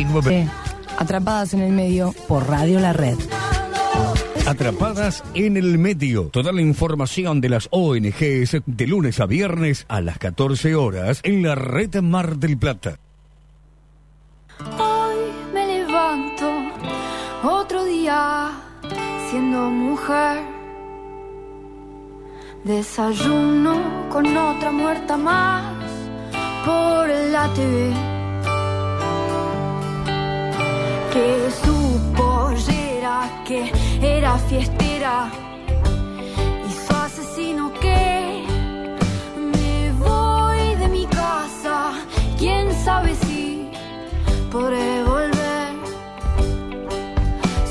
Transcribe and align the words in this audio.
Eh, 0.00 0.48
Atrapadas 0.96 1.54
en 1.54 1.60
el 1.60 1.72
medio 1.72 2.14
por 2.28 2.48
Radio 2.48 2.78
La 2.78 2.92
Red. 2.92 3.18
Atrapadas 4.46 5.24
en 5.34 5.56
el 5.56 5.76
medio. 5.76 6.28
Toda 6.28 6.52
la 6.52 6.62
información 6.62 7.40
de 7.40 7.48
las 7.48 7.66
ONGs 7.72 8.58
de 8.64 8.86
lunes 8.86 9.18
a 9.18 9.26
viernes 9.26 9.86
a 9.88 10.00
las 10.00 10.18
14 10.18 10.76
horas 10.76 11.20
en 11.24 11.42
la 11.42 11.56
red 11.56 11.96
Mar 12.00 12.36
del 12.36 12.56
Plata. 12.56 13.00
Hoy 14.78 15.16
me 15.52 15.66
levanto 15.66 16.48
otro 17.42 17.84
día 17.84 18.52
siendo 19.30 19.68
mujer. 19.68 20.44
Desayuno 22.62 24.08
con 24.10 24.36
otra 24.36 24.70
muerta 24.70 25.16
más 25.16 25.74
por 26.64 27.08
la 27.08 27.52
TV. 27.52 28.17
Que 31.12 31.50
su 31.64 32.12
pollera 32.16 33.42
que 33.46 33.72
era 34.02 34.38
fiestera 34.38 35.30
y 36.68 36.72
su 36.72 36.94
asesino 36.94 37.72
que 37.80 38.44
me 39.52 39.92
voy 39.92 40.74
de 40.76 40.88
mi 40.88 41.06
casa. 41.06 41.92
Quién 42.38 42.72
sabe 42.84 43.14
si 43.14 43.70
podré 44.50 45.02
volver. 45.04 45.68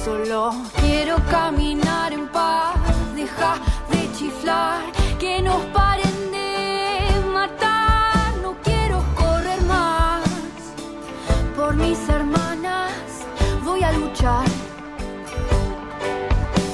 Solo 0.03 0.53
quiero 0.81 1.17
caminar 1.29 2.13
en 2.13 2.27
paz, 2.29 2.75
deja 3.15 3.55
de 3.91 4.11
chiflar, 4.17 4.81
que 5.19 5.41
nos 5.41 5.61
paren 5.67 5.96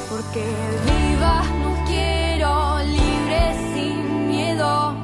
Porque 0.09 0.45
vivas 0.85 1.45
no 1.61 1.85
quiero, 1.85 2.79
libre 2.85 3.73
sin 3.73 4.27
miedo. 4.29 4.95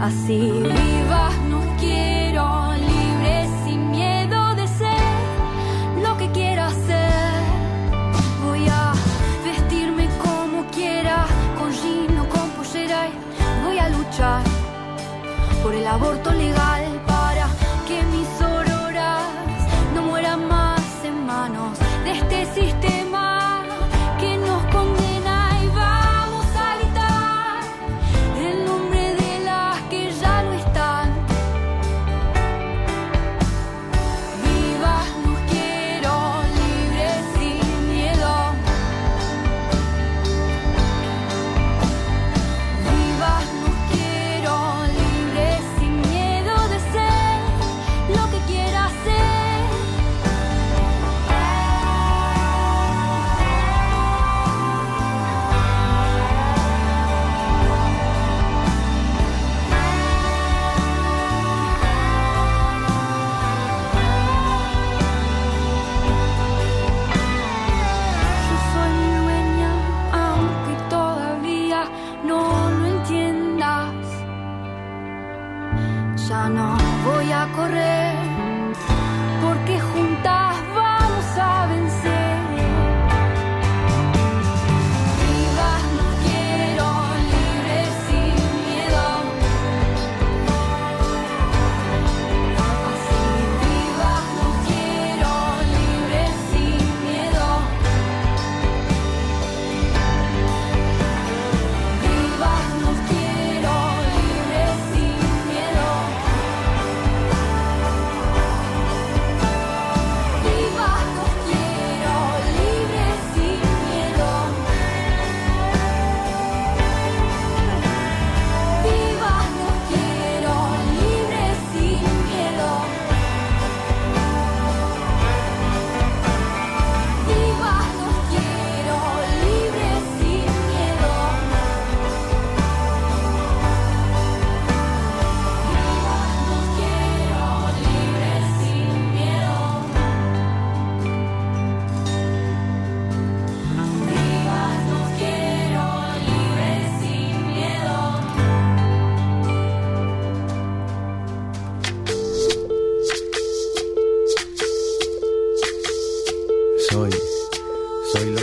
Así 0.00 0.50
vivas 0.50 1.38
nos 1.48 1.64
quiero, 1.78 2.72
libre 2.74 3.48
sin 3.64 3.92
miedo 3.92 4.56
de 4.56 4.66
ser 4.66 6.02
lo 6.02 6.16
que 6.16 6.28
quiera 6.32 6.66
hacer. 6.66 7.32
Voy 8.44 8.66
a 8.68 8.92
vestirme 9.44 10.08
como 10.18 10.64
quiera, 10.72 11.26
con 11.56 11.70
jean 11.70 12.18
o 12.18 12.28
con 12.28 12.50
pollera 12.50 13.08
voy 13.64 13.78
a 13.78 13.88
luchar 13.88 14.42
por 15.62 15.74
el 15.74 15.86
aborto 15.86 16.32
legal 16.32 16.59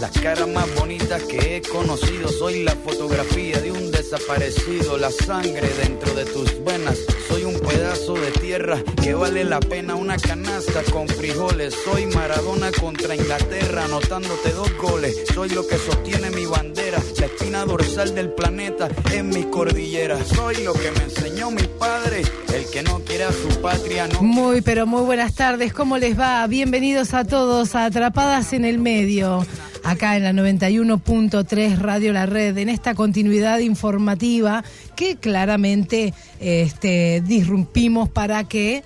Las 0.00 0.12
caras 0.12 0.46
más 0.46 0.72
bonitas 0.76 1.20
que 1.24 1.56
he 1.56 1.62
conocido, 1.62 2.28
soy 2.28 2.62
la 2.62 2.76
fotografía 2.76 3.58
de 3.60 3.72
un 3.72 3.90
desaparecido, 3.90 4.96
la 4.96 5.10
sangre 5.10 5.68
dentro 5.82 6.14
de 6.14 6.24
tus 6.24 6.64
venas. 6.64 6.98
Soy 7.26 7.42
un 7.42 7.58
pedazo 7.58 8.14
de 8.14 8.30
tierra 8.30 8.80
que 9.02 9.14
vale 9.14 9.42
la 9.42 9.58
pena 9.58 9.96
una 9.96 10.16
canasta 10.16 10.84
con 10.92 11.08
frijoles. 11.08 11.74
Soy 11.84 12.06
Maradona 12.06 12.70
contra 12.70 13.16
Inglaterra, 13.16 13.86
anotándote 13.86 14.52
dos 14.52 14.72
goles. 14.76 15.16
Soy 15.34 15.48
lo 15.48 15.66
que 15.66 15.76
sostiene 15.78 16.30
mi 16.30 16.46
bandera, 16.46 16.98
la 17.18 17.26
espina 17.26 17.64
dorsal 17.64 18.14
del 18.14 18.30
planeta 18.30 18.88
en 19.12 19.30
mis 19.30 19.46
cordilleras. 19.46 20.28
Soy 20.28 20.62
lo 20.62 20.74
que 20.74 20.92
me 20.92 21.02
enseñó 21.04 21.50
mi 21.50 21.64
padre, 21.76 22.22
el 22.54 22.70
que 22.70 22.84
no 22.84 23.00
quiere 23.00 23.24
a 23.24 23.32
su 23.32 23.60
patria, 23.60 24.06
no 24.06 24.22
Muy, 24.22 24.60
pero 24.60 24.86
muy 24.86 25.02
buenas 25.02 25.34
tardes. 25.34 25.72
¿Cómo 25.72 25.98
les 25.98 26.16
va? 26.16 26.46
Bienvenidos 26.46 27.14
a 27.14 27.24
todos 27.24 27.74
a 27.74 27.86
Atrapadas 27.86 28.52
en 28.52 28.64
el 28.64 28.78
Medio. 28.78 29.44
Acá 29.88 30.18
en 30.18 30.24
la 30.24 30.34
91.3 30.34 31.78
Radio 31.78 32.12
La 32.12 32.26
Red, 32.26 32.58
en 32.58 32.68
esta 32.68 32.94
continuidad 32.94 33.60
informativa 33.60 34.62
que 34.94 35.16
claramente 35.16 36.12
este, 36.40 37.22
disrumpimos 37.26 38.10
para 38.10 38.44
que 38.44 38.84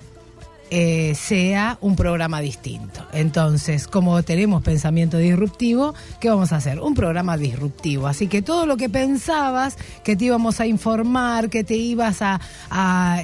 eh, 0.69 1.13
sea 1.15 1.77
un 1.81 1.95
programa 1.95 2.41
distinto. 2.41 3.05
Entonces, 3.13 3.87
como 3.87 4.23
tenemos 4.23 4.63
pensamiento 4.63 5.17
disruptivo, 5.17 5.93
¿qué 6.19 6.29
vamos 6.29 6.51
a 6.51 6.55
hacer? 6.55 6.79
Un 6.79 6.95
programa 6.95 7.37
disruptivo. 7.37 8.07
Así 8.07 8.27
que 8.27 8.41
todo 8.41 8.65
lo 8.65 8.75
que 8.75 8.89
pensabas, 8.89 9.77
que 10.03 10.15
te 10.15 10.25
íbamos 10.25 10.59
a 10.59 10.65
informar, 10.65 11.49
que 11.49 11.63
te 11.63 11.75
ibas 11.75 12.21
a, 12.21 12.39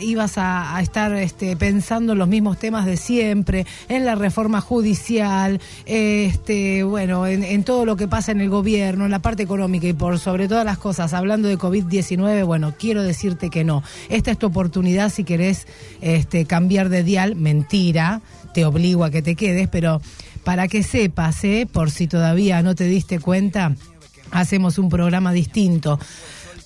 ibas 0.01 0.33
a, 0.37 0.79
estar 0.81 1.13
este, 1.13 1.55
pensando 1.55 2.13
en 2.13 2.19
los 2.19 2.27
mismos 2.27 2.59
temas 2.59 2.85
de 2.85 2.97
siempre, 2.97 3.65
en 3.87 4.05
la 4.05 4.15
reforma 4.15 4.61
judicial, 4.61 5.59
este, 5.85 6.83
bueno, 6.83 7.25
en, 7.25 7.63
todo 7.63 7.85
lo 7.85 7.95
que 7.95 8.07
pasa 8.07 8.31
en 8.31 8.41
el 8.41 8.49
gobierno, 8.49 9.05
en 9.05 9.11
la 9.11 9.19
parte 9.19 9.43
económica 9.43 9.87
y 9.87 9.93
por 9.93 10.19
sobre 10.19 10.47
todas 10.47 10.65
las 10.65 10.77
cosas, 10.77 11.13
hablando 11.13 11.47
de 11.47 11.57
COVID-19, 11.57 12.45
bueno, 12.45 12.73
quiero 12.77 13.01
decirte 13.01 13.49
que 13.49 13.63
no. 13.63 13.83
Esta 14.09 14.31
es 14.31 14.37
tu 14.37 14.47
oportunidad 14.47 15.09
si 15.11 15.23
querés 15.23 15.65
este, 16.01 16.45
cambiar 16.45 16.89
de 16.89 17.03
mentira, 17.35 18.21
te 18.53 18.65
obligo 18.65 19.03
a 19.03 19.11
que 19.11 19.21
te 19.21 19.35
quedes, 19.35 19.67
pero 19.67 20.01
para 20.43 20.67
que 20.67 20.83
sepas, 20.83 21.43
¿eh? 21.43 21.67
por 21.71 21.91
si 21.91 22.07
todavía 22.07 22.61
no 22.61 22.75
te 22.75 22.85
diste 22.85 23.19
cuenta, 23.19 23.75
hacemos 24.31 24.77
un 24.77 24.89
programa 24.89 25.31
distinto. 25.33 25.99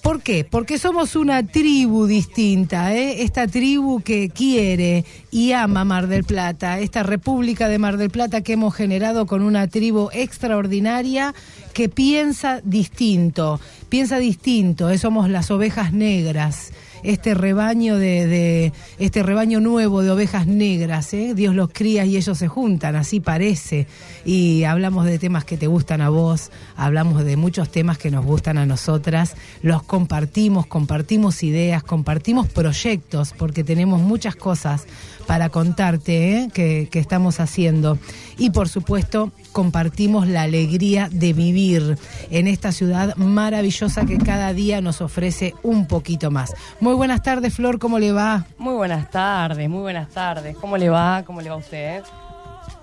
¿Por 0.03 0.21
qué? 0.21 0.43
Porque 0.43 0.77
somos 0.77 1.15
una 1.15 1.47
tribu 1.47 2.07
distinta, 2.07 2.93
¿eh? 2.93 3.23
esta 3.23 3.47
tribu 3.47 4.01
que 4.01 4.29
quiere 4.29 5.05
y 5.31 5.53
ama 5.53 5.85
Mar 5.85 6.07
del 6.07 6.25
Plata, 6.25 6.79
esta 6.79 7.03
República 7.03 7.69
de 7.69 7.79
Mar 7.79 7.95
del 7.95 8.09
Plata 8.09 8.41
que 8.41 8.53
hemos 8.53 8.75
generado 8.75 9.25
con 9.25 9.41
una 9.41 9.69
tribu 9.69 10.09
extraordinaria 10.11 11.33
que 11.73 11.87
piensa 11.87 12.59
distinto, 12.65 13.61
piensa 13.87 14.17
distinto, 14.17 14.89
¿eh? 14.89 14.97
somos 14.97 15.29
las 15.29 15.49
ovejas 15.51 15.93
negras 15.93 16.73
este 17.03 17.33
rebaño 17.33 17.97
de, 17.97 18.27
de- 18.27 18.73
este 18.99 19.23
rebaño 19.23 19.59
nuevo 19.59 20.01
de 20.01 20.11
ovejas 20.11 20.47
negras, 20.47 21.13
¿eh? 21.13 21.33
Dios 21.35 21.53
los 21.55 21.69
cría 21.71 22.05
y 22.05 22.17
ellos 22.17 22.37
se 22.37 22.47
juntan, 22.47 22.95
así 22.95 23.19
parece. 23.19 23.87
Y 24.25 24.63
hablamos 24.63 25.05
de 25.05 25.19
temas 25.19 25.45
que 25.45 25.57
te 25.57 25.67
gustan 25.67 26.01
a 26.01 26.09
vos, 26.09 26.51
hablamos 26.75 27.23
de 27.25 27.35
muchos 27.37 27.69
temas 27.69 27.97
que 27.97 28.09
nos 28.11 28.25
gustan 28.25 28.57
a 28.57 28.65
nosotras, 28.65 29.35
los 29.61 29.83
compartimos, 29.83 30.65
compartimos 30.65 31.43
ideas, 31.43 31.83
compartimos 31.83 32.47
proyectos, 32.47 33.33
porque 33.37 33.63
tenemos 33.63 34.01
muchas 34.01 34.35
cosas 34.35 34.85
para 35.27 35.49
contarte 35.49 36.37
¿eh? 36.37 36.49
que, 36.53 36.87
que 36.91 36.99
estamos 36.99 37.39
haciendo. 37.39 37.97
Y 38.37 38.49
por 38.49 38.69
supuesto, 38.69 39.31
compartimos 39.51 40.27
la 40.27 40.43
alegría 40.43 41.09
de 41.11 41.33
vivir 41.33 41.97
en 42.29 42.47
esta 42.47 42.71
ciudad 42.71 43.15
maravillosa 43.15 44.05
que 44.05 44.17
cada 44.17 44.53
día 44.53 44.81
nos 44.81 45.01
ofrece 45.01 45.53
un 45.63 45.87
poquito 45.87 46.31
más. 46.31 46.53
Muy 46.79 46.95
buenas 46.95 47.23
tardes, 47.23 47.53
Flor, 47.53 47.79
¿cómo 47.79 47.99
le 47.99 48.11
va? 48.11 48.45
Muy 48.57 48.73
buenas 48.73 49.09
tardes, 49.11 49.69
muy 49.69 49.81
buenas 49.81 50.09
tardes. 50.09 50.55
¿Cómo 50.57 50.77
le 50.77 50.89
va? 50.89 51.23
¿Cómo 51.25 51.41
le 51.41 51.49
va 51.49 51.55
a 51.55 51.59
usted? 51.59 52.03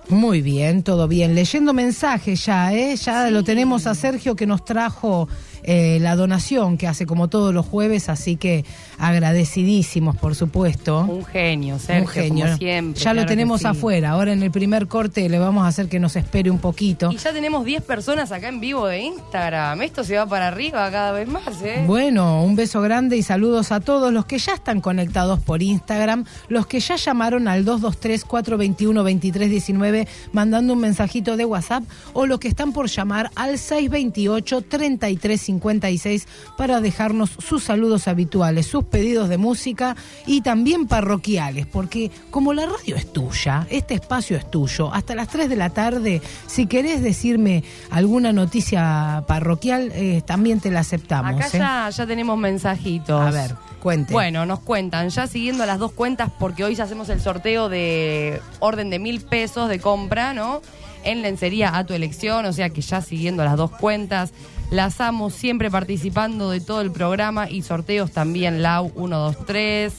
Muy 0.09 0.41
bien, 0.41 0.83
todo 0.83 1.07
bien. 1.07 1.35
Leyendo 1.35 1.73
mensajes 1.73 2.45
ya, 2.45 2.73
¿eh? 2.73 2.95
Ya 2.97 3.29
lo 3.29 3.43
tenemos 3.43 3.87
a 3.87 3.95
Sergio 3.95 4.35
que 4.35 4.45
nos 4.45 4.65
trajo 4.65 5.29
eh, 5.63 5.99
la 6.01 6.15
donación 6.15 6.77
que 6.77 6.87
hace 6.87 7.05
como 7.05 7.29
todos 7.29 7.53
los 7.53 7.65
jueves, 7.65 8.09
así 8.09 8.35
que 8.35 8.65
agradecidísimos, 9.01 10.15
por 10.15 10.35
supuesto. 10.35 10.99
Un 10.99 11.25
genio, 11.25 11.79
Sergio, 11.79 12.03
Un 12.03 12.07
genio. 12.07 12.45
como 12.45 12.57
siempre. 12.57 13.01
ya 13.01 13.13
lo 13.13 13.21
claro 13.21 13.29
tenemos 13.29 13.61
sí. 13.61 13.67
afuera. 13.67 14.11
Ahora 14.11 14.31
en 14.31 14.43
el 14.43 14.51
primer 14.51 14.87
corte 14.87 15.27
le 15.27 15.39
vamos 15.39 15.65
a 15.65 15.67
hacer 15.67 15.89
que 15.89 15.99
nos 15.99 16.15
espere 16.15 16.51
un 16.51 16.59
poquito. 16.59 17.11
Y 17.11 17.17
ya 17.17 17.33
tenemos 17.33 17.65
10 17.65 17.83
personas 17.83 18.31
acá 18.31 18.47
en 18.47 18.59
vivo 18.59 18.85
de 18.87 18.99
Instagram. 19.01 19.81
Esto 19.81 20.03
se 20.03 20.15
va 20.17 20.27
para 20.27 20.47
arriba 20.49 20.89
cada 20.91 21.11
vez 21.11 21.27
más, 21.27 21.61
¿eh? 21.63 21.83
Bueno, 21.87 22.43
un 22.43 22.55
beso 22.55 22.79
grande 22.81 23.17
y 23.17 23.23
saludos 23.23 23.71
a 23.71 23.79
todos 23.79 24.13
los 24.13 24.25
que 24.25 24.37
ya 24.37 24.53
están 24.53 24.81
conectados 24.81 25.39
por 25.39 25.63
Instagram, 25.63 26.25
los 26.47 26.67
que 26.67 26.79
ya 26.79 26.95
llamaron 26.95 27.47
al 27.47 27.65
223-421-2319 27.65 30.07
mandando 30.31 30.73
un 30.73 30.79
mensajito 30.79 31.37
de 31.37 31.45
WhatsApp 31.45 31.83
o 32.13 32.27
los 32.27 32.39
que 32.39 32.47
están 32.47 32.71
por 32.71 32.87
llamar 32.87 33.31
al 33.35 33.55
628-3356 33.55 36.25
para 36.57 36.81
dejarnos 36.81 37.31
sus 37.39 37.63
saludos 37.63 38.07
habituales, 38.07 38.67
sus 38.67 38.83
pedidos 38.91 39.29
de 39.29 39.37
música 39.37 39.95
y 40.27 40.41
también 40.41 40.87
parroquiales, 40.87 41.65
porque 41.65 42.11
como 42.29 42.53
la 42.53 42.67
radio 42.67 42.95
es 42.95 43.11
tuya, 43.11 43.65
este 43.71 43.95
espacio 43.95 44.37
es 44.37 44.51
tuyo, 44.51 44.93
hasta 44.93 45.15
las 45.15 45.29
3 45.29 45.49
de 45.49 45.55
la 45.55 45.71
tarde, 45.71 46.21
si 46.45 46.67
querés 46.67 47.01
decirme 47.01 47.63
alguna 47.89 48.31
noticia 48.33 49.23
parroquial, 49.27 49.91
eh, 49.95 50.21
también 50.23 50.59
te 50.59 50.69
la 50.69 50.81
aceptamos. 50.81 51.35
Acá 51.35 51.47
¿eh? 51.47 51.59
ya, 51.59 51.89
ya 51.89 52.05
tenemos 52.05 52.37
mensajitos. 52.37 53.19
A 53.21 53.31
ver, 53.31 53.55
cuente. 53.81 54.13
Bueno, 54.13 54.45
nos 54.45 54.59
cuentan, 54.59 55.09
ya 55.09 55.25
siguiendo 55.25 55.65
las 55.65 55.79
dos 55.79 55.93
cuentas, 55.93 56.29
porque 56.37 56.63
hoy 56.63 56.75
ya 56.75 56.83
hacemos 56.83 57.09
el 57.09 57.21
sorteo 57.21 57.69
de 57.69 58.41
orden 58.59 58.89
de 58.89 58.99
mil 58.99 59.21
pesos 59.21 59.69
de 59.69 59.79
compra, 59.79 60.33
¿no? 60.33 60.61
En 61.03 61.21
lencería 61.21 61.75
a 61.77 61.85
tu 61.85 61.93
elección, 61.93 62.45
o 62.45 62.53
sea 62.53 62.69
que 62.69 62.81
ya 62.81 63.01
siguiendo 63.01 63.43
las 63.43 63.57
dos 63.57 63.71
cuentas, 63.71 64.31
las 64.69 65.01
amo 65.01 65.29
siempre 65.29 65.69
participando 65.69 66.49
de 66.49 66.61
todo 66.61 66.81
el 66.81 66.91
programa 66.91 67.49
y 67.49 67.61
sorteos 67.61 68.11
también, 68.11 68.61
Lau 68.61 68.91
123. 68.95 69.93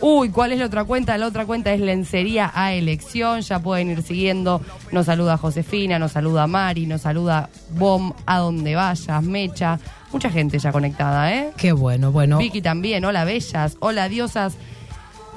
Uy, 0.00 0.28
¿cuál 0.28 0.52
es 0.52 0.58
la 0.58 0.66
otra 0.66 0.84
cuenta? 0.84 1.16
La 1.16 1.26
otra 1.26 1.46
cuenta 1.46 1.72
es 1.72 1.80
lencería 1.80 2.52
a 2.54 2.74
elección, 2.74 3.40
ya 3.40 3.60
pueden 3.60 3.90
ir 3.90 4.02
siguiendo. 4.02 4.60
Nos 4.92 5.06
saluda 5.06 5.38
Josefina, 5.38 5.98
nos 5.98 6.12
saluda 6.12 6.46
Mari, 6.46 6.86
nos 6.86 7.00
saluda 7.00 7.48
Bom, 7.70 8.12
a 8.26 8.38
donde 8.38 8.74
vayas, 8.74 9.22
Mecha. 9.22 9.78
Mucha 10.12 10.28
gente 10.28 10.58
ya 10.58 10.70
conectada, 10.70 11.32
¿eh? 11.32 11.52
Qué 11.56 11.72
bueno, 11.72 12.12
bueno. 12.12 12.36
Vicky 12.36 12.60
también, 12.60 13.06
hola 13.06 13.24
bellas, 13.24 13.76
hola 13.80 14.10
diosas. 14.10 14.56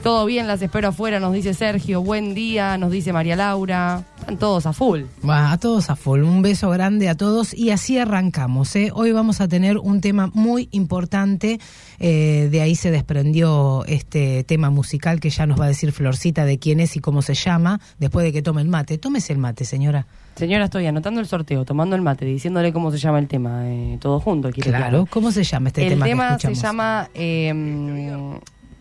Todo 0.04 0.26
bien, 0.26 0.48
las 0.48 0.62
espero 0.62 0.88
afuera, 0.88 1.20
nos 1.20 1.34
dice 1.34 1.54
Sergio. 1.54 2.02
Buen 2.02 2.34
día, 2.34 2.78
nos 2.78 2.90
dice 2.90 3.12
María 3.12 3.36
Laura. 3.36 4.06
Están 4.18 4.38
todos 4.38 4.66
a 4.66 4.72
full. 4.72 5.02
Va, 5.28 5.52
a 5.52 5.58
todos 5.58 5.90
a 5.90 5.98
full, 5.98 6.22
un 6.22 6.42
beso 6.42 6.70
grande 6.70 7.10
a 7.10 7.16
todos 7.16 7.54
y 7.54 7.72
así 7.72 7.98
arrancamos. 8.00 8.74
¿eh? 8.78 8.92
Hoy 8.94 9.12
vamos 9.12 9.42
a 9.42 9.50
tener 9.50 9.78
un 9.78 10.00
tema 10.00 10.32
muy 10.34 10.70
importante, 10.72 11.60
eh, 12.00 12.48
de 12.50 12.62
ahí 12.62 12.76
se 12.76 12.92
desprendió 12.92 13.84
este 13.88 14.46
tema 14.46 14.70
musical 14.70 15.20
que 15.20 15.30
ya 15.32 15.46
nos 15.46 15.60
va 15.60 15.66
a 15.66 15.68
decir 15.68 15.92
Florcita 15.92 16.46
de 16.46 16.60
quién 16.60 16.80
es 16.80 16.96
y 16.96 17.02
cómo 17.02 17.22
se 17.22 17.34
llama, 17.34 17.82
después 18.00 18.24
de 18.24 18.32
que 18.32 18.42
tome 18.42 18.62
el 18.62 18.70
mate. 18.70 18.98
Tómese 18.98 19.34
el 19.34 19.40
mate, 19.40 19.66
señora. 19.66 20.08
Señora, 20.36 20.66
estoy 20.66 20.86
anotando 20.88 21.20
el 21.20 21.28
sorteo, 21.28 21.66
tomando 21.66 21.98
el 21.98 22.02
mate, 22.02 22.24
diciéndole 22.24 22.72
cómo 22.72 22.90
se 22.92 22.98
llama 23.00 23.20
el 23.20 23.28
tema. 23.28 23.64
eh, 23.70 23.98
todo 24.00 24.22
junto, 24.22 24.50
Claro, 24.52 25.06
¿cómo 25.10 25.32
se 25.34 25.44
llama 25.44 25.68
este 25.68 25.84
el 25.84 25.90
tema, 25.90 26.06
tema, 26.06 26.38
que 26.38 26.48
se 26.48 26.54
llama 26.56 27.10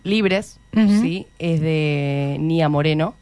Libres. 0.08 0.58
¿sí? 0.74 1.26
Es 1.38 1.60
de 1.60 2.36
Nia 2.40 2.68
Moreno. 2.68 3.14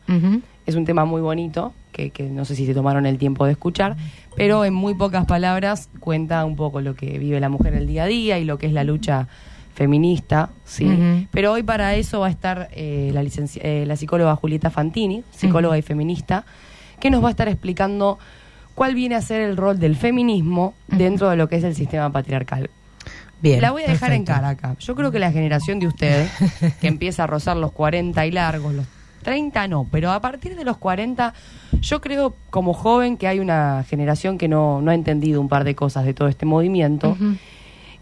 Es 0.67 0.75
un 0.75 0.85
tema 0.85 1.05
muy 1.05 1.21
bonito, 1.21 1.73
que, 1.93 2.11
que 2.11 2.25
no 2.25 2.45
sé 2.45 2.57
si 2.57 2.67
se 2.67 2.75
tomaron 2.75 3.07
el 3.07 3.19
tiempo 3.19 3.47
de 3.47 3.53
escuchar, 3.53 3.97
pero 4.37 4.65
en 4.65 4.75
muy 4.75 4.95
pocas 4.95 5.25
palabras 5.25 5.89
cuenta 6.01 6.45
un 6.45 6.57
poco 6.57 6.81
lo 6.81 6.95
que 6.95 7.19
vive 7.19 7.39
la 7.39 7.49
mujer 7.49 7.75
el 7.75 7.87
día 7.87 8.05
a 8.05 8.07
día 8.07 8.39
y 8.39 8.45
lo 8.45 8.59
que 8.59 8.67
es 8.67 8.73
la 8.73 8.83
lucha 8.85 9.29
feminista, 9.77 10.51
¿sí? 10.65 10.89
Pero 11.31 11.53
hoy 11.53 11.63
para 11.63 11.95
eso 11.95 12.21
va 12.21 12.29
a 12.29 12.31
estar 12.31 12.69
eh, 12.73 13.11
la, 13.13 13.23
eh, 13.23 13.85
la 13.87 13.97
psicóloga 13.97 14.35
Julieta 14.35 14.71
Fantini, 14.71 15.23
psicóloga 15.31 15.77
y 15.77 15.83
feminista, 15.83 16.47
que 16.99 17.11
nos 17.11 17.23
va 17.23 17.29
a 17.29 17.31
estar 17.31 17.47
explicando 17.47 18.19
cuál 18.75 18.95
viene 18.95 19.17
a 19.17 19.21
ser 19.21 19.43
el 19.43 19.57
rol 19.57 19.79
del 19.79 19.95
feminismo 19.95 20.75
dentro 20.89 21.29
de 21.29 21.37
lo 21.37 21.49
que 21.49 21.57
es 21.57 21.65
el 21.65 21.75
sistema 21.75 22.11
patriarcal. 22.11 22.71
Bien. 23.41 23.61
La 23.61 23.71
voy 23.71 23.83
a 23.83 23.89
dejar 23.89 24.13
en 24.13 24.25
cara 24.25 24.51
acá. 24.51 24.77
Yo 24.79 24.95
creo 24.95 25.13
que 25.13 25.19
la 25.19 25.31
generación 25.33 25.79
de 25.79 25.87
ustedes, 25.87 26.31
que 26.81 26.89
empieza 26.89 27.25
a 27.25 27.27
rozar 27.27 27.57
los 27.57 27.73
40 27.73 28.27
y 28.27 28.31
largos, 28.31 28.75
los 28.75 28.87
30 29.23 29.67
no, 29.69 29.87
pero 29.91 30.13
a 30.13 30.21
partir 30.21 30.55
de 30.55 30.65
los 30.65 30.77
40, 30.77 31.35
yo 31.81 32.01
creo 32.01 32.37
como 32.51 32.73
joven 32.73 33.17
que 33.17 33.27
hay 33.27 33.41
una 33.41 33.85
generación 33.89 34.39
que 34.39 34.47
no, 34.47 34.81
no 34.81 34.93
ha 34.93 34.95
entendido 34.95 35.41
un 35.41 35.49
par 35.49 35.65
de 35.65 35.75
cosas 35.75 36.05
de 36.05 36.15
todo 36.15 36.29
este 36.29 36.47
movimiento. 36.47 37.17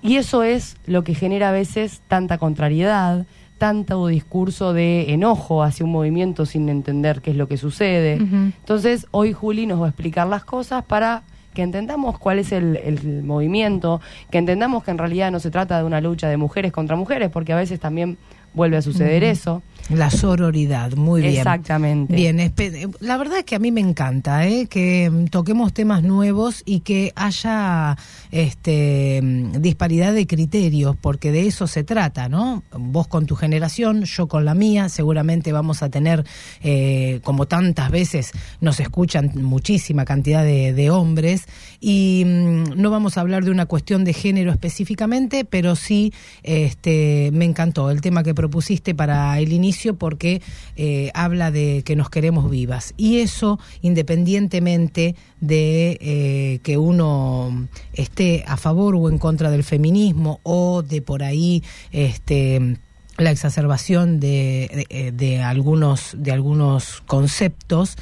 Y 0.02 0.16
eso 0.16 0.42
es 0.42 0.76
lo 0.84 1.02
que 1.02 1.14
genera 1.14 1.48
a 1.48 1.52
veces 1.52 2.02
tanta 2.08 2.36
contrariedad, 2.36 3.24
tanto 3.56 4.06
discurso 4.08 4.74
de 4.74 5.14
enojo 5.14 5.62
hacia 5.62 5.86
un 5.86 5.92
movimiento 5.92 6.44
sin 6.44 6.68
entender 6.68 7.22
qué 7.22 7.30
es 7.30 7.36
lo 7.38 7.48
que 7.48 7.56
sucede. 7.56 8.16
Entonces, 8.16 9.06
hoy 9.12 9.32
Juli 9.32 9.64
nos 9.64 9.80
va 9.80 9.86
a 9.86 9.88
explicar 9.88 10.26
las 10.26 10.44
cosas 10.44 10.84
para 10.84 11.22
que 11.54 11.62
entendamos 11.62 12.18
cuál 12.18 12.38
es 12.38 12.52
el, 12.52 12.76
el 12.76 13.22
movimiento, 13.22 14.00
que 14.30 14.38
entendamos 14.38 14.84
que 14.84 14.90
en 14.90 14.98
realidad 14.98 15.30
no 15.30 15.40
se 15.40 15.50
trata 15.50 15.78
de 15.78 15.84
una 15.84 16.00
lucha 16.00 16.28
de 16.28 16.36
mujeres 16.36 16.72
contra 16.72 16.96
mujeres, 16.96 17.30
porque 17.30 17.52
a 17.52 17.56
veces 17.56 17.80
también 17.80 18.18
vuelve 18.52 18.76
a 18.76 18.82
suceder 18.82 19.24
eso. 19.24 19.62
La 19.90 20.10
sororidad, 20.10 20.92
muy 20.94 21.20
bien. 21.20 21.34
Exactamente. 21.34 22.14
Bien, 22.14 22.52
la 23.00 23.16
verdad 23.18 23.40
es 23.40 23.44
que 23.44 23.54
a 23.54 23.58
mí 23.58 23.70
me 23.70 23.82
encanta 23.82 24.46
¿eh? 24.46 24.66
que 24.66 25.10
mm, 25.10 25.26
toquemos 25.26 25.74
temas 25.74 26.02
nuevos 26.02 26.62
y 26.64 26.80
que 26.80 27.12
haya 27.14 27.96
este, 28.30 29.20
mm, 29.22 29.60
disparidad 29.60 30.14
de 30.14 30.26
criterios, 30.26 30.96
porque 30.98 31.32
de 31.32 31.46
eso 31.46 31.66
se 31.66 31.84
trata, 31.84 32.30
¿no? 32.30 32.62
Vos 32.72 33.08
con 33.08 33.26
tu 33.26 33.36
generación, 33.36 34.04
yo 34.04 34.26
con 34.26 34.46
la 34.46 34.54
mía, 34.54 34.88
seguramente 34.88 35.52
vamos 35.52 35.82
a 35.82 35.90
tener, 35.90 36.24
eh, 36.62 37.20
como 37.22 37.46
tantas 37.46 37.90
veces 37.90 38.32
nos 38.60 38.80
escuchan 38.80 39.32
muchísima 39.34 40.06
cantidad 40.06 40.42
de, 40.42 40.72
de 40.72 40.90
hombres, 40.90 41.44
y 41.78 42.24
mm, 42.24 42.80
no 42.80 42.90
vamos 42.90 43.18
a 43.18 43.20
hablar 43.20 43.44
de 43.44 43.50
una 43.50 43.66
cuestión 43.66 44.04
de 44.04 44.14
género 44.14 44.50
específicamente, 44.50 45.44
pero 45.44 45.76
sí 45.76 46.12
este, 46.42 47.30
me 47.34 47.44
encantó 47.44 47.90
el 47.90 48.00
tema 48.00 48.22
que 48.22 48.34
propusiste 48.34 48.94
para 48.94 49.38
el 49.38 49.52
inicio 49.52 49.73
porque 49.96 50.40
eh, 50.76 51.10
habla 51.14 51.50
de 51.50 51.82
que 51.84 51.96
nos 51.96 52.10
queremos 52.10 52.50
vivas. 52.50 52.94
Y 52.96 53.18
eso, 53.18 53.58
independientemente 53.82 55.14
de 55.40 55.98
eh, 56.00 56.60
que 56.62 56.78
uno 56.78 57.68
esté 57.92 58.44
a 58.46 58.56
favor 58.56 58.94
o 58.96 59.08
en 59.08 59.18
contra 59.18 59.50
del 59.50 59.64
feminismo 59.64 60.40
o 60.42 60.82
de 60.82 61.02
por 61.02 61.22
ahí 61.22 61.62
este 61.92 62.78
la 63.16 63.30
exacerbación 63.30 64.18
de, 64.18 64.86
de, 64.90 65.12
de 65.12 65.40
algunos 65.40 66.16
de 66.18 66.32
algunos 66.32 67.00
conceptos 67.06 67.96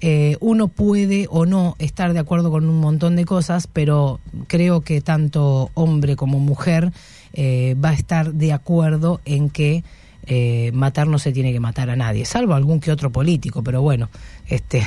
eh, 0.00 0.36
uno 0.40 0.68
puede 0.68 1.26
o 1.30 1.46
no 1.46 1.74
estar 1.78 2.12
de 2.12 2.18
acuerdo 2.18 2.50
con 2.50 2.68
un 2.68 2.80
montón 2.80 3.16
de 3.16 3.24
cosas, 3.24 3.66
pero 3.66 4.20
creo 4.46 4.82
que 4.82 5.00
tanto 5.00 5.70
hombre 5.74 6.16
como 6.16 6.38
mujer 6.38 6.92
eh, 7.32 7.76
va 7.82 7.90
a 7.90 7.94
estar 7.94 8.34
de 8.34 8.52
acuerdo 8.52 9.20
en 9.24 9.48
que 9.48 9.84
eh, 10.26 10.70
matar 10.74 11.06
no 11.06 11.18
se 11.18 11.32
tiene 11.32 11.52
que 11.52 11.60
matar 11.60 11.88
a 11.90 11.96
nadie, 11.96 12.24
salvo 12.24 12.54
algún 12.54 12.80
que 12.80 12.90
otro 12.90 13.10
político, 13.12 13.62
pero 13.62 13.82
bueno, 13.82 14.08
este 14.48 14.82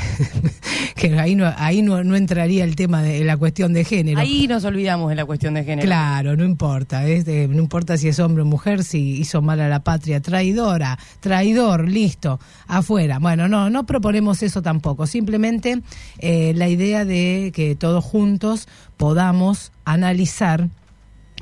que 0.96 1.18
ahí 1.20 1.36
no 1.36 1.52
ahí 1.58 1.82
no, 1.82 2.04
no 2.04 2.16
entraría 2.16 2.64
el 2.64 2.76
tema 2.76 3.02
de 3.02 3.24
la 3.24 3.38
cuestión 3.38 3.74
de 3.74 3.84
género. 3.86 4.20
Ahí 4.20 4.48
nos 4.48 4.66
olvidamos 4.66 5.10
de 5.10 5.16
la 5.16 5.26
cuestión 5.26 5.54
de 5.54 5.64
género. 5.64 5.86
Claro, 5.86 6.36
no 6.36 6.44
importa, 6.46 7.08
es 7.08 7.26
de- 7.26 7.48
no 7.48 7.60
importa 7.60 7.98
si 7.98 8.08
es 8.10 8.20
hombre 8.20 8.44
o 8.44 8.46
mujer, 8.46 8.84
si 8.84 9.20
hizo 9.20 9.42
mal 9.42 9.60
a 9.62 9.68
la 9.70 9.80
patria, 9.84 10.20
traidora, 10.22 10.98
traidor, 11.20 11.88
listo, 11.90 12.40
afuera. 12.68 13.20
Bueno, 13.20 13.48
no, 13.48 13.70
no 13.70 13.86
proponemos 13.86 14.44
eso 14.44 14.62
tampoco, 14.62 15.08
simplemente 15.08 15.82
eh, 16.20 16.54
la 16.56 16.68
idea 16.68 17.06
de 17.06 17.52
que 17.54 17.76
todos 17.76 18.04
juntos 18.04 18.68
podamos 18.98 19.72
analizar 19.86 20.70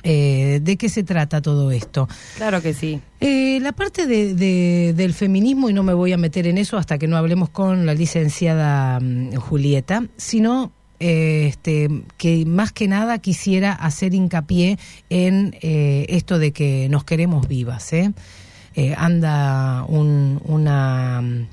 eh, 0.04 0.60
de 0.62 0.77
qué 0.77 0.89
se 0.89 1.04
trata 1.04 1.42
todo 1.42 1.72
esto. 1.72 2.08
Claro 2.38 2.62
que 2.62 2.74
sí. 2.74 3.00
Eh, 3.20 3.60
la 3.62 3.72
parte 3.72 4.06
de, 4.08 4.34
de- 4.36 4.94
del 4.96 5.13
feminismo, 5.13 5.70
y 5.70 5.74
no 5.74 5.84
me 5.84 5.94
voy 5.94 6.13
a 6.13 6.18
meter 6.18 6.48
en 6.48 6.58
eso 6.58 6.77
hasta 6.77 6.98
que 6.98 7.08
no 7.08 7.18
hablemos 7.18 7.50
con 7.50 7.86
la 7.86 7.94
licenciada 7.94 9.00
mm, 9.00 9.36
Julieta, 9.36 10.04
sino 10.18 10.72
eh, 11.00 11.46
este, 11.50 11.89
que 12.18 12.46
más 12.46 12.72
que 12.72 12.88
nada 12.88 13.20
quisiera 13.20 13.72
hacer 13.74 14.13
hincapié 14.13 14.80
en 15.10 15.56
esto 15.62 16.39
de 16.39 16.51
que 16.51 16.88
nos 16.89 17.04
queremos 17.04 17.48
vivas. 17.48 17.92
anda 18.96 19.84
un- 19.88 20.39
una, 20.46 21.22
mm, 21.22 21.48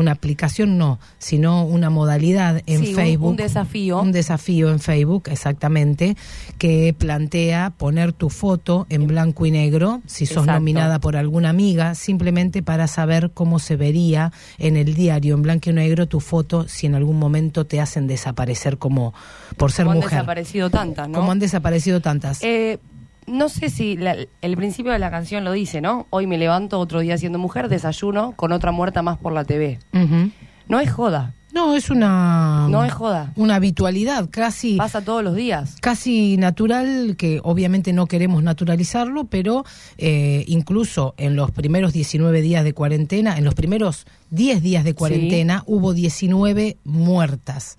una 0.00 0.12
aplicación, 0.12 0.76
no, 0.78 0.98
sino 1.18 1.64
una 1.64 1.90
modalidad 1.90 2.62
en 2.66 2.84
Sí, 2.84 2.94
Facebook. 2.94 3.30
un 3.30 3.36
desafío. 3.36 4.00
Un 4.00 4.12
desafío 4.12 4.70
en 4.70 4.80
Facebook, 4.80 5.28
exactamente, 5.30 6.16
que 6.58 6.94
plantea 6.96 7.70
poner 7.76 8.12
tu 8.12 8.30
foto 8.30 8.86
en 8.90 9.06
blanco 9.06 9.46
y 9.46 9.50
negro, 9.50 10.00
si 10.06 10.26
sos 10.26 10.38
Exacto. 10.38 10.52
nominada 10.54 10.98
por 10.98 11.16
alguna 11.16 11.50
amiga, 11.50 11.94
simplemente 11.94 12.62
para 12.62 12.86
saber 12.86 13.30
cómo 13.32 13.58
se 13.58 13.76
vería 13.76 14.32
en 14.58 14.76
el 14.76 14.94
diario 14.94 15.34
en 15.34 15.42
blanco 15.42 15.70
y 15.70 15.72
negro 15.72 16.06
tu 16.06 16.20
foto 16.20 16.66
si 16.68 16.86
en 16.86 16.94
algún 16.94 17.18
momento 17.18 17.64
te 17.66 17.80
hacen 17.80 18.06
desaparecer 18.06 18.78
como 18.78 19.12
por 19.56 19.72
ser 19.72 19.84
Como 19.84 19.92
han 19.92 19.98
mujer. 19.98 20.10
desaparecido 20.12 20.70
tantas, 20.70 21.08
¿no? 21.08 21.18
Como 21.18 21.32
han 21.32 21.38
desaparecido 21.38 22.00
tantas. 22.00 22.42
Eh, 22.42 22.78
no 23.26 23.48
sé 23.48 23.70
si 23.70 23.96
la- 23.96 24.16
el 24.42 24.56
principio 24.56 24.92
de 24.92 24.98
la 24.98 25.10
canción 25.10 25.44
lo 25.44 25.52
dice, 25.52 25.80
¿no? 25.80 26.06
Hoy 26.10 26.26
me 26.26 26.38
levanto 26.38 26.78
otro 26.78 27.00
día 27.00 27.16
siendo 27.18 27.38
mujer, 27.38 27.68
desayuno 27.68 28.32
con 28.36 28.52
otra 28.52 28.72
muerta 28.72 29.02
más 29.02 29.18
por 29.18 29.32
la 29.32 29.44
TV. 29.44 29.78
No 30.68 30.78
es 30.80 30.90
joda, 30.92 31.34
No, 31.52 31.74
es 31.74 31.90
una 31.90 32.68
no 32.70 32.84
es 32.84 32.92
joda. 32.92 33.32
una 33.34 33.56
habitualidad, 33.56 34.28
casi 34.30 34.76
Pasa 34.76 35.00
todos 35.02 35.24
los 35.24 35.34
días. 35.34 35.76
casi 35.80 36.36
natural, 36.36 37.16
que 37.18 37.40
obviamente 37.42 37.92
no 37.92 38.06
queremos 38.06 38.44
naturalizarlo, 38.44 39.24
pero 39.24 39.64
eh, 39.98 40.44
incluso 40.46 41.14
en 41.16 41.34
los 41.34 41.50
primeros 41.50 41.92
19 41.92 42.40
días 42.40 42.62
de 42.62 42.72
cuarentena, 42.72 43.36
en 43.36 43.44
los 43.44 43.54
primeros 43.54 44.06
10 44.30 44.62
días 44.62 44.84
de 44.84 44.94
cuarentena, 44.94 45.64
hubo 45.66 45.92
19 45.92 46.76
muertas, 46.84 47.76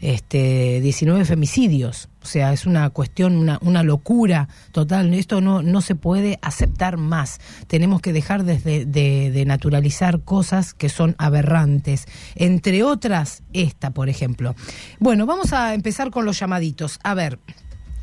este, 0.00 0.80
19 0.82 1.24
femicidios. 1.24 2.08
O 2.26 2.28
sea, 2.28 2.52
es 2.52 2.66
una 2.66 2.90
cuestión, 2.90 3.36
una, 3.36 3.60
una 3.62 3.84
locura 3.84 4.48
total. 4.72 5.14
Esto 5.14 5.40
no, 5.40 5.62
no 5.62 5.80
se 5.80 5.94
puede 5.94 6.40
aceptar 6.42 6.96
más. 6.96 7.38
Tenemos 7.68 8.00
que 8.00 8.12
dejar 8.12 8.42
desde, 8.42 8.84
de, 8.84 9.44
naturalizar 9.46 10.22
cosas 10.22 10.74
que 10.74 10.88
son 10.88 11.14
aberrantes. 11.18 12.06
Entre 12.34 12.82
otras, 12.82 13.44
esta, 13.52 13.92
por 13.92 14.08
ejemplo. 14.08 14.56
Bueno, 14.98 15.24
vamos 15.24 15.52
a 15.52 15.72
empezar 15.72 16.10
con 16.10 16.24
los 16.24 16.40
llamaditos. 16.40 16.98
A 17.04 17.14
ver. 17.14 17.38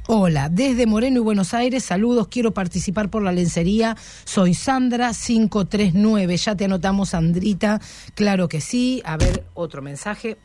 Hola, 0.08 0.48
desde 0.48 0.86
Moreno 0.86 1.18
y 1.18 1.24
Buenos 1.24 1.54
Aires, 1.54 1.84
saludos, 1.84 2.30
quiero 2.30 2.54
participar 2.54 3.10
por 3.10 3.24
la 3.24 3.32
lencería, 3.32 3.96
soy 4.26 4.54
Sandra 4.54 5.12
539, 5.14 6.36
ya 6.36 6.58
te 6.58 6.66
anotamos 6.66 7.12
Sandrita, 7.12 7.80
claro 8.14 8.50
que 8.50 8.60
sí, 8.60 9.02
a 9.06 9.16
ver, 9.16 9.46
otro 9.54 9.82
mensaje, 9.82 10.38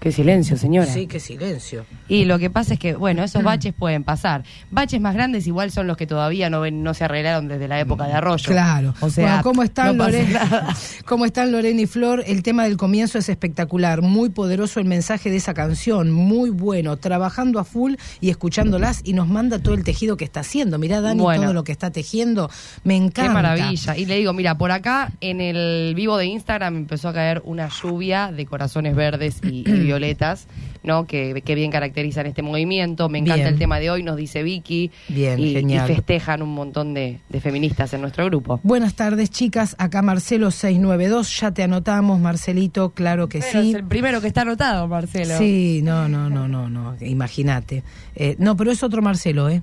Qué 0.00 0.12
silencio, 0.12 0.56
señora. 0.56 0.86
sí, 0.86 1.06
qué 1.06 1.20
silencio. 1.20 1.84
Y 2.08 2.24
lo 2.24 2.38
que 2.38 2.48
pasa 2.48 2.72
es 2.74 2.80
que, 2.80 2.94
bueno, 2.94 3.22
esos 3.22 3.42
baches 3.42 3.74
pueden 3.74 4.02
pasar. 4.02 4.44
Baches 4.70 5.00
más 5.00 5.14
grandes 5.14 5.46
igual 5.46 5.70
son 5.70 5.86
los 5.86 5.96
que 5.98 6.06
todavía 6.06 6.48
no 6.48 6.60
ven, 6.62 6.82
no 6.82 6.94
se 6.94 7.04
arreglaron 7.04 7.48
desde 7.48 7.68
la 7.68 7.78
época 7.78 8.06
de 8.06 8.14
Arroyo. 8.14 8.50
Claro. 8.50 8.94
O 9.00 9.10
sea, 9.10 9.26
Bueno, 9.26 9.42
¿cómo 9.42 9.62
están, 9.62 9.96
no 9.98 10.04
Lorena? 10.04 10.74
¿Cómo 11.04 11.26
están 11.26 11.52
Lorena 11.52 11.82
y 11.82 11.86
Flor? 11.86 12.24
El 12.26 12.42
tema 12.42 12.64
del 12.64 12.78
comienzo 12.78 13.18
es 13.18 13.28
espectacular, 13.28 14.00
muy 14.00 14.30
poderoso 14.30 14.80
el 14.80 14.86
mensaje 14.86 15.30
de 15.30 15.36
esa 15.36 15.52
canción, 15.52 16.10
muy 16.10 16.48
bueno, 16.48 16.96
trabajando 16.96 17.58
a 17.58 17.64
full 17.64 17.94
y 18.22 18.30
escuchándolas 18.30 19.02
y 19.04 19.12
nos 19.12 19.28
manda 19.28 19.58
todo 19.58 19.74
el 19.74 19.84
tejido 19.84 20.16
que 20.16 20.24
está 20.24 20.40
haciendo. 20.40 20.78
Mirá, 20.78 21.02
Dani, 21.02 21.20
Bueno. 21.20 21.42
todo 21.42 21.52
lo 21.52 21.64
que 21.64 21.72
está 21.72 21.90
tejiendo, 21.90 22.50
me 22.84 22.96
encanta. 22.96 23.22
Qué 23.24 23.28
maravilla. 23.34 23.96
Y 23.98 24.06
le 24.06 24.16
digo, 24.16 24.32
mira, 24.32 24.56
por 24.56 24.72
acá 24.72 25.12
en 25.20 25.42
el 25.42 25.94
vivo 25.94 26.16
de 26.16 26.24
Instagram 26.24 26.74
empezó 26.76 27.10
a 27.10 27.12
caer 27.12 27.42
una 27.44 27.68
lluvia 27.68 28.32
de 28.32 28.46
corazones 28.46 28.96
verdes 28.96 29.40
y, 29.42 29.68
y 29.70 29.89
violetas, 29.90 30.46
¿no? 30.82 31.06
Que, 31.06 31.42
que 31.44 31.54
bien 31.54 31.70
caracterizan 31.70 32.26
este 32.26 32.42
movimiento. 32.42 33.08
Me 33.08 33.18
encanta 33.18 33.36
Bien. 33.42 33.48
el 33.48 33.58
tema 33.58 33.78
de 33.80 33.90
hoy, 33.90 34.02
nos 34.02 34.16
dice 34.16 34.42
Vicky. 34.42 34.90
Bien, 35.08 35.38
y, 35.38 35.52
genial. 35.52 35.90
y 35.90 35.94
festejan 35.94 36.42
un 36.42 36.50
montón 36.54 36.94
de, 36.94 37.18
de 37.28 37.40
feministas 37.40 37.92
en 37.92 38.00
nuestro 38.02 38.24
grupo. 38.26 38.60
Buenas 38.62 38.94
tardes, 38.94 39.30
chicas. 39.30 39.74
Acá 39.78 40.02
Marcelo 40.02 40.50
692. 40.50 41.40
Ya 41.40 41.50
te 41.50 41.62
anotamos, 41.64 42.20
Marcelito, 42.20 42.90
claro 42.90 43.28
que 43.28 43.40
Pero 43.40 43.62
sí. 43.62 43.70
es 43.70 43.74
el 43.76 43.84
primero 43.84 44.20
que 44.20 44.28
está 44.28 44.42
anotado, 44.42 44.86
Marcelo. 44.88 45.36
Sí, 45.38 45.80
no, 45.82 46.08
no, 46.08 46.30
no, 46.30 46.46
no, 46.48 46.68
no. 46.70 46.96
Imagínate. 47.00 47.82
Eh, 48.14 48.36
no, 48.38 48.56
pero 48.56 48.70
es 48.70 48.82
otro 48.82 49.02
Marcelo, 49.02 49.48
¿eh? 49.48 49.62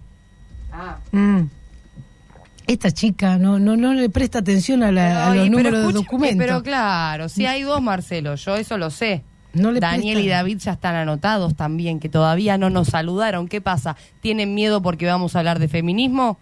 Ah. 0.74 0.98
Mm. 1.12 1.44
Esta 2.68 2.92
chica 2.92 3.38
no, 3.38 3.60
no, 3.60 3.78
no 3.78 3.94
le 3.94 4.10
presta 4.10 4.40
atención 4.40 4.84
a, 4.84 4.92
la- 4.92 5.32
a 5.32 5.34
los 5.36 5.50
números 5.50 5.88
de 5.88 5.94
documentos. 5.94 6.38
Pero 6.38 6.62
claro, 6.64 7.30
si 7.30 7.46
hay 7.46 7.62
dos 7.62 7.82
Marcelo, 7.82 8.36
yo 8.36 8.58
eso 8.58 8.78
lo 8.78 8.90
sé. 8.90 9.24
No 9.58 9.74
Daniel 9.74 10.20
y 10.20 10.28
David 10.28 10.60
ya 10.60 10.74
están 10.74 10.96
anotados 10.96 11.56
también, 11.56 12.00
que 12.00 12.10
todavía 12.10 12.58
no 12.58 12.70
nos 12.70 12.88
saludaron. 12.90 13.48
¿Qué 13.48 13.60
pasa? 13.62 13.96
¿Tienen 14.22 14.54
miedo 14.54 14.82
porque 14.82 15.06
vamos 15.06 15.36
a 15.36 15.40
hablar 15.40 15.60
de 15.60 15.68
feminismo? 15.68 16.38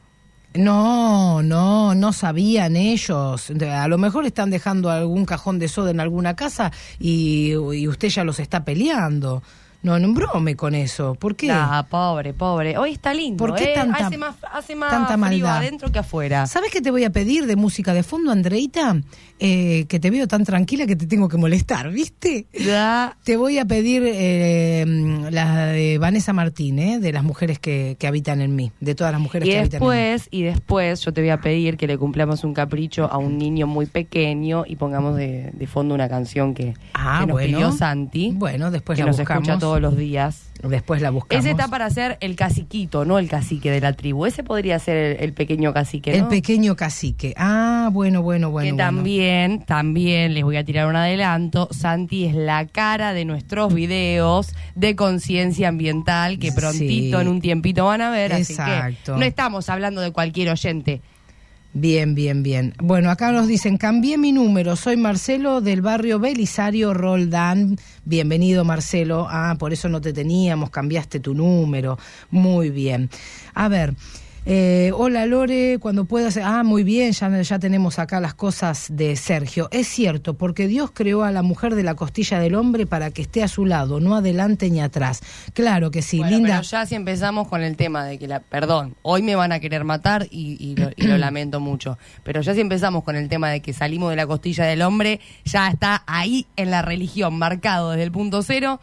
No, 0.54 1.42
no, 1.42 1.96
no 1.96 2.14
sabían 2.14 2.78
ellos. 2.78 3.52
A 3.72 3.88
lo 3.90 3.98
mejor 3.98 4.26
están 4.26 4.50
dejando 4.50 4.90
algún 4.90 5.26
cajón 5.26 5.60
de 5.60 5.68
soda 5.68 5.92
en 5.92 6.00
alguna 6.00 6.36
casa 6.36 6.72
y, 6.98 7.52
y 7.52 7.88
usted 7.88 8.08
ya 8.08 8.24
los 8.24 8.40
está 8.40 8.64
peleando. 8.64 9.44
No, 9.84 10.00
no 10.00 10.12
brome 10.14 10.56
con 10.56 10.74
eso. 10.74 11.14
¿Por 11.14 11.36
qué? 11.36 11.52
Ah, 11.52 11.86
pobre, 11.88 12.34
pobre. 12.34 12.76
Hoy 12.76 12.94
está 12.94 13.14
lindo, 13.14 13.38
¿Por 13.38 13.54
qué 13.54 13.66
¿eh? 13.66 13.76
tanta- 13.76 14.08
hace 14.08 14.18
más, 14.18 14.36
hace 14.52 14.76
más 14.76 14.90
tanta 14.90 15.10
frío 15.14 15.20
maldad? 15.46 15.58
adentro 15.58 15.92
que 15.92 16.00
afuera. 16.00 16.48
¿Sabes 16.48 16.72
qué 16.72 16.82
te 16.82 16.90
voy 16.90 17.04
a 17.04 17.12
pedir 17.12 17.46
de 17.46 17.56
música 17.56 17.94
de 17.94 18.02
fondo, 18.02 18.32
Andreita? 18.32 18.98
Eh, 19.40 19.86
que 19.90 20.00
te 20.00 20.10
veo 20.12 20.28
tan 20.28 20.46
tranquila 20.46 20.88
que 20.88 20.96
te 20.96 21.08
tengo 21.08 21.28
que 21.28 21.36
molestar, 21.38 21.92
¿viste? 21.92 22.48
Ya. 22.54 23.18
Te 23.26 23.36
voy 23.36 23.58
a 23.60 23.66
pedir 23.66 24.04
eh, 24.06 24.86
la 25.32 25.68
de 25.68 25.98
Vanessa 25.98 26.32
Martín, 26.34 26.80
¿eh? 26.80 27.00
de 27.00 27.12
las 27.12 27.24
mujeres 27.24 27.60
que, 27.60 27.98
que 28.00 28.08
habitan 28.08 28.40
en 28.42 28.56
mí, 28.56 28.72
de 28.80 28.96
todas 28.96 29.12
las 29.12 29.20
mujeres 29.22 29.48
Y 29.48 29.52
que 29.52 29.60
habitan 29.60 29.82
en 29.82 29.88
mí. 29.90 29.94
después, 29.96 30.28
y 30.32 30.44
después 30.44 31.02
yo 31.02 31.12
te 31.14 31.22
voy 31.22 31.30
a 31.32 31.42
pedir 31.42 31.76
que 31.78 31.86
le 31.88 31.98
cumplamos 31.98 32.44
un 32.44 32.54
capricho 32.54 33.12
a 33.12 33.18
un 33.18 33.38
niño 33.38 33.68
muy 33.68 33.86
pequeño 33.88 34.64
y 34.68 34.78
pongamos 34.78 35.16
de, 35.18 35.52
de 35.54 35.68
fondo 35.68 35.94
una 35.96 36.08
canción 36.08 36.54
que, 36.54 36.74
Ah, 36.94 37.20
que 37.22 37.28
nos 37.28 37.34
bueno. 37.34 37.58
pidió 37.58 37.72
Santi. 37.74 38.32
Bueno, 38.34 38.72
después 38.72 38.96
que 38.98 39.04
la 39.04 39.08
nos 39.08 39.18
buscamos. 39.18 39.44
escucha 39.50 39.60
todos 39.60 39.82
los 39.82 39.98
días. 39.98 40.44
Después 40.64 41.02
la 41.02 41.10
buscamos. 41.12 41.44
Ese 41.44 41.52
está 41.52 41.68
para 41.68 41.90
ser 41.90 42.18
el 42.22 42.36
caciquito, 42.38 43.04
no 43.06 43.20
el 43.20 43.28
cacique 43.28 43.70
de 43.70 43.82
la 43.82 43.92
tribu. 43.94 44.26
Ese 44.26 44.44
podría 44.44 44.80
ser 44.80 44.96
el, 45.18 45.24
el 45.26 45.34
pequeño 45.34 45.74
cacique, 45.74 46.12
¿no? 46.18 46.24
El 46.24 46.28
pequeño 46.30 46.76
cacique. 46.78 47.34
Ah, 47.38 47.90
bueno, 47.92 48.22
bueno, 48.24 48.50
bueno. 48.50 48.66
que 48.68 48.72
bueno. 48.72 48.78
también, 48.78 49.25
también 49.66 50.34
les 50.34 50.44
voy 50.44 50.58
a 50.58 50.64
tirar 50.64 50.88
un 50.88 50.96
adelanto. 50.96 51.68
Santi 51.72 52.26
es 52.26 52.36
la 52.36 52.66
cara 52.68 53.14
de 53.14 53.26
nuestros 53.26 53.74
videos 53.74 54.54
de 54.76 54.96
conciencia 54.96 55.68
ambiental 55.70 56.40
que 56.40 56.52
prontito 56.52 57.18
Sí. 57.18 57.22
en 57.22 57.28
un 57.28 57.42
tiempito 57.42 57.86
van 57.86 58.02
a 58.02 58.10
ver. 58.10 58.34
Así 58.34 58.54
Exacto. 58.54 59.14
que 59.14 59.20
no 59.20 59.26
estamos 59.26 59.70
hablando 59.70 60.02
de 60.02 60.12
cualquier 60.12 60.50
oyente. 60.50 61.02
Bien, 61.78 62.16
bien, 62.16 62.42
bien. 62.42 62.74
Bueno, 62.82 63.10
acá 63.10 63.34
nos 63.34 63.48
dicen, 63.48 63.78
cambié 63.78 64.18
mi 64.18 64.32
número, 64.32 64.78
soy 64.78 64.96
Marcelo 64.96 65.60
del 65.60 65.82
barrio 65.82 66.20
Belisario 66.20 66.94
Roldán. 66.94 67.78
Bienvenido, 68.06 68.64
Marcelo. 68.64 69.28
Ah, 69.30 69.58
por 69.60 69.74
eso 69.74 69.90
no 69.90 70.00
te 70.00 70.14
teníamos, 70.14 70.70
cambiaste 70.70 71.20
tu 71.20 71.34
número. 71.34 72.00
Muy 72.32 72.70
bien. 72.70 73.10
A 73.54 73.68
ver, 73.68 73.94
Eh, 74.48 74.92
hola 74.94 75.26
Lore, 75.26 75.80
cuando 75.80 76.06
puedas. 76.06 76.38
Ah, 76.38 76.62
muy 76.64 76.84
bien, 76.84 77.14
ya, 77.14 77.42
ya 77.42 77.58
tenemos 77.58 77.98
acá 77.98 78.20
las 78.20 78.36
cosas 78.36 78.88
de 78.92 79.16
Sergio. 79.16 79.70
Es 79.72 79.88
cierto, 79.88 80.36
porque 80.36 80.68
Dios 80.68 80.92
creó 80.94 81.24
a 81.24 81.32
la 81.32 81.42
mujer 81.42 81.74
de 81.74 81.82
la 81.82 81.96
costilla 81.96 82.40
del 82.40 82.54
hombre 82.54 82.86
para 82.86 83.10
que 83.10 83.24
esté 83.24 83.42
a 83.42 83.48
su 83.48 83.66
lado, 83.66 84.00
no 84.00 84.16
adelante 84.16 84.70
ni 84.70 84.82
atrás. 84.82 85.22
Claro 85.54 85.90
que 85.90 86.04
sí, 86.04 86.20
Bueno, 86.20 86.38
linda. 86.38 86.50
pero 86.58 86.62
ya 86.62 86.86
si 86.86 86.94
empezamos 86.94 87.48
con 87.48 87.64
el 87.64 87.76
tema 87.76 88.06
de 88.06 88.20
que 88.20 88.28
la, 88.28 88.40
perdón, 88.40 88.96
hoy 89.02 89.24
me 89.24 89.36
van 89.36 89.52
a 89.52 89.60
querer 89.60 89.84
matar 89.84 90.28
y, 90.30 90.58
y 90.60 90.76
lo, 90.76 90.92
y 90.96 91.08
lo 91.08 91.18
lamento 91.18 91.60
mucho, 91.60 91.98
pero 92.24 92.42
ya 92.42 92.54
si 92.54 92.62
empezamos 92.62 93.04
con 93.04 93.16
el 93.16 93.28
tema 93.30 93.50
de 93.50 93.62
que 93.62 93.74
salimos 93.74 94.12
de 94.12 94.16
la 94.16 94.28
costilla 94.28 94.66
del 94.66 94.84
hombre, 94.84 95.22
ya 95.44 95.70
está 95.70 96.04
ahí 96.06 96.46
en 96.56 96.70
la 96.70 96.84
religión 96.84 97.36
marcado 97.36 97.92
desde 97.92 98.04
el 98.04 98.12
punto 98.12 98.44
cero. 98.44 98.80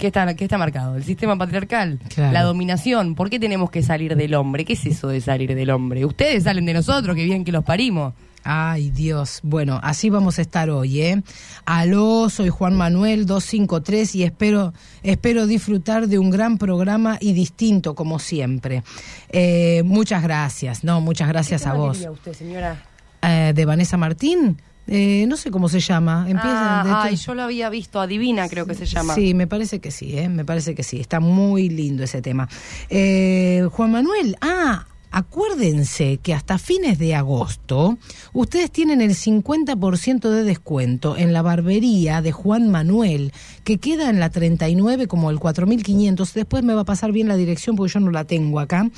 ¿Qué 0.00 0.06
está, 0.06 0.34
qué 0.34 0.44
está 0.44 0.56
marcado? 0.56 0.96
El 0.96 1.04
sistema 1.04 1.36
patriarcal, 1.36 1.98
Claro. 2.14 2.32
la 2.32 2.42
dominación. 2.42 3.14
¿Por 3.14 3.28
qué 3.28 3.38
tenemos 3.38 3.70
que 3.70 3.82
salir 3.82 4.16
del 4.16 4.34
hombre? 4.34 4.64
¿Qué 4.64 4.72
es 4.72 4.86
eso 4.86 5.08
de 5.08 5.20
salir 5.20 5.54
del 5.54 5.68
hombre? 5.70 6.06
Ustedes 6.06 6.44
salen 6.44 6.64
de 6.64 6.72
nosotros, 6.72 7.14
que 7.14 7.22
bien 7.24 7.44
que 7.44 7.52
los 7.52 7.62
parimos. 7.64 8.14
Ay, 8.42 8.90
Dios. 8.90 9.40
Bueno, 9.42 9.78
así 9.82 10.08
vamos 10.08 10.38
a 10.38 10.42
estar 10.42 10.70
hoy, 10.70 11.02
¿eh? 11.02 11.22
Aló, 11.66 12.30
soy 12.30 12.48
Juan 12.48 12.74
Manuel 12.74 13.26
253 13.26 14.14
y 14.14 14.24
espero, 14.24 14.72
espero 15.02 15.46
disfrutar 15.46 16.08
de 16.08 16.18
un 16.18 16.30
gran 16.30 16.56
programa 16.56 17.18
y 17.20 17.34
distinto, 17.34 17.94
como 17.94 18.18
siempre. 18.18 18.82
Eh, 19.28 19.82
muchas 19.84 20.22
gracias. 20.22 20.82
No, 20.82 21.02
muchas 21.02 21.28
gracias 21.28 21.66
a 21.66 21.74
vos. 21.74 21.98
usted, 22.10 22.32
señora? 22.32 22.82
Eh, 23.20 23.52
de 23.54 23.64
Vanessa 23.66 23.98
Martín, 23.98 24.56
eh, 24.86 25.24
no 25.28 25.36
sé 25.36 25.50
cómo 25.50 25.68
se 25.68 25.80
llama. 25.80 26.26
Empieza 26.28 26.80
Ah, 26.82 27.02
ay, 27.04 27.16
yo 27.16 27.34
lo 27.34 27.42
había 27.42 27.68
visto, 27.70 28.00
Adivina 28.00 28.48
creo 28.48 28.66
que 28.66 28.74
se 28.74 28.86
llama. 28.86 29.14
Sí, 29.14 29.34
me 29.34 29.46
parece 29.46 29.78
que 29.78 29.90
sí, 29.90 30.18
¿eh? 30.18 30.28
me 30.28 30.44
parece 30.44 30.74
que 30.74 30.82
sí. 30.82 30.98
Está 31.00 31.20
muy 31.20 31.68
lindo 31.68 32.02
ese 32.02 32.22
tema. 32.22 32.48
Eh, 32.88 33.68
Juan 33.72 33.92
Manuel, 33.92 34.36
ah, 34.40 34.86
acuérdense 35.12 36.18
que 36.22 36.34
hasta 36.34 36.58
fines 36.58 36.98
de 36.98 37.14
agosto 37.14 37.98
ustedes 38.32 38.70
tienen 38.70 39.00
el 39.00 39.14
50% 39.16 40.28
de 40.30 40.44
descuento 40.44 41.16
en 41.16 41.32
la 41.32 41.42
barbería 41.42 42.22
de 42.22 42.32
Juan 42.32 42.70
Manuel, 42.70 43.32
que 43.64 43.78
queda 43.78 44.08
en 44.10 44.20
la 44.20 44.30
39 44.30 45.06
como 45.06 45.30
el 45.30 45.38
4500. 45.38 46.34
Después 46.34 46.62
me 46.64 46.74
va 46.74 46.82
a 46.82 46.84
pasar 46.84 47.12
bien 47.12 47.28
la 47.28 47.36
dirección 47.36 47.76
porque 47.76 47.92
yo 47.92 48.00
no 48.00 48.10
la 48.10 48.24
tengo 48.24 48.60
acá. 48.60 48.88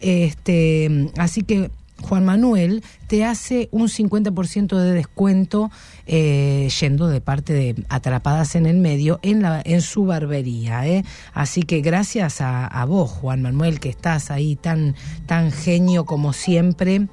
Este, 0.00 1.10
así 1.16 1.42
que 1.42 1.70
Juan 2.02 2.24
Manuel 2.24 2.82
te 3.06 3.24
hace 3.24 3.68
un 3.72 3.88
50% 3.88 4.76
de 4.76 4.92
descuento 4.92 5.70
eh, 6.06 6.68
yendo 6.80 7.08
de 7.08 7.20
parte 7.20 7.52
de 7.52 7.84
Atrapadas 7.88 8.54
en 8.54 8.66
el 8.66 8.76
Medio 8.76 9.18
en, 9.22 9.42
la, 9.42 9.62
en 9.64 9.80
su 9.80 10.04
barbería. 10.04 10.86
¿eh? 10.86 11.04
Así 11.32 11.62
que 11.62 11.80
gracias 11.80 12.40
a, 12.40 12.66
a 12.66 12.84
vos, 12.84 13.10
Juan 13.10 13.42
Manuel, 13.42 13.80
que 13.80 13.88
estás 13.88 14.30
ahí 14.30 14.56
tan, 14.56 14.94
tan 15.26 15.50
genio 15.50 16.04
como 16.04 16.32
siempre 16.32 17.08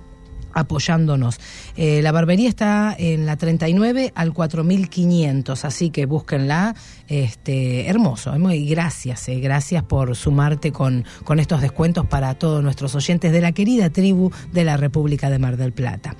apoyándonos. 0.59 1.39
Eh, 1.75 2.01
la 2.01 2.11
barbería 2.11 2.49
está 2.49 2.95
en 2.97 3.25
la 3.25 3.37
39 3.37 4.11
al 4.15 4.33
4500, 4.33 5.65
así 5.65 5.89
que 5.89 6.05
búsquenla. 6.05 6.75
Este, 7.07 7.87
hermoso, 7.87 8.33
hermo- 8.33 8.51
y 8.51 8.67
gracias, 8.67 9.27
eh, 9.29 9.39
gracias 9.39 9.83
por 9.83 10.15
sumarte 10.15 10.71
con, 10.71 11.05
con 11.23 11.39
estos 11.39 11.61
descuentos 11.61 12.05
para 12.05 12.35
todos 12.35 12.61
nuestros 12.63 12.93
oyentes 12.95 13.31
de 13.31 13.41
la 13.41 13.51
querida 13.51 13.89
tribu 13.89 14.31
de 14.51 14.63
la 14.63 14.77
República 14.77 15.29
de 15.29 15.39
Mar 15.39 15.57
del 15.57 15.71
Plata. 15.73 16.15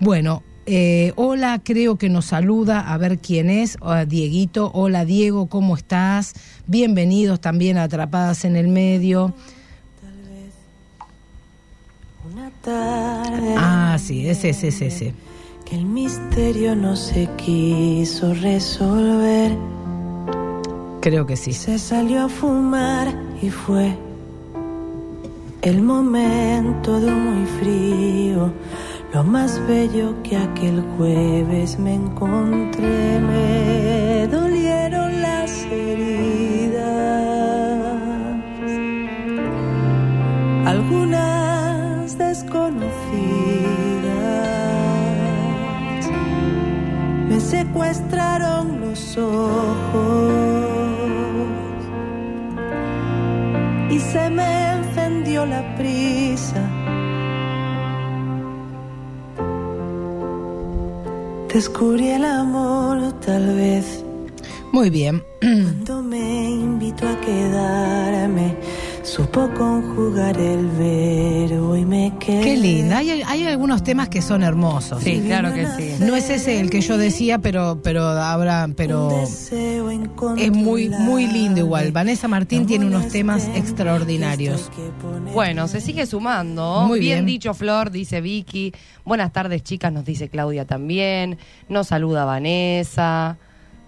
Bueno, 0.00 0.42
eh, 0.66 1.12
hola, 1.16 1.60
creo 1.62 1.96
que 1.96 2.08
nos 2.08 2.26
saluda, 2.26 2.80
a 2.92 2.96
ver 2.98 3.18
quién 3.18 3.50
es, 3.50 3.76
Hola, 3.80 4.06
Dieguito, 4.06 4.70
hola 4.72 5.04
Diego, 5.04 5.46
¿cómo 5.48 5.76
estás? 5.76 6.32
Bienvenidos 6.66 7.40
también 7.40 7.76
a 7.76 7.82
Atrapadas 7.84 8.44
en 8.46 8.56
el 8.56 8.68
Medio. 8.68 9.34
Tarde 12.64 13.54
Ah, 13.56 13.96
sí, 13.98 14.26
ese, 14.28 14.48
ese, 14.50 14.68
ese, 14.68 14.86
ese. 14.86 15.14
que 15.64 15.76
el 15.76 15.84
misterio 15.86 16.74
no 16.74 16.96
se 16.96 17.28
quiso 17.36 18.34
resolver. 18.34 19.52
Creo 21.00 21.26
que 21.26 21.36
sí. 21.36 21.52
Se 21.52 21.78
salió 21.78 22.24
a 22.24 22.28
fumar 22.28 23.14
y 23.42 23.50
fue 23.50 23.96
el 25.62 25.82
momento 25.82 26.98
de 27.00 27.06
un 27.06 27.24
muy 27.36 27.46
frío, 27.58 28.52
lo 29.12 29.24
más 29.24 29.60
bello 29.66 30.14
que 30.22 30.36
aquel 30.36 30.82
jueves 30.96 31.78
me 31.78 31.94
encontré. 31.94 33.20
Me 33.20 34.13
secuestraron 47.94 48.80
los 48.80 49.16
ojos 49.16 50.32
y 53.90 53.98
se 53.98 54.30
me 54.30 54.72
encendió 54.72 55.46
la 55.46 55.76
prisa. 55.76 56.60
Descubrí 61.52 62.08
el 62.08 62.24
amor 62.24 63.12
tal 63.24 63.54
vez 63.54 64.04
Muy 64.72 64.90
bien. 64.90 65.22
cuando 65.40 66.02
me 66.02 66.50
invitó 66.50 67.06
a 67.08 67.20
quedarme. 67.20 68.56
Supo 69.14 69.48
conjugar 69.56 70.36
el 70.36 70.66
verbo 70.70 71.76
y 71.76 71.84
me 71.84 72.12
quedé. 72.18 72.42
Qué 72.42 72.56
linda. 72.56 72.98
Hay, 72.98 73.22
hay 73.22 73.46
algunos 73.46 73.84
temas 73.84 74.08
que 74.08 74.20
son 74.20 74.42
hermosos. 74.42 75.04
Sí, 75.04 75.22
claro 75.24 75.54
que 75.54 75.68
sí. 75.68 76.04
No 76.04 76.16
es 76.16 76.30
ese 76.30 76.58
el 76.58 76.68
que 76.68 76.80
yo 76.80 76.98
decía, 76.98 77.38
pero 77.38 77.78
pero 77.80 78.02
habrá, 78.08 78.68
pero 78.76 79.22
es 79.22 80.50
muy 80.50 80.88
muy 80.88 81.28
lindo 81.28 81.60
igual. 81.60 81.92
Vanessa 81.92 82.26
Martín 82.26 82.66
tiene 82.66 82.86
unos 82.86 83.06
temas 83.06 83.44
que 83.44 83.56
extraordinarios. 83.56 84.68
Bueno, 85.32 85.68
se 85.68 85.80
sigue 85.80 86.06
sumando. 86.06 86.82
Muy 86.88 86.98
bien. 86.98 87.24
dicho, 87.24 87.54
Flor, 87.54 87.92
dice 87.92 88.20
Vicky. 88.20 88.72
Buenas 89.04 89.32
tardes, 89.32 89.62
chicas, 89.62 89.92
nos 89.92 90.04
dice 90.04 90.28
Claudia 90.28 90.64
también. 90.64 91.38
Nos 91.68 91.86
saluda 91.86 92.24
Vanessa. 92.24 93.38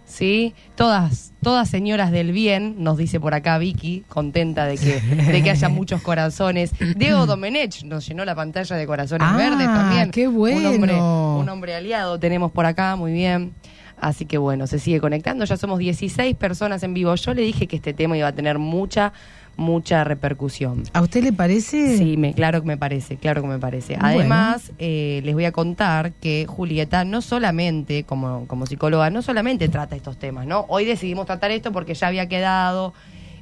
¿Sí? 0.06 0.54
Todas, 0.76 1.32
todas 1.42 1.68
señoras 1.68 2.12
del 2.12 2.30
bien, 2.30 2.76
nos 2.78 2.96
dice 2.96 3.18
por 3.18 3.34
acá 3.34 3.58
Vicky, 3.58 4.04
contenta 4.08 4.64
de 4.64 4.78
que, 4.78 5.00
de 5.00 5.42
que 5.42 5.50
haya 5.50 5.68
muchos 5.68 6.00
corazones. 6.00 6.70
Diego 6.96 7.26
Domenech 7.26 7.82
nos 7.82 8.06
llenó 8.06 8.24
la 8.24 8.36
pantalla 8.36 8.76
de 8.76 8.86
corazones 8.86 9.26
Ah, 9.28 9.36
verdes 9.36 9.66
también. 9.66 10.10
qué 10.12 10.28
bueno. 10.28 10.60
Un 10.70 10.74
hombre, 10.76 10.94
un 10.94 11.48
hombre 11.48 11.74
aliado 11.74 12.18
tenemos 12.20 12.52
por 12.52 12.66
acá, 12.66 12.94
muy 12.96 13.12
bien. 13.12 13.52
Así 14.00 14.26
que 14.26 14.38
bueno, 14.38 14.66
se 14.66 14.78
sigue 14.78 15.00
conectando. 15.00 15.44
Ya 15.44 15.56
somos 15.56 15.78
16 15.78 16.36
personas 16.36 16.82
en 16.82 16.94
vivo. 16.94 17.14
Yo 17.14 17.34
le 17.34 17.42
dije 17.42 17.66
que 17.66 17.76
este 17.76 17.92
tema 17.94 18.16
iba 18.16 18.28
a 18.28 18.32
tener 18.32 18.58
mucha, 18.58 19.12
mucha 19.56 20.04
repercusión. 20.04 20.84
¿A 20.92 21.00
usted 21.00 21.22
le 21.22 21.32
parece? 21.32 21.96
Sí, 21.96 22.16
me, 22.16 22.34
claro 22.34 22.60
que 22.60 22.66
me 22.66 22.76
parece, 22.76 23.16
claro 23.16 23.42
que 23.42 23.48
me 23.48 23.58
parece. 23.58 23.96
Bueno. 23.96 24.06
Además, 24.06 24.72
eh, 24.78 25.20
les 25.24 25.34
voy 25.34 25.44
a 25.44 25.52
contar 25.52 26.12
que 26.12 26.46
Julieta 26.48 27.04
no 27.04 27.22
solamente, 27.22 28.04
como, 28.04 28.46
como 28.46 28.66
psicóloga, 28.66 29.10
no 29.10 29.22
solamente 29.22 29.68
trata 29.68 29.96
estos 29.96 30.18
temas, 30.18 30.46
¿no? 30.46 30.66
Hoy 30.68 30.84
decidimos 30.84 31.26
tratar 31.26 31.50
esto 31.50 31.72
porque 31.72 31.94
ya 31.94 32.08
había 32.08 32.28
quedado 32.28 32.92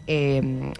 eh, 0.07 0.73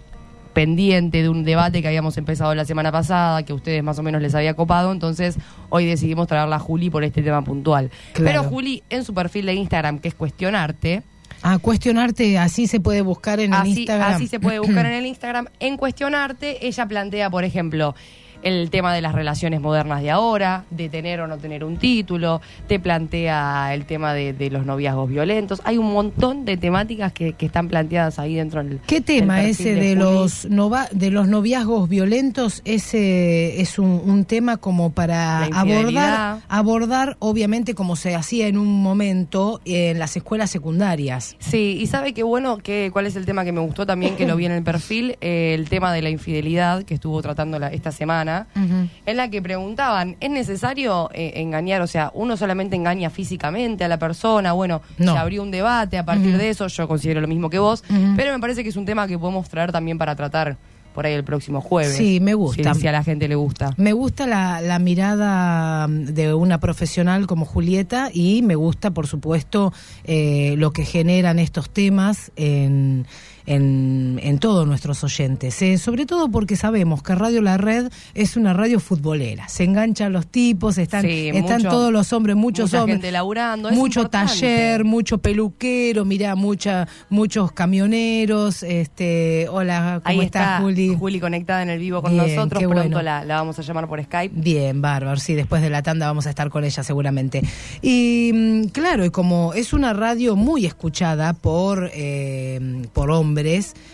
pendiente 0.55 1.21
de 1.21 1.29
un 1.29 1.45
debate 1.45 1.83
que 1.83 1.89
habíamos 1.89 2.17
empezado 2.17 2.55
la 2.55 2.65
semana 2.65 2.93
pasada, 2.93 3.43
que 3.43 3.53
a 3.53 3.57
ustedes 3.57 3.83
más 3.83 3.99
o 3.99 4.03
menos 4.03 4.23
les 4.23 4.35
había 4.35 4.55
copado, 4.55 4.93
entonces 4.93 5.37
hoy 5.69 5.85
decidimos 5.85 6.29
traerla 6.29 6.57
a 6.57 6.61
Juli 6.61 6.89
por 6.89 7.05
este 7.05 7.23
tema 7.23 7.43
puntual. 7.43 7.91
Claro. 8.13 8.43
Pero 8.43 8.45
Juli, 8.45 8.83
en 8.89 9.05
su 9.05 9.13
perfil 9.13 9.47
de 9.47 9.55
Instagram, 9.55 9.99
que 9.99 10.09
es 10.09 10.15
cuestionarte, 10.15 11.03
A 11.47 11.59
cuestionarte, 11.59 12.39
así 12.39 12.67
se 12.67 12.81
puede 12.81 13.03
buscar 13.03 13.39
en 13.39 13.53
el 13.53 13.61
así, 13.61 13.81
Instagram. 13.81 14.15
así 14.15 14.29
se 14.29 14.41
puede 14.41 14.61
buscar 14.61 14.87
en 14.87 14.93
el 14.93 15.05
Instagram. 15.05 15.49
En 15.61 15.77
cuestionarte, 15.77 16.67
ella 16.67 16.87
plantea, 16.89 17.29
por 17.29 17.45
ejemplo, 17.45 17.95
el 18.43 18.71
tema 18.71 18.93
de 18.95 19.01
las 19.01 19.15
relaciones 19.15 19.61
modernas 19.61 20.03
de 20.03 20.11
ahora, 20.11 20.65
de 20.71 20.89
tener 20.89 21.21
o 21.21 21.27
no 21.27 21.39
tener 21.39 21.65
un 21.65 21.77
título, 21.79 22.41
te 22.69 22.79
plantea 22.81 23.73
el 23.75 23.85
tema 23.87 24.13
de, 24.15 24.33
de 24.33 24.51
los 24.51 24.67
noviazgos 24.67 25.09
violentos. 25.09 25.61
Hay 25.65 25.79
un 25.79 25.93
montón 25.93 26.45
de 26.45 26.57
temáticas 26.57 27.13
que, 27.13 27.33
que 27.35 27.47
están 27.47 27.69
planteadas 27.69 28.19
ahí 28.19 28.35
dentro 28.35 28.63
del 28.63 28.81
¿Qué 28.87 29.01
tema 29.01 29.39
del 29.39 29.51
ese 29.51 29.75
de, 29.75 29.95
los 29.95 30.47
nova- 30.51 30.89
de 30.93 31.11
los 31.11 31.29
noviazgos 31.29 31.89
violentos? 31.89 32.63
Ese 32.65 33.61
es 33.61 33.79
un, 33.79 34.03
un 34.05 34.25
tema 34.25 34.57
como 34.57 34.93
para 34.93 35.45
abordar, 35.47 36.39
abordar, 36.49 37.17
obviamente, 37.19 37.75
como 37.75 37.97
se 37.97 38.15
hacía 38.15 38.47
en 38.49 38.59
un 38.59 38.83
momento 38.83 39.61
en 39.65 39.99
las 39.99 40.17
escuelas 40.17 40.51
secundarias. 40.51 41.37
Sí, 41.39 41.79
y 41.81 41.87
sabe 41.87 42.13
qué 42.15 42.23
bueno, 42.23 42.59
que, 42.59 42.91
cuál 42.93 43.07
es 43.07 43.17
el 43.17 43.25
tema 43.27 43.45
que 43.45 43.53
me 43.53 43.61
gustó 43.61 43.87
también, 43.87 44.17
que 44.17 44.27
lo 44.27 44.37
vi 44.37 44.47
en 44.47 44.53
el 44.53 44.63
perfil, 44.73 45.17
Eh, 45.21 45.55
el 45.55 45.69
tema 45.69 45.93
de 45.93 46.03
la 46.03 46.11
infidelidad 46.11 46.83
que 46.85 46.95
estuvo 46.95 47.21
tratando 47.23 47.59
la- 47.59 47.69
esta 47.73 47.93
semana, 47.93 48.34
en 48.55 49.17
la 49.17 49.29
que 49.31 49.41
preguntaban, 49.43 50.17
¿es 50.21 50.31
necesario 50.31 51.11
eh, 51.15 51.33
engañar? 51.37 51.81
O 51.83 51.87
sea, 51.87 52.11
¿uno 52.15 52.37
solamente 52.37 52.77
engaña 52.77 53.11
físicamente 53.11 53.85
a 53.85 53.89
la 53.89 53.99
persona? 53.99 54.53
Bueno, 54.53 54.83
No. 54.99 55.13
se 55.13 55.19
abrió 55.19 55.43
un 55.43 55.51
debate 55.51 55.99
a 55.99 56.05
partir 56.05 56.37
de 56.37 56.49
eso, 56.51 56.67
yo 56.69 56.89
considero 56.89 57.21
lo 57.21 57.29
mismo 57.29 57.51
que 57.51 57.59
vos, 57.59 57.83
pero 58.17 58.33
me 58.33 58.41
parece 58.41 58.63
que 58.63 58.69
es 58.71 58.77
un 58.77 58.85
tema 58.87 59.07
que 59.07 59.19
podemos 59.19 59.49
traer 59.49 59.73
también 59.73 59.99
para 59.99 60.15
tratar 60.17 60.57
por 60.95 61.07
ahí 61.07 61.13
el 61.15 61.25
próximo 61.25 61.61
jueves. 61.61 61.97
Sí, 61.97 62.21
me 62.21 62.35
gusta. 62.35 62.73
Si, 62.73 62.83
si 62.83 62.87
a 62.87 62.93
la 62.93 63.03
gente 63.03 63.27
le 63.27 63.35
gusta. 63.35 63.75
Me 63.77 63.93
gusta 63.93 64.29
la, 64.29 64.61
la 64.61 64.79
mirada 64.79 65.89
mm, 65.89 66.05
de 66.15 66.35
una 66.35 66.61
profesional 66.61 67.27
como 67.27 67.45
Julieta 67.45 68.11
y 68.15 68.43
me 68.43 68.55
gusta, 68.55 68.93
por 68.93 69.09
supuesto, 69.09 69.73
eh, 70.05 70.55
lo 70.57 70.73
que 70.73 70.85
generan 70.85 71.41
estos 71.41 71.69
temas 71.71 72.31
en, 72.37 73.07
en, 73.47 74.19
en 74.23 74.39
todos 74.39 74.67
nuestros 74.67 75.03
oyentes. 75.05 75.61
eh, 75.63 75.79
sobre 75.79 76.07
todo 76.07 76.31
porque 76.31 76.57
sabemos 76.57 77.03
que 77.03 77.15
Radio 77.15 77.43
La 77.43 77.57
Red 77.59 77.91
es 78.15 78.37
una 78.37 78.53
radio 78.53 78.81
futbolera. 78.81 79.49
Se 79.49 79.65
enganchan 79.65 80.13
los 80.13 80.27
tipos, 80.27 80.79
están, 80.79 81.03
Sí, 81.03 81.29
están 81.33 81.59
mucho- 81.59 81.69
todos 81.71 81.93
los 81.93 82.13
hombres, 82.13 82.37
muchos 82.37 82.71
mucha 82.71 82.81
hombres. 82.83 82.97
gente 82.97 83.13
laburando, 83.13 83.69
es 83.69 83.77
mucho 83.77 84.01
importante. 84.01 84.33
taller, 84.41 84.85
mucho 84.85 85.19
peluquero, 85.19 86.05
mira, 86.05 86.35
mucha, 86.35 86.89
muchos 87.11 87.53
camioneros. 87.53 88.63
Este, 88.63 89.47
hola, 89.51 90.01
¿cómo 90.05 90.21
Ahí 90.21 90.27
estás, 90.27 90.61
está 90.61 90.97
Juli? 90.99 91.21
conectada 91.21 91.63
en 91.63 91.71
el 91.71 91.79
vivo 91.79 92.03
con 92.03 92.13
Bien, 92.13 92.35
nosotros. 92.35 92.63
Pronto 92.63 92.79
bueno. 92.79 93.03
la, 93.03 93.25
la 93.25 93.37
vamos 93.37 93.59
a 93.59 93.63
llamar 93.63 93.89
por 93.89 94.03
Skype. 94.03 94.35
Bien, 94.41 94.81
bárbaro, 94.81 95.19
sí, 95.21 95.35
después 95.35 95.61
de 95.63 95.71
la 95.71 95.83
tanda 95.83 96.07
vamos 96.07 96.27
a 96.27 96.31
estar 96.31 96.51
con 96.51 96.65
ella 96.65 96.83
seguramente. 96.83 97.43
Y 97.83 98.31
mm, 98.35 98.65
claro, 98.69 99.05
y 99.05 99.11
como 99.11 99.53
es 99.55 99.73
una 99.73 99.93
radio 99.93 100.37
muy 100.37 100.67
escuchada 100.67 101.33
por, 101.35 101.91
eh, 101.95 102.83
por 102.93 103.11
hombres, 103.11 103.34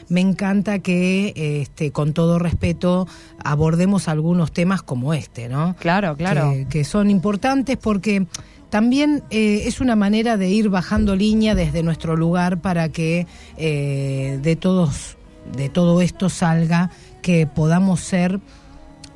me 0.08 0.20
encanta 0.20 0.78
que, 0.80 1.32
este, 1.36 1.90
con 1.90 2.12
todo 2.12 2.38
respeto, 2.38 3.08
abordemos 3.42 4.08
algunos 4.08 4.52
temas 4.52 4.82
como 4.82 5.14
este, 5.14 5.48
¿no? 5.48 5.76
Claro, 5.78 6.16
claro. 6.16 6.52
Que, 6.52 6.66
que 6.68 6.84
son 6.84 7.10
importantes 7.10 7.76
porque 7.76 8.26
también 8.70 9.24
eh, 9.30 9.64
es 9.66 9.80
una 9.80 9.96
manera 9.96 10.36
de 10.36 10.48
ir 10.48 10.68
bajando 10.68 11.16
línea 11.16 11.54
desde 11.54 11.82
nuestro 11.82 12.16
lugar 12.16 12.60
para 12.60 12.88
que 12.88 13.26
eh, 13.56 14.38
de 14.42 14.56
todos, 14.56 15.18
de 15.56 15.68
todo 15.68 16.00
esto 16.00 16.28
salga 16.28 16.90
que 17.20 17.46
podamos 17.48 18.00
ser 18.00 18.40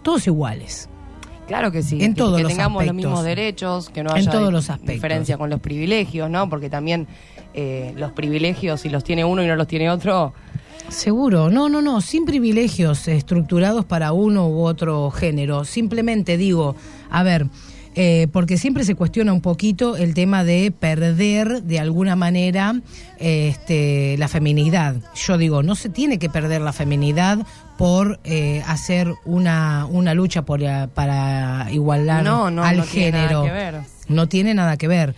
todos 0.03 0.27
iguales. 0.27 0.89
Claro 1.47 1.71
que 1.71 1.83
sí. 1.83 2.03
En 2.03 2.15
que, 2.15 2.19
todos 2.19 2.37
que 2.39 2.43
los 2.45 2.53
tengamos 2.53 2.85
los 2.87 2.95
mismos 2.95 3.23
derechos, 3.25 3.91
que 3.91 4.03
no 4.03 4.11
En 4.11 4.17
haya 4.19 4.31
todos 4.31 4.49
di- 4.49 4.53
los 4.53 4.71
aspectos. 4.71 4.95
diferencia 4.95 5.37
con 5.37 5.51
los 5.51 5.61
privilegios, 5.61 6.31
¿no? 6.31 6.49
Porque 6.49 6.71
también 6.71 7.07
eh, 7.53 7.93
los 7.97 8.13
privilegios, 8.13 8.81
si 8.81 8.89
los 8.89 9.05
tiene 9.05 9.25
uno 9.25 9.43
y 9.43 9.47
no 9.47 9.55
los 9.57 9.67
tiene 9.67 9.91
otro, 9.91 10.33
Seguro, 10.89 11.49
no, 11.51 11.69
no, 11.71 11.81
no, 11.81 12.01
sin 12.03 12.27
privilegios 12.27 13.09
estructurados 13.09 13.87
para 13.87 14.13
uno 14.13 14.49
u 14.49 14.65
otro 14.65 15.11
género. 15.11 15.65
Simplemente 15.65 16.37
digo, 16.37 16.77
a 17.11 17.23
ver, 17.23 17.47
eh, 17.95 18.27
porque 18.33 18.59
siempre 18.59 18.85
se 18.85 18.95
cuestiona 18.95 19.33
un 19.33 19.41
poquito 19.41 19.97
el 19.97 20.13
tema 20.13 20.45
de 20.45 20.71
perder 20.73 21.63
de 21.63 21.79
alguna 21.81 22.17
manera 22.17 22.75
eh, 23.19 23.49
este, 23.49 24.17
la 24.19 24.29
feminidad. 24.29 24.97
Yo 25.15 25.39
digo, 25.39 25.63
no 25.63 25.75
se 25.75 25.89
tiene 25.89 26.19
que 26.19 26.29
perder 26.29 26.61
la 26.61 26.73
feminidad 26.75 27.47
por 27.79 28.21
eh, 28.25 28.63
hacer 28.67 29.13
una, 29.25 29.87
una 29.87 30.15
lucha 30.15 30.43
por, 30.45 30.61
para 30.91 31.67
igualar 31.71 32.23
No, 32.25 32.51
no, 32.51 32.63
al 32.65 32.77
no 32.79 32.85
tiene 32.85 33.11
nada 33.13 33.23
género. 33.29 33.45
que 33.45 33.51
ver. 33.53 33.81
No 34.09 34.29
tiene 34.29 34.55
nada 34.55 34.77
que 34.77 34.89
ver. 34.89 35.15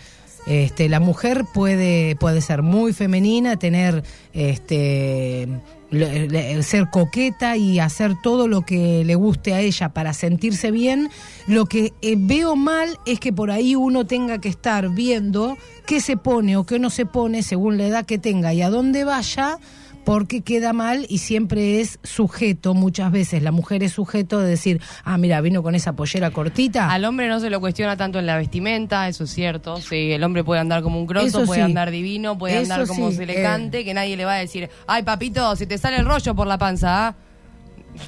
Este, 0.47 0.89
la 0.89 1.01
mujer 1.01 1.45
puede, 1.53 2.15
puede 2.17 2.41
ser 2.41 2.63
muy 2.63 2.93
femenina, 2.93 3.57
tener 3.57 4.05
este 4.33 5.49
le- 5.91 6.29
le- 6.29 6.63
ser 6.63 6.89
coqueta 6.91 7.57
y 7.57 7.79
hacer 7.81 8.15
todo 8.23 8.47
lo 8.49 8.63
que 8.63 9.05
le 9.05 9.15
guste 9.17 9.55
a 9.55 9.61
ella 9.61 9.89
para 9.91 10.13
sentirse 10.13 10.71
bien. 10.71 11.11
Lo 11.49 11.67
que 11.67 11.93
eh, 12.01 12.15
veo 12.17 12.55
mal 12.57 12.99
es 13.07 13.19
que 13.21 13.33
por 13.33 13.51
ahí 13.51 13.75
uno 13.75 14.07
tenga 14.07 14.39
que 14.41 14.49
estar 14.49 14.89
viendo 14.91 15.57
qué 15.87 16.01
se 16.01 16.17
pone 16.17 16.57
o 16.57 16.65
qué 16.65 16.79
no 16.79 16.91
se 16.91 17.07
pone 17.07 17.43
según 17.43 17.77
la 17.79 17.87
edad 17.87 18.07
que 18.07 18.19
tenga 18.19 18.53
y 18.55 18.63
a 18.63 18.71
dónde 18.71 19.05
vaya 19.05 19.59
porque 20.07 20.43
queda 20.43 20.73
mal 20.73 21.05
y 21.09 21.19
siempre 21.19 21.81
es 21.81 21.99
sujeto, 22.05 22.75
muchas 22.75 23.11
veces 23.11 23.43
la 23.43 23.51
mujer 23.51 23.83
es 23.83 23.91
sujeto 23.91 24.39
de 24.39 24.49
decir, 24.49 24.81
ah, 25.03 25.19
mira, 25.19 25.41
vino 25.41 25.65
con 25.65 25.75
esa 25.75 25.97
pollera 25.97 26.31
cortita. 26.31 26.93
al 26.93 27.05
hombre 27.05 27.27
no 27.27 27.41
se 27.41 27.51
lo 27.51 27.59
cuestiona 27.59 27.97
tanto 27.97 28.21
en 28.21 28.27
la 28.27 28.37
vestimenta, 28.37 29.09
eso 29.09 29.25
es 29.25 29.31
cierto. 29.31 29.79
Sí, 29.79 30.13
el 30.13 30.23
hombre 30.23 30.45
puede 30.45 30.61
andar 30.61 30.83
como 30.83 31.01
un 31.01 31.09
croso, 31.09 31.27
Eso 31.27 31.45
puede 31.45 31.59
sí. 31.59 31.65
andar 31.65 31.91
divino, 31.91 32.39
puede 32.39 32.63
Eso 32.63 32.73
andar 32.73 32.87
como 32.87 33.11
sí, 33.11 33.27
le 33.27 33.45
eh. 33.45 33.85
que 33.85 33.95
nadie 33.95 34.17
le 34.17 34.25
va 34.25 34.35
a 34.35 34.39
decir, 34.39 34.71
ay 34.87 35.03
papito, 35.03 35.57
se 35.57 35.67
te 35.67 35.77
sale 35.77 35.97
el 35.97 36.07
rollo 36.07 36.37
por 36.37 36.47
la 36.47 36.57
panza, 36.57 37.09
¿ah? 37.09 37.17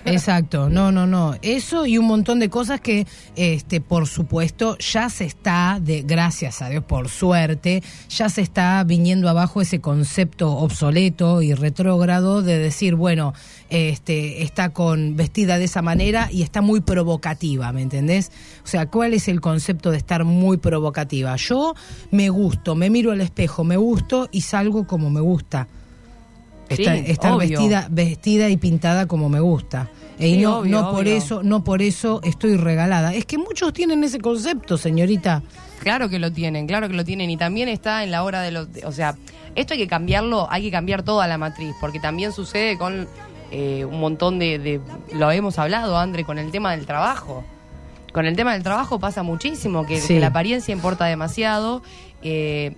Exacto, 0.05 0.69
no, 0.69 0.93
no, 0.93 1.07
no. 1.07 1.37
Eso 1.43 1.87
y 1.87 1.99
un 1.99 2.07
montón 2.07 2.39
de 2.39 2.49
cosas 2.49 2.81
que, 2.81 3.07
este, 3.37 3.81
por 3.81 4.07
supuesto, 4.07 4.77
ya 4.79 5.09
se 5.11 5.25
está, 5.25 5.79
de, 5.81 6.03
gracias 6.03 6.63
a 6.63 6.69
Dios, 6.69 6.85
por 6.85 7.09
suerte, 7.09 7.83
ya 8.09 8.29
se 8.29 8.43
está 8.43 8.83
viniendo 8.85 9.29
abajo 9.29 9.61
ese 9.61 9.81
concepto 9.81 10.51
obsoleto 10.53 11.43
y 11.43 11.55
retrógrado 11.55 12.43
de 12.43 12.59
decir, 12.59 12.95
bueno, 12.95 13.35
este, 13.71 14.43
está 14.43 14.71
con 14.71 15.17
vestida 15.17 15.59
de 15.59 15.65
esa 15.65 15.83
manera 15.83 16.29
y 16.31 16.43
está 16.43 16.63
muy 16.63 16.81
provocativa, 16.81 17.73
¿me 17.73 17.83
entendés? 17.83 18.31
O 18.65 18.67
sea, 18.67 18.87
¿cuál 18.87 19.15
es 19.15 19.29
el 19.29 19.41
concepto 19.41 19.91
de 19.91 19.99
estar 19.99 20.25
muy 20.25 20.57
provocativa? 20.57 21.37
Yo 21.37 21.75
me 22.11 22.29
gusto, 22.31 22.75
me 22.75 22.91
miro 22.91 23.13
al 23.13 23.21
espejo, 23.21 23.65
me 23.65 23.77
gusto 23.77 24.29
y 24.33 24.43
salgo 24.43 24.87
como 24.87 25.11
me 25.11 25.21
gusta. 25.21 25.69
Sí, 26.69 26.85
Estar, 27.07 27.39
vestida, 27.39 27.87
vestida 27.91 28.49
y 28.49 28.57
pintada 28.57 29.07
como 29.07 29.29
me 29.29 29.41
gusta. 29.41 29.91
y 30.19 30.35
Sí, 30.35 30.37
no, 30.39 30.59
obvio, 30.59 30.71
no 30.83 30.91
por 30.91 31.01
obvio. 31.03 31.17
eso, 31.17 31.43
no 31.43 31.65
por 31.65 31.83
eso 31.83 32.21
estoy 32.25 32.57
regalada. 32.57 33.15
Es 33.15 33.25
que 33.25 33.39
muchos 33.39 33.73
tienen 33.73 34.05
ese 34.05 34.19
concepto, 34.21 34.77
señorita. 34.77 35.43
Claro 35.81 36.09
que 36.09 36.19
lo 36.19 36.33
tienen, 36.33 36.67
claro 36.67 36.89
que 36.89 36.95
lo 36.95 37.05
tienen. 37.05 37.31
Y 37.31 37.37
también 37.37 37.69
está 37.69 38.05
en 38.05 38.11
la 38.11 38.23
hora 38.25 38.43
de 38.43 38.51
los... 38.51 38.69
O 38.85 38.93
sea, 38.93 39.17
esto 39.55 39.75
hay 39.75 39.81
que 39.81 39.89
cambiarlo, 39.89 40.47
hay 40.51 40.63
que 40.63 40.71
cambiar 40.71 41.03
toda 41.03 41.27
la 41.27 41.39
matriz, 41.39 41.75
porque 41.81 42.01
también 42.01 42.33
sucede 42.33 42.77
con 42.77 43.09
eh, 43.51 43.85
un 43.85 44.01
montón 44.01 44.39
de, 44.39 44.59
de... 44.59 44.81
Lo 45.15 45.27
habíamos 45.29 45.59
hablado, 45.59 45.97
André, 45.97 46.25
con 46.25 46.39
el 46.39 46.51
tema 46.51 46.73
del 46.73 46.85
trabajo. 46.85 47.45
Con 48.13 48.27
el 48.27 48.37
tema 48.37 48.53
del 48.55 48.63
trabajo 48.63 48.99
pasa 48.99 49.23
muchísimo, 49.23 49.85
que, 49.87 50.01
Sí. 50.01 50.15
que 50.15 50.21
la 50.21 50.29
apariencia 50.29 50.73
importa 50.73 51.05
demasiado. 51.07 51.83
eh, 52.23 52.75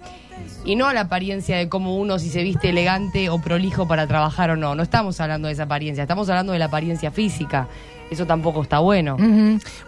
y 0.67 0.77
no 0.77 0.93
la 0.93 1.03
apariencia 1.03 1.57
de 1.57 1.69
cómo 1.71 1.97
uno 1.97 2.19
si 2.19 2.29
se 2.29 2.43
viste 2.43 2.69
elegante 2.71 3.31
o 3.31 3.39
prolijo 3.41 3.89
para 3.89 4.07
trabajar 4.07 4.51
o 4.51 4.57
no. 4.57 4.75
No 4.75 4.83
estamos 4.83 5.19
hablando 5.21 5.49
de 5.49 5.55
esa 5.55 5.63
apariencia, 5.63 6.03
estamos 6.03 6.29
hablando 6.29 6.53
de 6.53 6.59
la 6.59 6.67
apariencia 6.67 7.11
física. 7.11 7.67
Eso 8.11 8.27
tampoco 8.27 8.63
está 8.63 8.81
bueno. 8.81 9.17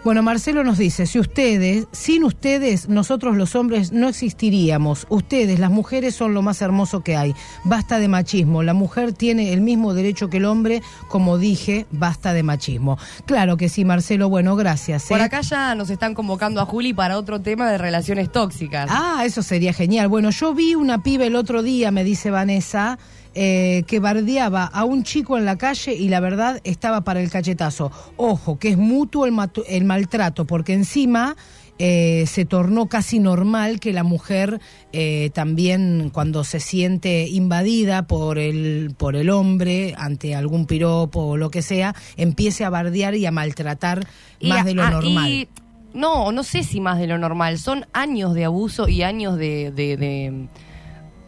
Bueno, 0.03 0.23
Marcelo 0.23 0.63
nos 0.63 0.77
dice, 0.77 1.05
si 1.05 1.19
ustedes, 1.19 1.87
sin 1.91 2.23
ustedes, 2.23 2.87
nosotros 2.87 3.35
los 3.35 3.55
hombres 3.55 3.91
no 3.91 4.07
existiríamos. 4.07 5.05
Ustedes, 5.09 5.59
las 5.59 5.71
mujeres, 5.71 6.15
son 6.15 6.33
lo 6.33 6.41
más 6.41 6.61
hermoso 6.61 7.01
que 7.01 7.17
hay. 7.17 7.35
Basta 7.65 7.99
de 7.99 8.07
machismo. 8.07 8.63
La 8.63 8.73
mujer 8.73 9.11
tiene 9.11 9.51
el 9.51 9.59
mismo 9.61 9.93
derecho 9.93 10.29
que 10.29 10.37
el 10.37 10.45
hombre. 10.45 10.81
Como 11.09 11.37
dije, 11.37 11.85
basta 11.91 12.33
de 12.33 12.43
machismo. 12.43 12.97
Claro 13.25 13.57
que 13.57 13.67
sí, 13.67 13.83
Marcelo. 13.83 14.29
Bueno, 14.29 14.55
gracias. 14.55 15.03
Por 15.03 15.19
¿eh? 15.19 15.23
acá 15.23 15.41
ya 15.41 15.75
nos 15.75 15.89
están 15.89 16.13
convocando 16.13 16.61
a 16.61 16.65
Juli 16.65 16.93
para 16.93 17.17
otro 17.17 17.41
tema 17.41 17.69
de 17.69 17.77
relaciones 17.77 18.31
tóxicas. 18.31 18.89
Ah, 18.89 19.23
eso 19.25 19.43
sería 19.43 19.73
genial. 19.73 20.07
Bueno, 20.07 20.29
yo 20.29 20.53
vi 20.53 20.75
una 20.75 21.03
piba 21.03 21.25
el 21.25 21.35
otro 21.35 21.61
día, 21.61 21.91
me 21.91 22.03
dice 22.03 22.31
Vanessa, 22.31 22.97
eh, 23.35 23.83
que 23.87 23.99
bardeaba 23.99 24.65
a 24.65 24.83
un 24.85 25.03
chico 25.03 25.37
en 25.37 25.45
la 25.45 25.57
calle 25.57 25.93
y 25.95 26.09
la 26.09 26.19
verdad 26.19 26.61
estaba 26.63 27.01
para 27.03 27.21
el 27.21 27.29
cachetazo. 27.29 27.91
Ojo, 28.17 28.59
que 28.59 28.69
es 28.69 28.77
mutuo 28.77 29.25
el, 29.25 29.33
el 29.67 29.85
maltrato, 29.85 30.45
porque 30.45 30.73
encima 30.73 31.35
eh, 31.79 32.25
se 32.27 32.45
tornó 32.45 32.87
casi 32.87 33.17
normal 33.17 33.79
que 33.79 33.93
la 33.93 34.03
mujer 34.03 34.61
eh, 34.91 35.31
también 35.33 36.11
cuando 36.13 36.43
se 36.43 36.59
siente 36.59 37.27
invadida 37.27 38.05
por 38.05 38.37
el, 38.37 38.93
por 38.95 39.15
el 39.15 39.31
hombre 39.31 39.95
ante 39.97 40.35
algún 40.35 40.67
piropo 40.67 41.21
o 41.21 41.37
lo 41.37 41.49
que 41.49 41.63
sea, 41.63 41.95
empiece 42.15 42.63
a 42.63 42.69
bardear 42.69 43.15
y 43.15 43.25
a 43.25 43.31
maltratar 43.31 44.05
Y 44.39 44.49
más 44.49 44.61
a- 44.61 44.63
de 44.65 44.73
lo 44.75 44.87
normal. 44.89 45.31
y- 45.31 45.47
no, 45.95 46.31
no 46.31 46.43
sé 46.43 46.63
si 46.63 46.79
más 46.81 46.97
de 46.97 47.05
lo 47.05 47.19
normal. 47.19 47.59
Son 47.59 47.85
años 47.93 48.33
de 48.33 48.45
abuso 48.45 48.87
y 48.89 49.03
años 49.03 49.37
de. 49.37 49.71
de, 49.71 49.95
de, 49.97 50.47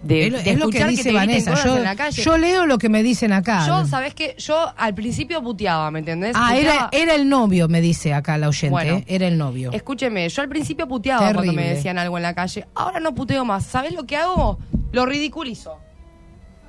de- 0.05 0.27
es 0.27 0.31
lo, 0.31 0.41
de 0.41 0.49
es 0.51 0.59
lo 0.59 0.69
que 0.69 0.85
dice 0.85 1.03
te 1.03 1.09
griten 1.09 1.15
Vanessa. 1.15 1.53
Yo, 1.63 1.77
en 1.77 1.83
la 1.83 1.95
calle. 1.95 2.21
yo 2.23 2.37
leo 2.37 2.65
lo 2.65 2.77
que 2.77 2.89
me 2.89 3.03
dicen 3.03 3.33
acá. 3.33 3.65
Yo, 3.67 3.85
¿sabes 3.85 4.13
qué? 4.13 4.35
Yo 4.37 4.71
al 4.77 4.93
principio 4.95 5.41
puteaba, 5.41 5.89
¿me 5.91 5.99
entendés? 5.99 6.33
Ah, 6.35 6.55
era, 6.55 6.71
Puteaba- 6.71 6.89
era 6.91 7.15
el 7.15 7.27
novio, 7.27 7.67
me 7.67 7.81
dice 7.81 8.13
acá 8.13 8.37
la 8.37 8.47
oyente. 8.49 8.69
Bueno. 8.71 8.95
¿eh? 8.97 9.03
Era 9.07 9.27
el 9.27 9.37
novio. 9.37 9.71
Escúcheme, 9.73 10.29
yo 10.29 10.41
al 10.41 10.49
principio 10.49 10.87
puteaba 10.87 11.33
cuando 11.33 11.53
me 11.53 11.69
decían 11.69 11.97
algo 11.97 12.17
en 12.17 12.23
la 12.23 12.33
calle. 12.33 12.65
Ahora 12.75 12.99
no 12.99 13.13
puteo 13.15 13.43
más. 13.45 13.65
¿Sabés 13.65 13.93
lo 13.93 14.05
que 14.05 14.15
hago? 14.17 14.59
Lo 14.91 15.05
ridiculizo. 15.05 15.77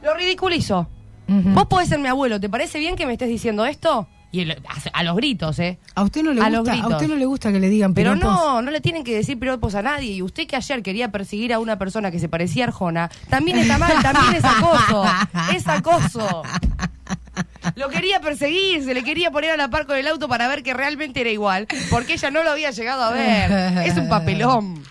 Lo 0.03 0.15
ridiculizo. 0.15 0.89
Ujú. 1.29 1.51
Vos 1.51 1.67
podés 1.67 1.89
ser 1.89 1.99
mi 1.99 2.09
abuelo. 2.09 2.39
¿Te 2.41 2.49
parece 2.49 2.79
bien 2.79 2.97
que 2.97 3.07
me 3.07 3.13
estés 3.15 3.29
diciendo 3.29 3.67
esto? 3.67 4.09
Y 4.33 4.41
el- 4.41 4.51
a, 4.53 4.57
a 4.93 5.03
los 5.05 5.17
gritos, 5.17 5.59
¿eh? 5.61 5.79
¿A 5.95 6.03
usted 6.03 6.23
no 6.23 6.33
le 6.33 6.41
a 6.43 6.49
gusta? 6.51 6.73
¿A 6.73 6.75
gritos. 6.77 6.93
usted 6.93 7.09
no 7.09 7.15
le 7.17 7.25
gusta 7.27 7.53
que 7.53 7.61
le 7.61 7.69
digan 7.69 7.95
Pero 7.95 8.17
no, 8.17 8.61
no 8.61 8.71
le 8.71 8.81
tienen 8.81 9.03
que 9.05 9.15
decir 9.15 9.39
piropos 9.39 9.75
a 9.75 9.83
nadie. 9.83 10.13
Y 10.15 10.23
usted 10.23 10.47
que 10.47 10.57
ayer 10.57 10.83
quería 10.83 11.11
perseguir 11.11 11.53
a 11.55 11.59
una 11.59 11.79
persona 11.79 12.11
que 12.11 12.19
se 12.19 12.29
parecía 12.29 12.65
a 12.65 12.67
Arjona, 12.69 13.11
también 13.31 13.59
está 13.59 13.79
mal, 13.79 13.93
también 14.03 14.35
es 14.35 14.45
acoso. 14.45 15.05
Es 15.55 15.67
acoso. 15.69 16.43
Lo 17.77 17.89
quería 17.89 18.21
perseguir, 18.21 18.85
se 18.85 18.95
le 18.95 19.03
quería 19.03 19.31
poner 19.31 19.51
a 19.51 19.57
la 19.57 19.69
par 19.71 19.87
con 19.87 19.97
el 19.97 20.07
auto 20.09 20.29
para 20.29 20.49
ver 20.49 20.63
que 20.63 20.73
realmente 20.75 21.21
era 21.21 21.31
igual, 21.31 21.67
porque 21.91 22.15
ella 22.15 22.31
no 22.31 22.43
lo 22.43 22.51
había 22.51 22.71
llegado 22.71 23.03
a 23.03 23.11
ver. 23.13 23.51
Es 23.87 23.97
un 23.97 24.09
papelón. 24.09 24.83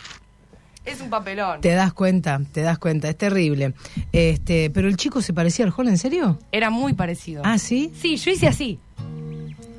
Es 0.85 1.01
un 1.01 1.09
papelón. 1.09 1.61
Te 1.61 1.71
das 1.73 1.93
cuenta, 1.93 2.39
te 2.51 2.61
das 2.61 2.77
cuenta, 2.77 3.09
es 3.09 3.17
terrible. 3.17 3.73
Este, 4.11 4.69
pero 4.69 4.87
el 4.87 4.97
chico 4.97 5.21
se 5.21 5.33
parecía 5.33 5.65
al 5.65 5.69
Arjona, 5.69 5.89
¿en 5.89 5.97
serio? 5.97 6.37
Era 6.51 6.69
muy 6.69 6.93
parecido. 6.93 7.41
Ah, 7.43 7.57
¿sí? 7.57 7.91
Sí, 7.99 8.17
yo 8.17 8.29
hice 8.31 8.47
así. 8.47 8.79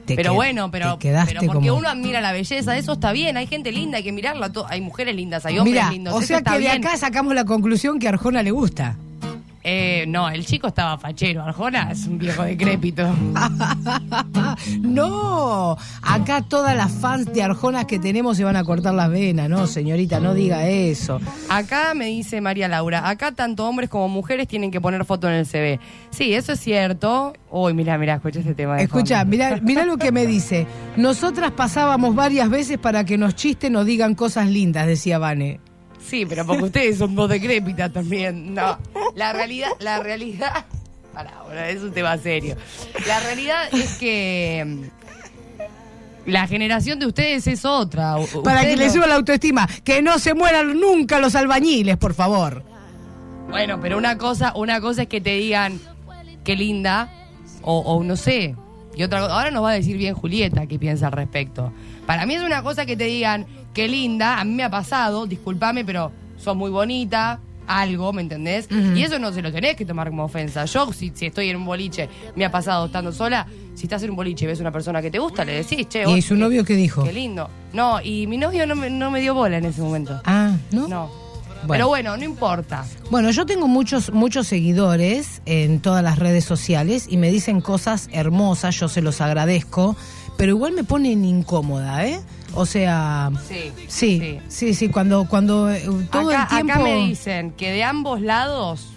Te 0.06 0.16
pero 0.16 0.32
bueno, 0.34 0.70
pero, 0.70 0.94
te 0.94 1.08
quedaste 1.08 1.34
pero 1.34 1.52
porque 1.52 1.68
como- 1.68 1.78
uno 1.80 1.88
admira 1.88 2.20
la 2.20 2.32
belleza, 2.32 2.76
eso 2.76 2.92
está 2.94 3.12
bien, 3.12 3.36
hay 3.36 3.46
gente 3.46 3.70
linda, 3.72 3.98
hay 3.98 4.04
que 4.04 4.12
mirarla, 4.12 4.50
hay 4.68 4.80
mujeres 4.80 5.14
lindas, 5.14 5.44
hay 5.44 5.58
hombres 5.58 5.74
Mira, 5.74 5.90
lindos, 5.90 6.14
o 6.14 6.18
eso 6.18 6.28
sea 6.28 6.38
está 6.38 6.52
que 6.52 6.58
de 6.58 6.64
bien. 6.64 6.86
acá 6.86 6.96
sacamos 6.96 7.34
la 7.34 7.44
conclusión 7.44 7.98
que 7.98 8.06
a 8.06 8.10
Arjona 8.10 8.42
le 8.42 8.50
gusta. 8.52 8.96
Eh, 9.68 10.04
no, 10.06 10.28
el 10.28 10.46
chico 10.46 10.68
estaba 10.68 10.96
fachero, 10.96 11.42
Arjona 11.42 11.90
es 11.90 12.06
un 12.06 12.18
viejo 12.18 12.44
decrépito. 12.44 13.02
no, 14.80 15.76
acá 16.02 16.42
todas 16.42 16.76
las 16.76 16.92
fans 16.92 17.32
de 17.32 17.42
Arjona 17.42 17.84
que 17.84 17.98
tenemos 17.98 18.36
se 18.36 18.44
van 18.44 18.54
a 18.54 18.62
cortar 18.62 18.94
las 18.94 19.10
venas, 19.10 19.48
no, 19.48 19.66
señorita, 19.66 20.20
no 20.20 20.34
diga 20.34 20.68
eso. 20.68 21.20
Acá 21.48 21.94
me 21.94 22.06
dice 22.06 22.40
María 22.40 22.68
Laura, 22.68 23.08
acá 23.08 23.32
tanto 23.32 23.66
hombres 23.66 23.90
como 23.90 24.08
mujeres 24.08 24.46
tienen 24.46 24.70
que 24.70 24.80
poner 24.80 25.04
foto 25.04 25.26
en 25.26 25.34
el 25.34 25.46
CV. 25.46 25.80
Sí, 26.10 26.32
eso 26.32 26.52
es 26.52 26.60
cierto. 26.60 27.32
Uy, 27.50 27.74
mira, 27.74 27.98
mira, 27.98 28.14
escucha 28.14 28.38
este 28.38 28.54
tema. 28.54 28.76
de 28.76 28.84
Escucha, 28.84 29.24
mira, 29.24 29.58
mira 29.60 29.84
lo 29.84 29.96
que 29.96 30.12
me 30.12 30.26
dice. 30.28 30.64
Nosotras 30.96 31.50
pasábamos 31.50 32.14
varias 32.14 32.48
veces 32.50 32.78
para 32.78 33.02
que 33.02 33.18
nos 33.18 33.34
chisten 33.34 33.74
o 33.74 33.84
digan 33.84 34.14
cosas 34.14 34.48
lindas, 34.48 34.86
decía 34.86 35.18
Vane. 35.18 35.58
Sí, 36.08 36.24
pero 36.26 36.46
porque 36.46 36.64
ustedes 36.64 36.98
son 36.98 37.14
dos 37.14 37.28
decrépitas 37.28 37.92
también. 37.92 38.54
No, 38.54 38.78
la 39.14 39.32
realidad, 39.32 39.70
la 39.80 40.00
realidad... 40.00 40.66
Pará, 41.12 41.42
boludo, 41.44 41.60
es 41.64 41.82
un 41.82 41.92
tema 41.92 42.16
serio. 42.18 42.56
La 43.06 43.20
realidad 43.20 43.62
es 43.72 43.96
que... 43.98 44.62
mm, 44.66 46.30
La 46.30 46.46
generación 46.46 46.98
de 46.98 47.06
ustedes 47.06 47.46
es 47.46 47.64
otra. 47.64 48.18
U- 48.18 48.42
Para 48.42 48.62
que 48.62 48.76
le 48.76 48.86
no- 48.86 48.92
suba 48.92 49.06
la 49.06 49.14
autoestima. 49.16 49.66
Que 49.84 50.02
no 50.02 50.18
se 50.18 50.34
mueran 50.34 50.78
nunca 50.78 51.18
los 51.18 51.34
albañiles, 51.34 51.96
por 51.96 52.14
favor. 52.14 52.62
Bueno, 53.48 53.80
pero 53.80 53.96
una 53.96 54.18
cosa, 54.18 54.52
una 54.56 54.80
cosa 54.80 55.02
es 55.02 55.08
que 55.08 55.20
te 55.20 55.30
digan 55.34 55.80
qué 56.44 56.54
linda, 56.56 57.10
o, 57.62 57.78
o 57.78 58.02
no 58.04 58.16
sé. 58.16 58.54
Y 58.96 59.02
otra 59.02 59.20
cosa, 59.20 59.34
ahora 59.34 59.50
nos 59.50 59.62
va 59.64 59.70
a 59.70 59.74
decir 59.74 59.96
bien 59.96 60.14
Julieta 60.14 60.66
qué 60.66 60.78
piensa 60.78 61.06
al 61.06 61.12
respecto. 61.12 61.72
Para 62.06 62.26
mí 62.26 62.34
es 62.34 62.42
una 62.42 62.62
cosa 62.62 62.86
que 62.86 62.96
te 62.96 63.04
digan 63.04 63.46
qué 63.76 63.88
linda, 63.88 64.40
a 64.40 64.44
mí 64.44 64.54
me 64.54 64.64
ha 64.64 64.70
pasado, 64.70 65.26
discúlpame, 65.26 65.84
pero 65.84 66.10
sos 66.38 66.56
muy 66.56 66.70
bonita, 66.70 67.40
algo, 67.66 68.10
¿me 68.10 68.22
entendés? 68.22 68.68
Y 68.94 69.02
eso 69.02 69.18
no 69.18 69.34
se 69.34 69.42
lo 69.42 69.52
tenés 69.52 69.76
que 69.76 69.84
tomar 69.84 70.08
como 70.08 70.24
ofensa. 70.24 70.64
Yo, 70.64 70.90
si, 70.94 71.12
si 71.14 71.26
estoy 71.26 71.50
en 71.50 71.56
un 71.56 71.66
boliche, 71.66 72.08
me 72.36 72.46
ha 72.46 72.50
pasado 72.50 72.86
estando 72.86 73.12
sola, 73.12 73.46
si 73.74 73.82
estás 73.82 74.02
en 74.02 74.10
un 74.10 74.16
boliche 74.16 74.46
y 74.46 74.48
ves 74.48 74.60
una 74.60 74.72
persona 74.72 75.02
que 75.02 75.10
te 75.10 75.18
gusta, 75.18 75.44
le 75.44 75.56
decís, 75.56 75.86
che, 75.90 76.10
¿Y 76.10 76.22
su 76.22 76.36
novio 76.36 76.64
qué 76.64 76.74
dijo? 76.74 77.04
Qué 77.04 77.12
lindo. 77.12 77.50
No, 77.74 78.00
y 78.00 78.26
mi 78.26 78.38
novio 78.38 78.66
no 78.66 78.76
me, 78.76 78.88
no 78.88 79.10
me 79.10 79.20
dio 79.20 79.34
bola 79.34 79.58
en 79.58 79.66
ese 79.66 79.82
momento. 79.82 80.22
Ah, 80.24 80.56
¿no? 80.70 80.88
No. 80.88 81.10
Bueno. 81.66 81.68
Pero 81.68 81.88
bueno, 81.88 82.16
no 82.16 82.24
importa. 82.24 82.86
Bueno, 83.10 83.30
yo 83.30 83.44
tengo 83.44 83.68
muchos, 83.68 84.10
muchos 84.10 84.46
seguidores 84.46 85.42
en 85.44 85.80
todas 85.80 86.02
las 86.02 86.18
redes 86.18 86.46
sociales 86.46 87.06
y 87.10 87.18
me 87.18 87.30
dicen 87.30 87.60
cosas 87.60 88.08
hermosas, 88.10 88.74
yo 88.80 88.88
se 88.88 89.02
los 89.02 89.20
agradezco, 89.20 89.96
pero 90.38 90.52
igual 90.52 90.72
me 90.72 90.84
ponen 90.84 91.26
incómoda, 91.26 92.06
¿eh? 92.06 92.20
O 92.56 92.66
sea, 92.66 93.30
Sí. 93.46 93.70
sí, 93.88 94.38
sí, 94.48 94.74
sí, 94.74 94.88
cuando, 94.88 95.26
cuando 95.28 95.70
eh, 95.70 95.82
todo 96.10 96.30
acá, 96.30 96.42
el 96.42 96.48
tiempo... 96.48 96.72
acá 96.72 96.82
me 96.82 96.94
dicen 97.06 97.50
que 97.52 97.70
de 97.70 97.84
ambos 97.84 98.20
lados 98.20 98.88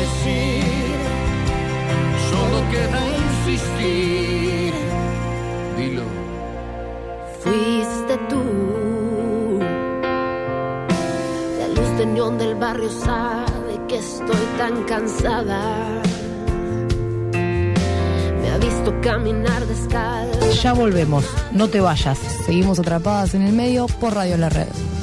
Decir, 0.01 0.97
solo 2.31 2.71
queda 2.71 3.01
insistir. 3.25 4.73
Dilo. 5.77 6.03
Fuiste 7.41 8.19
tú. 8.29 9.61
La 11.59 11.69
luz 11.69 11.99
de 11.99 12.07
neón 12.07 12.39
del 12.39 12.55
barrio 12.55 12.91
sabe 12.91 13.81
que 13.89 13.99
estoy 13.99 14.47
tan 14.59 14.85
cansada. 14.85 16.03
Me 17.33 18.51
ha 18.51 18.59
visto 18.59 18.95
caminar 19.03 19.67
descalza. 19.67 20.51
Ya 20.63 20.73
volvemos, 20.73 21.25
no 21.53 21.69
te 21.69 21.81
vayas. 21.81 22.19
Seguimos 22.47 22.79
atrapadas 22.79 23.35
en 23.35 23.43
el 23.43 23.53
medio 23.53 23.87
por 23.87 24.15
Radio 24.15 24.37
La 24.37 24.49
Red. 24.49 24.94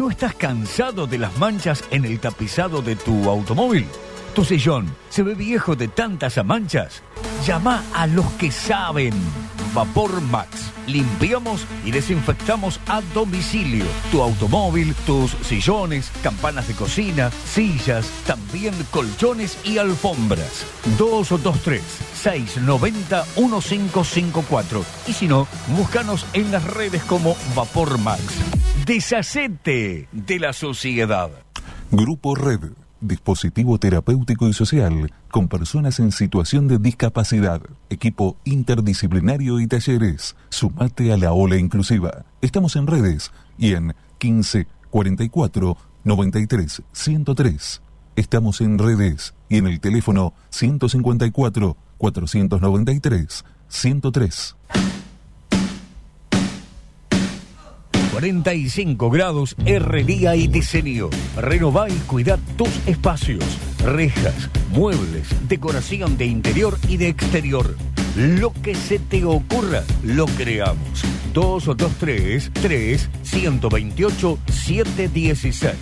¿No 0.10 0.13
estás 0.13 0.34
cansado 0.34 1.06
de 1.06 1.19
las 1.19 1.38
manchas 1.38 1.84
en 1.91 2.04
el 2.04 2.19
tapizado 2.19 2.82
de 2.82 2.95
tu 2.95 3.30
automóvil? 3.30 3.86
¿Tu 4.34 4.43
sillón 4.43 4.91
se 5.12 5.22
ve 5.22 5.36
viejo 5.36 5.76
de 5.76 5.88
tantas 5.88 6.43
manchas? 6.43 7.04
Llama 7.45 7.84
a 7.93 8.08
los 8.08 8.26
que 8.32 8.52
saben. 8.52 9.13
Vapor 9.72 10.19
Max. 10.22 10.72
Limpiamos 10.88 11.63
y 11.86 11.91
desinfectamos 11.91 12.80
a 12.88 13.02
domicilio. 13.13 13.86
Tu 14.12 14.19
automóvil, 14.19 14.95
tus 15.06 15.30
sillones, 15.43 16.12
campanas 16.24 16.67
de 16.67 16.74
cocina, 16.74 17.30
sillas, 17.45 18.10
también 18.26 18.74
colchones 18.89 19.60
y 19.63 19.78
alfombras. 19.78 20.65
223 20.98 21.84
690 22.15 23.26
1554. 23.38 24.84
Y 25.06 25.13
si 25.13 25.28
no, 25.28 25.48
búscanos 25.78 26.26
en 26.34 26.52
las 26.52 26.63
redes 26.63 27.04
como 27.04 27.38
Vapor 27.56 28.00
Max. 28.00 28.24
Deshacete 28.89 30.10
de 30.12 30.39
la 30.39 30.52
sociedad. 30.52 31.30
Grupo 31.91 32.34
Red, 32.34 32.71
dispositivo 32.99 33.78
terapéutico 33.78 34.47
y 34.47 34.54
social 34.54 35.13
con 35.30 35.47
personas 35.47 35.99
en 35.99 36.12
situación 36.12 36.67
de 36.67 36.80
discapacidad, 36.80 37.62
equipo 37.91 38.36
interdisciplinario 38.45 39.60
y 39.60 39.67
talleres. 39.67 40.36
Sumate 40.49 41.13
a 41.13 41.17
la 41.17 41.34
ola 41.34 41.58
inclusiva. 41.58 42.25
Estamos 42.41 42.75
en 42.78 42.88
redes 42.88 43.32
y 43.60 43.75
en 43.75 43.93
15 44.17 44.65
44 44.89 45.78
93 46.04 46.82
103. 46.91 47.82
Estamos 48.15 48.60
en 48.60 48.80
redes 48.80 49.36
y 49.49 49.58
en 49.58 49.67
el 49.67 49.82
teléfono 49.82 50.34
154 50.49 51.78
493 51.99 53.45
103. 53.67 54.56
45 58.20 59.10
grados 59.10 59.56
herrería 59.66 60.36
y 60.36 60.48
diseño. 60.50 61.10
Renová 61.38 61.88
y 61.90 61.94
cuidá 62.00 62.38
tus 62.58 62.68
espacios. 62.86 63.46
Rejas, 63.86 64.50
muebles, 64.72 65.30
decoración 65.48 66.18
de 66.18 66.26
interior 66.26 66.78
y 66.90 66.98
de 66.98 67.08
exterior. 67.08 67.78
Lo 68.18 68.52
que 68.52 68.76
se 68.76 69.00
te 69.00 69.24
ocurra, 69.24 69.84
lo 70.04 70.26
creamos. 70.26 71.02
223 71.34 72.52
3 72.62 73.10
128 73.24 74.40
716. 74.52 75.74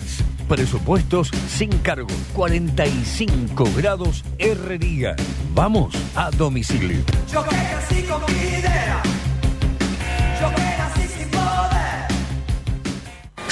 Presupuestos 0.48 1.32
sin 1.48 1.70
cargo. 1.78 2.06
45 2.34 3.68
grados 3.76 4.24
herrería. 4.38 5.16
Vamos 5.56 5.92
a 6.14 6.30
domicilio. 6.30 7.00
Yo 7.32 7.42
que 7.42 8.04
con 8.04 8.22
mi 8.32 8.48
idea, 8.48 9.02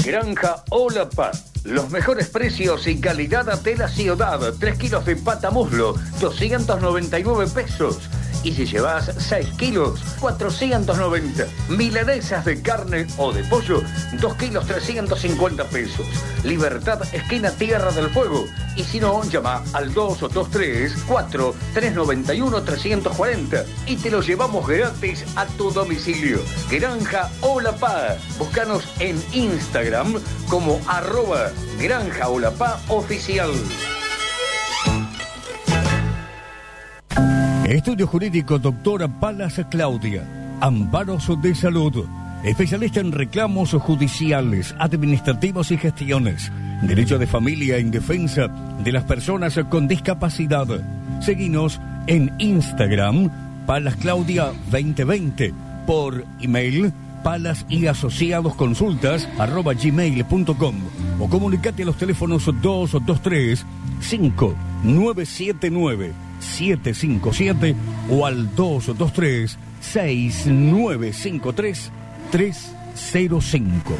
Granja 0.04 0.64
Olapa. 0.70 1.32
Los 1.64 1.90
mejores 1.92 2.28
precios 2.30 2.88
y 2.88 3.00
calidad 3.00 3.62
de 3.62 3.78
la 3.78 3.88
ciudad. 3.88 4.40
3 4.60 4.78
kilos 4.78 5.06
de 5.06 5.16
pata 5.16 5.52
muslo, 5.52 5.96
299 6.20 7.48
pesos. 7.54 8.00
Y 8.44 8.54
si 8.54 8.66
llevas 8.66 9.12
6 9.18 9.50
kilos, 9.58 10.00
490. 10.20 11.46
Milanesas 11.70 12.44
de 12.46 12.62
carne 12.62 13.06
o 13.18 13.32
de 13.32 13.44
pollo, 13.44 13.84
2 14.20 14.36
kilos 14.36 14.66
350 14.66 15.64
pesos. 15.66 16.08
Libertad, 16.44 17.02
esquina 17.14 17.52
Tierra 17.52 17.92
del 17.92 18.10
Fuego. 18.10 18.46
Y 18.76 18.84
si 18.84 19.00
no, 19.00 19.24
llama 19.24 19.64
al 19.74 19.94
223 19.94 21.04
4 21.08 21.56
391 21.74 22.64
340 22.64 23.66
y 23.86 23.96
te 23.98 24.10
lo 24.10 24.22
llevamos 24.22 24.68
gratis 24.68 25.26
a 25.36 25.46
tu 25.46 25.72
domicilio. 25.72 26.40
Granja 26.70 27.30
Olapá. 27.42 28.18
Búscanos 28.40 28.84
en 29.00 29.22
Instagram 29.34 30.20
como 30.50 30.80
arroba 30.88 31.52
Granja 31.80 32.30
Olapá 32.30 32.80
Oficial. 32.88 33.52
Estudio 37.72 38.06
Jurídico 38.06 38.60
Doctora 38.60 39.08
Palas 39.08 39.66
Claudia. 39.70 40.26
Amparos 40.60 41.32
de 41.42 41.56
Salud. 41.56 42.06
Especialista 42.44 43.00
en 43.00 43.14
reclamos 43.14 43.72
judiciales, 43.72 44.76
administrativos 44.78 45.72
y 45.72 45.78
gestiones. 45.78 46.52
Derecho 46.82 47.18
de 47.18 47.28
familia 47.28 47.78
en 47.78 47.90
defensa 47.90 48.50
de 48.84 48.92
las 48.92 49.06
personas 49.06 49.58
con 49.70 49.88
discapacidad. 49.88 50.68
Seguinos 51.22 51.80
en 52.08 52.34
Instagram, 52.40 53.32
Palas 53.66 53.96
Claudia 53.96 54.52
2020. 54.70 55.54
Por 55.88 56.26
email, 56.42 56.92
palas 57.24 57.66
y 57.70 57.88
asociados 57.88 58.54
consultas 58.56 59.30
arroba 59.40 59.76
gmail.com 59.76 60.76
o 61.22 61.30
comunicate 61.30 61.84
a 61.84 61.86
los 61.86 61.96
teléfonos 61.96 62.48
223 62.48 63.66
5979 64.02 66.31
757 66.42 67.76
o 68.10 68.26
al 68.26 68.56
223 68.56 69.58
6953 69.80 71.92
305. 72.32 73.94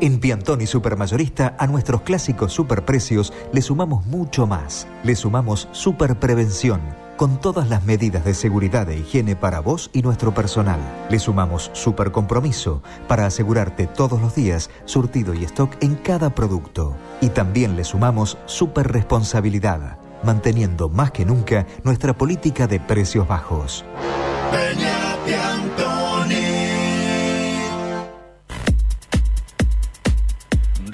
En 0.00 0.20
Piantoni 0.20 0.66
Supermayorista 0.66 1.56
a 1.58 1.66
nuestros 1.66 2.02
clásicos 2.02 2.52
superprecios 2.52 3.32
le 3.52 3.62
sumamos 3.62 4.06
mucho 4.06 4.46
más. 4.46 4.86
Le 5.02 5.16
sumamos 5.16 5.68
superprevención 5.72 7.07
con 7.18 7.40
todas 7.40 7.68
las 7.68 7.84
medidas 7.84 8.24
de 8.24 8.32
seguridad 8.32 8.88
e 8.88 8.96
higiene 8.96 9.34
para 9.34 9.58
vos 9.58 9.90
y 9.92 10.02
nuestro 10.02 10.32
personal. 10.32 10.78
Le 11.10 11.18
sumamos 11.18 11.70
super 11.74 12.12
compromiso 12.12 12.80
para 13.08 13.26
asegurarte 13.26 13.88
todos 13.88 14.22
los 14.22 14.36
días 14.36 14.70
surtido 14.84 15.34
y 15.34 15.44
stock 15.44 15.76
en 15.82 15.96
cada 15.96 16.30
producto. 16.30 16.96
Y 17.20 17.30
también 17.30 17.76
le 17.76 17.82
sumamos 17.82 18.38
super 18.46 18.92
responsabilidad, 18.92 19.98
manteniendo 20.22 20.88
más 20.88 21.10
que 21.10 21.26
nunca 21.26 21.66
nuestra 21.82 22.16
política 22.16 22.68
de 22.68 22.78
precios 22.78 23.26
bajos. 23.26 23.84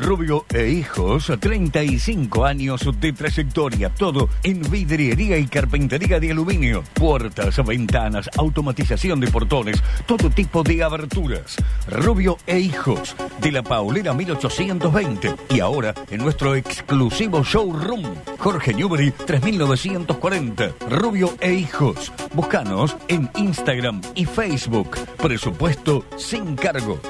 Rubio 0.05 0.45
e 0.53 0.69
Hijos, 0.69 1.33
35 1.41 2.45
años 2.45 2.87
de 3.01 3.15
trayectoria, 3.15 3.89
todo 3.89 4.29
en 4.43 4.61
vidriería 4.71 5.39
y 5.39 5.47
carpintería 5.47 6.21
de 6.21 6.31
aluminio, 6.31 6.85
puertas, 6.93 7.65
ventanas, 7.65 8.29
automatización 8.37 9.19
de 9.19 9.29
portones, 9.29 9.83
todo 10.05 10.29
tipo 10.29 10.63
de 10.63 10.83
aberturas. 10.83 11.57
Rubio 11.89 12.37
e 12.47 12.61
Hijos, 12.61 13.17
de 13.41 13.51
la 13.51 13.63
Paulera 13.63 14.13
1820 14.13 15.37
y 15.49 15.61
ahora 15.61 15.95
en 16.11 16.21
nuestro 16.21 16.55
exclusivo 16.55 17.43
showroom, 17.43 18.05
Jorge 18.37 18.75
Newbery 18.75 19.11
3940. 19.11 20.73
Rubio 20.91 21.35
e 21.41 21.55
Hijos, 21.55 22.13
búscanos 22.35 22.95
en 23.09 23.31
Instagram 23.37 24.03
y 24.15 24.27
Facebook. 24.27 24.99
Presupuesto 25.17 26.05
sin 26.19 26.57
cargo. 26.57 27.01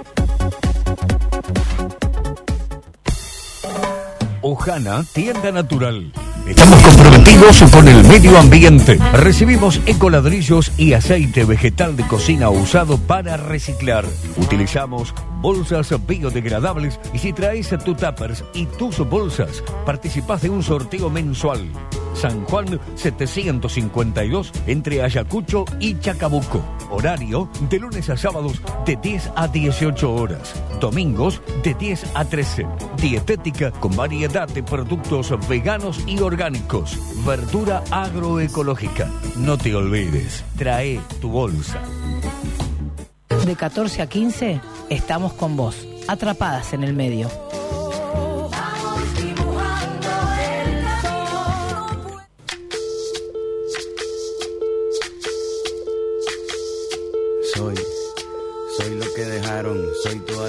Ojana, 4.46 5.02
tienda 5.14 5.50
natural. 5.50 6.12
Estamos 6.46 6.82
comprometidos 6.82 7.62
con 7.72 7.88
el 7.88 8.04
medio 8.04 8.36
ambiente. 8.36 8.98
Recibimos 9.14 9.80
ecoladrillos 9.86 10.72
y 10.76 10.92
aceite 10.92 11.46
vegetal 11.46 11.96
de 11.96 12.06
cocina 12.06 12.50
usado 12.50 12.98
para 12.98 13.38
reciclar. 13.38 14.04
Utilizamos 14.36 15.14
bolsas 15.40 15.94
biodegradables 16.06 17.00
y 17.14 17.18
si 17.18 17.32
traes 17.32 17.70
tu 17.82 17.94
tuppers 17.94 18.44
y 18.52 18.66
tus 18.66 18.98
bolsas, 18.98 19.64
participás 19.86 20.42
de 20.42 20.50
un 20.50 20.62
sorteo 20.62 21.08
mensual. 21.08 21.66
San 22.14 22.44
Juan 22.44 22.80
752 22.94 24.52
entre 24.66 25.02
Ayacucho 25.02 25.64
y 25.80 25.98
Chacabuco. 25.98 26.62
Horario 26.90 27.48
de 27.68 27.80
lunes 27.80 28.08
a 28.08 28.16
sábados 28.16 28.62
de 28.86 28.96
10 28.96 29.32
a 29.34 29.48
18 29.48 30.14
horas. 30.14 30.54
Domingos 30.80 31.42
de 31.62 31.74
10 31.74 32.12
a 32.14 32.24
13. 32.24 32.66
Dietética 33.00 33.72
con 33.72 33.96
variedad 33.96 34.48
de 34.48 34.62
productos 34.62 35.34
veganos 35.48 36.00
y 36.06 36.20
orgánicos. 36.20 36.33
Verdura 37.24 37.84
agroecológica. 37.90 39.08
No 39.36 39.56
te 39.56 39.74
olvides, 39.74 40.44
trae 40.56 41.00
tu 41.20 41.28
bolsa. 41.28 41.80
De 43.46 43.54
14 43.54 44.02
a 44.02 44.08
15 44.08 44.60
estamos 44.90 45.32
con 45.34 45.56
vos, 45.56 45.86
atrapadas 46.08 46.72
en 46.72 46.82
el 46.82 46.92
medio. 46.92 47.30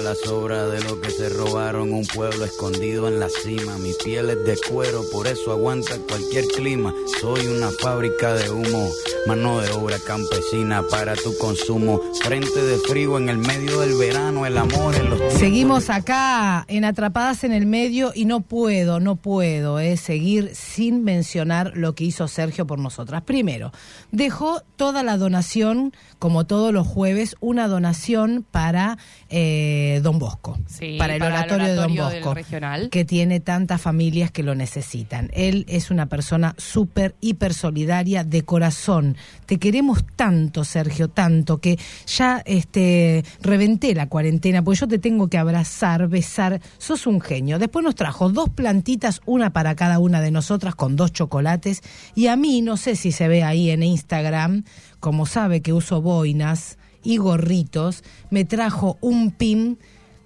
La 0.06 0.14
sobra 0.14 0.68
de 0.68 0.80
lo 0.84 1.00
que 1.00 1.10
se 1.10 1.28
robaron. 1.28 1.92
Un 1.92 2.06
pueblo 2.06 2.44
escondido 2.44 3.08
en 3.08 3.18
la 3.18 3.28
cima, 3.28 3.76
mi 3.78 3.92
piel 4.04 4.30
es 4.30 4.44
de 4.44 4.56
cuero, 4.70 5.02
por 5.10 5.26
eso 5.26 5.50
aguanta 5.50 5.98
cualquier 6.08 6.44
clima. 6.44 6.94
Soy 7.20 7.44
una 7.48 7.70
fábrica 7.70 8.34
de 8.34 8.48
humo, 8.48 8.88
mano 9.26 9.60
de 9.60 9.72
obra 9.72 9.98
campesina 10.06 10.84
para 10.88 11.16
tu 11.16 11.36
consumo. 11.38 12.00
Frente 12.22 12.62
de 12.62 12.78
frío 12.88 13.18
en 13.18 13.28
el 13.28 13.38
medio 13.38 13.80
del 13.80 13.98
verano, 13.98 14.46
el 14.46 14.56
amor 14.58 14.94
en 14.94 15.10
los 15.10 15.32
Seguimos 15.32 15.90
acá 15.90 16.64
en 16.68 16.84
Atrapadas 16.84 17.42
en 17.42 17.52
el 17.52 17.66
Medio 17.66 18.12
y 18.14 18.26
no 18.26 18.42
puedo, 18.42 19.00
no 19.00 19.16
puedo 19.16 19.80
eh, 19.80 19.96
seguir 19.96 20.52
sin 20.54 21.02
mencionar 21.02 21.72
lo 21.74 21.96
que 21.96 22.04
hizo 22.04 22.28
Sergio 22.28 22.64
por 22.64 22.78
nosotras. 22.78 23.22
Primero, 23.22 23.72
dejó 24.12 24.62
toda 24.76 25.02
la 25.02 25.16
donación, 25.16 25.92
como 26.20 26.46
todos 26.46 26.72
los 26.72 26.86
jueves, 26.86 27.34
una 27.40 27.66
donación 27.66 28.46
para 28.48 28.98
eh, 29.30 29.95
eh, 29.96 30.00
Don 30.00 30.18
Bosco, 30.18 30.58
Sí, 30.66 30.96
para 30.98 31.14
el 31.14 31.20
para 31.20 31.36
el 31.36 31.44
oratorio, 31.44 31.66
de 31.68 31.74
Don 31.74 31.94
Bosco, 31.94 32.34
regional. 32.34 32.90
que 32.90 33.04
tiene 33.04 33.40
tantas 33.40 33.80
familias 33.80 34.30
que 34.30 34.42
lo 34.42 34.54
necesitan. 34.54 35.30
Él 35.32 35.64
es 35.68 35.90
una 35.90 36.06
persona 36.06 36.54
súper, 36.58 37.14
hiper 37.20 37.54
solidaria 37.54 38.24
de 38.24 38.42
corazón. 38.42 39.16
Te 39.46 39.58
queremos 39.58 40.04
tanto, 40.16 40.64
Sergio, 40.64 41.08
tanto, 41.08 41.58
que 41.58 41.78
ya 42.06 42.42
este, 42.46 43.24
reventé 43.40 43.94
la 43.94 44.08
cuarentena, 44.08 44.62
porque 44.62 44.80
yo 44.80 44.88
te 44.88 44.98
tengo 44.98 45.28
que 45.28 45.38
abrazar, 45.38 46.08
besar. 46.08 46.60
Sos 46.78 47.06
un 47.06 47.20
genio. 47.20 47.58
Después 47.58 47.84
nos 47.84 47.94
trajo 47.94 48.28
dos 48.30 48.48
plantitas, 48.50 49.20
una 49.26 49.50
para 49.52 49.74
cada 49.74 49.98
una 49.98 50.20
de 50.20 50.30
nosotras, 50.30 50.74
con 50.74 50.96
dos 50.96 51.12
chocolates. 51.12 51.82
Y 52.14 52.26
a 52.28 52.36
mí, 52.36 52.62
no 52.62 52.76
sé 52.76 52.96
si 52.96 53.12
se 53.12 53.28
ve 53.28 53.42
ahí 53.42 53.70
en 53.70 53.82
Instagram, 53.82 54.64
como 55.00 55.26
sabe 55.26 55.62
que 55.62 55.72
uso 55.72 56.02
boinas 56.02 56.78
y 57.06 57.18
gorritos, 57.18 58.02
me 58.30 58.44
trajo 58.44 58.98
un 59.00 59.30
pin 59.30 59.78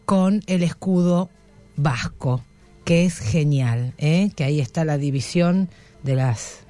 con 0.07 0.43
el 0.47 0.63
escudo 0.63 1.31
vasco, 1.77 2.43
que 2.85 3.05
es 3.05 3.19
genial, 3.19 3.95
¿eh? 3.99 4.31
que 4.35 4.45
ahí 4.45 4.61
está 4.61 4.85
la 4.85 4.99
división 4.99 5.69
de 6.03 6.17
las, 6.17 6.61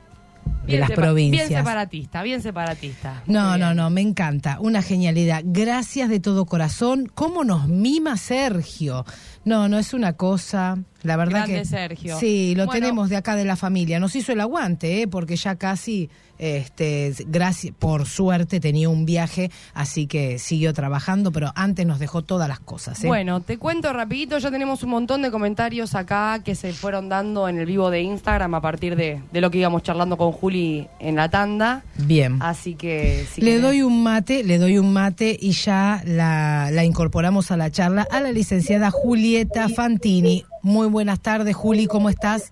de 0.67 0.67
Bien 0.67 0.81
las 0.81 0.91
provincias. 0.91 1.49
Bien 1.49 1.61
separatista, 1.61 2.23
bien 2.23 2.43
separatista. 2.43 3.23
No, 3.27 3.57
no, 3.57 3.73
no, 3.73 3.89
me 3.89 4.01
encanta, 4.01 4.59
una 4.61 4.83
genialidad. 4.83 5.43
Gracias 5.45 6.09
de 6.09 6.21
todo 6.21 6.45
corazón. 6.45 7.11
¿Cómo 7.15 7.45
nos 7.45 7.69
mima 7.69 8.17
Sergio? 8.17 9.05
No, 9.45 9.69
no 9.69 9.79
es 9.79 9.95
una 9.95 10.13
cosa, 10.15 10.79
la 11.03 11.17
verdad 11.17 11.45
Grande 11.47 11.61
que 11.61 11.65
Sergio. 11.65 12.19
Sí, 12.19 12.55
lo 12.57 12.67
Bueno. 12.67 12.81
tenemos 12.81 13.09
de 13.09 13.17
acá 13.17 13.37
de 13.37 13.45
la 13.45 13.57
familia. 13.57 13.99
Nos 13.99 14.15
hizo 14.17 14.33
el 14.33 14.41
aguante, 14.41 15.03
¿eh? 15.03 15.09
porque 15.09 15.37
ya 15.37 15.55
casi 15.57 16.11
este 16.39 17.13
gracias 17.27 17.75
por 17.79 18.07
suerte 18.07 18.61
tenía 18.61 18.89
un 18.89 19.05
viaje, 19.05 19.51
así 19.75 20.07
que 20.07 20.39
siguió 20.39 20.73
trabajando, 20.73 21.33
pero 21.33 21.53
antes 21.55 21.87
nos 21.87 21.99
dejó 21.99 22.23
todas 22.23 22.49
las 22.49 22.61
cosas, 22.61 23.03
¿eh? 23.05 23.07
Bueno, 23.07 23.41
te 23.43 23.59
cuento 23.59 23.93
rapidito, 23.93 24.39
ya 24.39 24.51
tenemos 24.51 24.83
un 24.83 24.89
montón 24.91 25.21
de 25.21 25.31
comentarios 25.31 25.95
acá 25.95 26.41
que 26.43 26.55
se 26.55 26.73
fueron 26.73 27.11
dando 27.11 27.47
en 27.49 27.59
el 27.59 27.67
vivo 27.67 27.91
de 27.91 28.01
Instagram 28.03 28.55
a 28.55 28.61
partir 28.63 28.97
de, 28.97 29.21
de 29.31 29.41
lo 29.43 29.51
que 29.51 29.59
íbamos 29.59 29.83
charlando 29.83 30.17
con 30.17 30.33
Juli 30.33 30.89
en 30.99 31.17
la 31.17 31.29
tanda. 31.29 31.83
Bien. 31.97 32.39
Así 32.41 32.75
que 32.75 33.27
si 33.31 33.43
le 33.43 33.59
querés- 33.59 33.61
doy 33.63 33.83
un 33.83 34.03
mate, 34.03 34.43
le 34.43 34.57
doy 34.59 34.79
un 34.79 34.93
mate 34.95 35.37
y 35.39 35.53
ya 35.53 36.03
la, 36.07 36.71
la 36.73 36.85
incorporamos 36.85 37.51
a 37.51 37.59
la 37.59 37.71
charla 37.71 38.07
a 38.11 38.21
la 38.21 38.33
licenciada 38.33 38.91
Julieta 39.31 39.69
Fantini. 39.69 40.45
Muy 40.61 40.89
buenas 40.89 41.21
tardes, 41.21 41.55
Juli, 41.55 41.87
¿cómo 41.87 42.09
estás? 42.11 42.51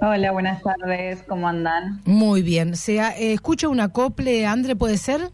Hola, 0.00 0.32
buenas 0.32 0.60
tardes, 0.60 1.22
¿cómo 1.28 1.46
andan? 1.46 2.00
Muy 2.04 2.42
bien. 2.42 2.74
Se 2.74 3.00
ha- 3.00 3.16
eh, 3.16 3.32
escucha 3.32 3.68
un 3.68 3.78
acople, 3.78 4.44
André, 4.44 4.74
¿puede 4.74 4.98
ser? 4.98 5.30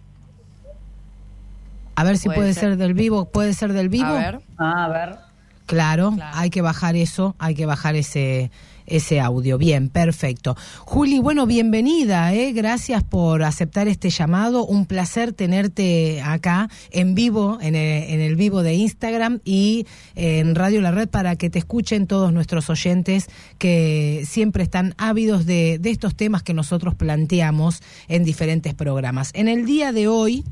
A 1.96 2.04
ver 2.04 2.18
si 2.18 2.26
Puede 2.28 2.36
puede 2.40 2.52
ser. 2.52 2.62
ser 2.64 2.76
del 2.76 2.92
vivo. 2.92 3.24
¿Puede 3.24 3.54
ser 3.54 3.72
del 3.72 3.88
vivo? 3.88 4.04
A 4.08 4.12
ver. 4.12 4.40
Ah, 4.58 4.84
a 4.84 4.88
ver. 4.88 5.16
Claro, 5.64 6.14
hay 6.34 6.50
que 6.50 6.60
bajar 6.60 6.94
eso, 6.94 7.34
hay 7.38 7.54
que 7.54 7.64
bajar 7.64 7.96
ese 7.96 8.50
ese 8.86 9.20
audio. 9.20 9.58
Bien, 9.58 9.88
perfecto. 9.88 10.56
Juli, 10.80 11.18
bueno, 11.18 11.46
bienvenida, 11.46 12.34
¿eh? 12.34 12.52
gracias 12.52 13.02
por 13.02 13.42
aceptar 13.42 13.88
este 13.88 14.10
llamado. 14.10 14.64
Un 14.66 14.86
placer 14.86 15.32
tenerte 15.32 16.20
acá 16.22 16.68
en 16.90 17.14
vivo, 17.14 17.58
en 17.60 17.74
el, 17.74 18.04
en 18.04 18.20
el 18.20 18.36
vivo 18.36 18.62
de 18.62 18.74
Instagram 18.74 19.40
y 19.44 19.86
en 20.14 20.54
Radio 20.54 20.80
La 20.80 20.90
Red 20.90 21.08
para 21.08 21.36
que 21.36 21.50
te 21.50 21.58
escuchen 21.58 22.06
todos 22.06 22.32
nuestros 22.32 22.70
oyentes 22.70 23.28
que 23.58 24.24
siempre 24.26 24.62
están 24.62 24.94
ávidos 24.98 25.46
de, 25.46 25.78
de 25.80 25.90
estos 25.90 26.14
temas 26.14 26.42
que 26.42 26.54
nosotros 26.54 26.94
planteamos 26.94 27.82
en 28.08 28.24
diferentes 28.24 28.74
programas. 28.74 29.30
En 29.34 29.48
el 29.48 29.66
día 29.66 29.92
de 29.92 30.08
hoy 30.08 30.44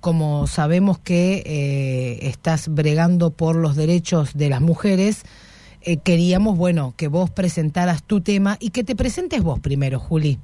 como 0.00 0.46
sabemos 0.46 0.98
que 0.98 1.42
eh, 1.46 2.28
estás 2.28 2.68
bregando 2.68 3.30
por 3.30 3.56
los 3.56 3.74
derechos 3.74 4.34
de 4.34 4.48
las 4.48 4.60
mujeres, 4.60 5.22
eh, 5.86 5.98
queríamos, 5.98 6.56
bueno, 6.58 6.94
que 6.96 7.06
vos 7.06 7.30
presentaras 7.30 8.02
tu 8.02 8.20
tema 8.20 8.56
y 8.58 8.70
que 8.70 8.82
te 8.82 8.96
presentes 8.96 9.40
vos 9.40 9.60
primero, 9.60 10.00
Juli. 10.00 10.36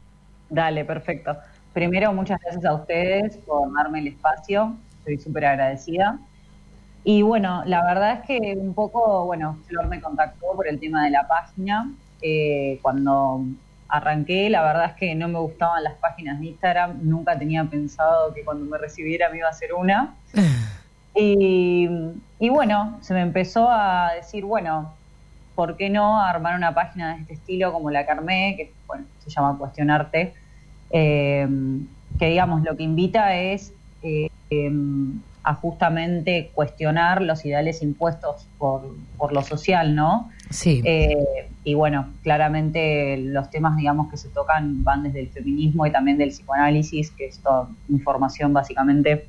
Dale, 0.49 0.85
perfecto. 0.85 1.37
Primero, 1.73 2.13
muchas 2.13 2.41
gracias 2.41 2.65
a 2.65 2.75
ustedes 2.75 3.39
por 3.39 3.75
darme 3.75 3.99
el 3.99 4.07
espacio, 4.07 4.77
estoy 4.99 5.19
súper 5.19 5.47
agradecida. 5.47 6.21
Y 7.03 7.23
bueno, 7.23 7.65
la 7.67 7.83
verdad 7.83 8.21
es 8.21 8.27
que 8.27 8.57
un 8.57 8.73
poco, 8.73 9.25
bueno, 9.25 9.59
Flor 9.67 9.89
me 9.89 10.01
contactó 10.01 10.47
por 10.55 10.69
el 10.69 10.79
tema 10.79 11.05
de 11.07 11.11
la 11.11 11.27
página. 11.27 11.91
Eh, 12.21 12.79
cuando 12.81 13.45
arranqué, 13.89 14.49
la 14.49 14.63
verdad 14.63 14.91
es 14.91 14.93
que 14.93 15.13
no 15.17 15.27
me 15.27 15.41
gustaban 15.41 15.83
las 15.83 15.95
páginas 15.95 16.39
de 16.39 16.47
Instagram, 16.47 17.01
nunca 17.03 17.37
tenía 17.37 17.65
pensado 17.65 18.33
que 18.33 18.45
cuando 18.45 18.65
me 18.67 18.79
recibiera 18.79 19.29
me 19.29 19.39
iba 19.39 19.49
a 19.49 19.51
hacer 19.51 19.75
una. 19.75 20.15
Y, 21.15 21.87
y 22.39 22.49
bueno, 22.49 22.97
se 23.03 23.13
me 23.13 23.21
empezó 23.21 23.69
a 23.71 24.13
decir, 24.15 24.47
bueno, 24.47 24.95
¿por 25.55 25.77
qué 25.77 25.91
no 25.91 26.21
armar 26.21 26.57
una 26.57 26.75
página 26.75 27.15
de 27.15 27.23
este 27.23 27.35
estilo 27.35 27.73
como 27.73 27.91
la 27.91 28.05
que 28.05 28.13
armé, 28.13 28.55
que 28.57 28.73
bueno, 28.87 29.05
se 29.25 29.31
llama 29.31 29.57
Cuestionarte? 29.59 30.35
Eh, 30.91 31.49
que 32.19 32.27
digamos, 32.29 32.63
lo 32.63 32.77
que 32.77 32.83
invita 32.83 33.35
es 33.35 33.73
eh, 34.03 34.29
em, 34.51 35.21
a 35.45 35.55
justamente 35.55 36.51
cuestionar 36.55 37.23
los 37.23 37.45
ideales 37.45 37.83
impuestos 37.83 38.47
por, 38.59 38.83
por 39.17 39.33
lo 39.33 39.43
social, 39.43 39.95
¿no? 39.95 40.31
Sí. 40.51 40.83
Eh, 40.85 41.49
y 41.65 41.75
bueno, 41.75 42.09
claramente 42.23 43.17
los 43.17 43.51
temas, 43.51 43.77
digamos, 43.77 44.11
que 44.11 44.17
se 44.17 44.29
tocan 44.29 44.85
van 44.85 45.03
desde 45.03 45.21
el 45.21 45.29
feminismo 45.29 45.87
y 45.87 45.91
también 45.91 46.19
del 46.19 46.31
psicoanálisis, 46.31 47.11
que 47.11 47.27
es 47.27 47.39
toda 47.39 47.69
información 47.89 48.53
básicamente 48.53 49.27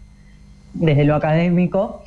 desde 0.74 1.04
lo 1.04 1.16
académico. 1.16 2.04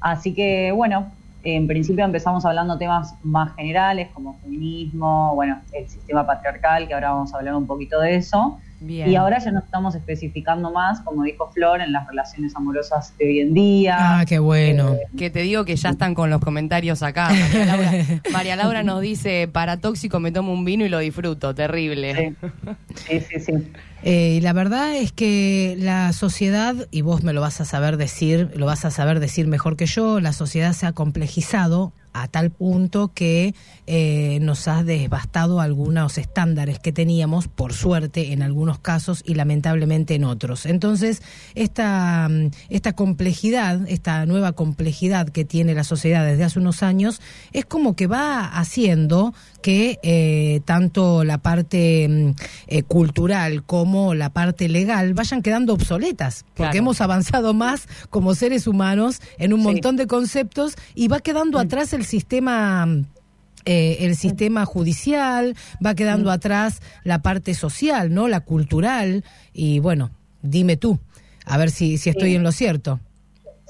Así 0.00 0.34
que 0.34 0.72
bueno, 0.72 1.12
en 1.44 1.66
principio 1.66 2.04
empezamos 2.04 2.44
hablando 2.44 2.78
temas 2.78 3.14
más 3.22 3.54
generales 3.56 4.08
como 4.14 4.38
feminismo, 4.40 5.34
bueno, 5.34 5.60
el 5.72 5.88
sistema 5.88 6.26
patriarcal, 6.26 6.86
que 6.86 6.94
ahora 6.94 7.12
vamos 7.12 7.34
a 7.34 7.38
hablar 7.38 7.54
un 7.54 7.66
poquito 7.66 8.00
de 8.00 8.16
eso. 8.16 8.58
Bien. 8.82 9.10
Y 9.10 9.16
ahora 9.16 9.38
ya 9.38 9.50
nos 9.50 9.64
estamos 9.64 9.94
especificando 9.94 10.70
más, 10.70 11.00
como 11.00 11.22
dijo 11.22 11.50
Flor, 11.52 11.80
en 11.80 11.92
las 11.92 12.06
relaciones 12.06 12.54
amorosas 12.56 13.16
de 13.18 13.26
hoy 13.26 13.40
en 13.40 13.54
día. 13.54 13.96
Ah, 13.98 14.24
qué 14.26 14.38
bueno. 14.38 14.96
Que 15.16 15.30
te 15.30 15.40
digo 15.40 15.64
que 15.64 15.76
ya 15.76 15.90
están 15.90 16.14
con 16.14 16.30
los 16.30 16.40
comentarios 16.40 17.02
acá. 17.02 17.30
María 17.30 17.64
Laura, 17.64 17.92
María 18.32 18.56
Laura 18.56 18.82
nos 18.82 19.00
dice, 19.00 19.48
para 19.50 19.78
tóxico 19.78 20.20
me 20.20 20.32
tomo 20.32 20.52
un 20.52 20.64
vino 20.64 20.84
y 20.84 20.88
lo 20.88 20.98
disfruto. 20.98 21.54
Terrible. 21.54 22.34
Sí, 22.94 23.20
sí, 23.20 23.40
sí. 23.40 23.52
Eh, 24.02 24.36
y 24.38 24.40
la 24.40 24.52
verdad 24.52 24.96
es 24.96 25.12
que 25.12 25.76
la 25.78 26.12
sociedad, 26.12 26.74
y 26.90 27.02
vos 27.02 27.22
me 27.22 27.32
lo 27.32 27.40
vas 27.40 27.60
a 27.60 27.64
saber 27.64 27.96
decir, 27.96 28.50
lo 28.56 28.66
vas 28.66 28.84
a 28.84 28.90
saber 28.90 29.20
decir 29.20 29.46
mejor 29.46 29.76
que 29.76 29.86
yo, 29.86 30.20
la 30.20 30.32
sociedad 30.32 30.72
se 30.72 30.86
ha 30.86 30.92
complejizado 30.92 31.92
a 32.12 32.28
tal 32.28 32.50
punto 32.50 33.12
que 33.14 33.54
eh, 33.86 34.38
nos 34.40 34.68
ha 34.68 34.84
devastado 34.84 35.60
algunos 35.60 36.18
estándares 36.18 36.78
que 36.78 36.92
teníamos, 36.92 37.48
por 37.48 37.72
suerte 37.72 38.32
en 38.32 38.42
algunos 38.42 38.78
casos 38.78 39.22
y 39.26 39.34
lamentablemente 39.34 40.14
en 40.14 40.24
otros. 40.24 40.66
Entonces, 40.66 41.22
esta, 41.54 42.28
esta 42.68 42.92
complejidad, 42.92 43.88
esta 43.88 44.26
nueva 44.26 44.52
complejidad 44.52 45.28
que 45.28 45.44
tiene 45.44 45.74
la 45.74 45.84
sociedad 45.84 46.24
desde 46.24 46.44
hace 46.44 46.58
unos 46.58 46.82
años, 46.82 47.20
es 47.52 47.64
como 47.64 47.96
que 47.96 48.06
va 48.06 48.46
haciendo 48.46 49.34
que 49.62 49.98
eh, 50.02 50.60
tanto 50.66 51.24
la 51.24 51.38
parte 51.38 52.06
mm, 52.08 52.30
eh, 52.66 52.82
cultural 52.82 53.62
como 53.64 54.14
la 54.14 54.30
parte 54.30 54.68
legal 54.68 55.14
vayan 55.14 55.40
quedando 55.40 55.72
obsoletas, 55.72 56.44
porque 56.48 56.56
Claro. 56.72 56.78
hemos 56.78 57.00
avanzado 57.00 57.54
más 57.54 57.88
como 58.10 58.34
seres 58.34 58.66
humanos 58.66 59.20
en 59.38 59.52
un 59.54 59.60
montón 59.62 59.96
de 59.96 60.06
conceptos 60.06 60.74
y 60.94 61.08
va 61.08 61.20
quedando 61.20 61.58
atrás 61.58 61.92
el 61.94 62.04
sistema 62.04 62.86
eh, 63.64 63.98
el 64.00 64.16
sistema 64.16 64.64
judicial, 64.66 65.54
va 65.84 65.94
quedando 65.94 66.32
atrás 66.32 66.80
la 67.04 67.22
parte 67.22 67.54
social, 67.54 68.12
¿no? 68.12 68.26
La 68.26 68.40
cultural 68.40 69.24
y 69.52 69.78
bueno, 69.78 70.10
dime 70.42 70.76
tú, 70.76 70.98
a 71.46 71.56
ver 71.58 71.70
si 71.70 71.96
si 71.96 72.10
estoy 72.10 72.30
Sí. 72.30 72.34
en 72.34 72.42
lo 72.42 72.50
cierto. 72.50 72.98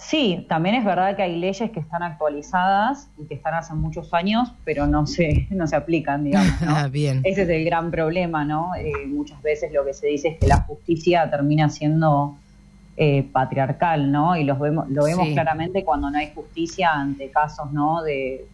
Sí, 0.05 0.45
también 0.49 0.75
es 0.75 0.85
verdad 0.85 1.15
que 1.17 1.23
hay 1.23 1.37
leyes 1.39 1.71
que 1.71 1.79
están 1.81 2.03
actualizadas 2.03 3.09
y 3.19 3.25
que 3.27 3.35
están 3.35 3.55
hace 3.55 3.73
muchos 3.75 4.13
años, 4.13 4.53
pero 4.65 4.87
no 4.87 5.07
se, 5.07 5.47
no 5.51 5.67
se 5.67 5.77
aplican, 5.77 6.25
digamos. 6.25 6.61
¿no? 6.61 6.77
Ah, 6.77 6.89
bien. 6.89 7.21
Ese 7.25 7.43
es 7.43 7.49
el 7.49 7.65
gran 7.65 7.91
problema, 7.91 8.45
¿no? 8.45 8.75
Eh, 8.75 8.93
muchas 9.07 9.41
veces 9.43 9.73
lo 9.73 9.85
que 9.85 9.95
se 9.95 10.09
dice 10.09 10.29
es 10.29 10.39
que 10.39 10.47
la 10.49 10.59
justicia 10.63 11.31
termina 11.31 11.69
siendo 11.71 12.37
eh, 12.97 13.23
patriarcal, 13.33 14.11
¿no? 14.11 14.37
Y 14.37 14.45
los 14.45 14.59
vemos, 14.59 14.89
lo 14.91 15.05
vemos 15.05 15.27
Sí. 15.29 15.33
claramente 15.35 15.85
cuando 15.85 16.11
no 16.11 16.19
hay 16.19 16.31
justicia 16.35 16.93
ante 16.93 17.31
casos, 17.31 17.73
¿no? 17.73 18.03
De, 18.03 18.45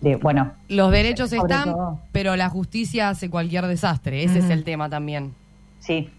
de 0.00 0.16
bueno. 0.16 0.52
Los 0.68 0.90
derechos 0.90 1.32
están, 1.32 1.72
todo- 1.72 1.98
pero 2.12 2.34
la 2.36 2.48
justicia 2.50 3.08
hace 3.08 3.30
cualquier 3.30 3.66
desastre. 3.66 4.24
Ese 4.24 4.40
es 4.40 4.50
el 4.50 4.64
tema 4.64 4.88
también. 4.90 5.32
Sí, 5.80 6.10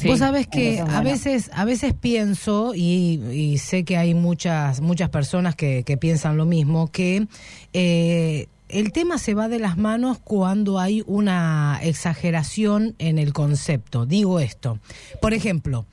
Vos 0.05 0.19
sabés 0.19 0.47
que 0.47 0.79
a 0.79 1.01
veces, 1.01 1.49
a 1.53 1.65
veces 1.65 1.93
pienso, 1.93 2.73
y, 2.75 3.21
y 3.31 3.57
sé 3.57 3.83
que 3.83 3.97
hay 3.97 4.13
muchas, 4.13 4.81
muchas 4.81 5.09
personas 5.09 5.55
que, 5.55 5.83
que 5.83 5.97
piensan 5.97 6.37
lo 6.37 6.45
mismo, 6.45 6.89
que 6.91 7.27
eh, 7.73 8.47
el 8.69 8.91
tema 8.91 9.17
se 9.17 9.33
va 9.33 9.47
de 9.47 9.59
las 9.59 9.77
manos 9.77 10.19
cuando 10.23 10.79
hay 10.79 11.03
una 11.07 11.79
exageración 11.81 12.95
en 12.99 13.17
el 13.17 13.33
concepto. 13.33 14.05
Digo 14.05 14.39
esto. 14.39 14.79
Por 15.21 15.33
ejemplo, 15.33 15.85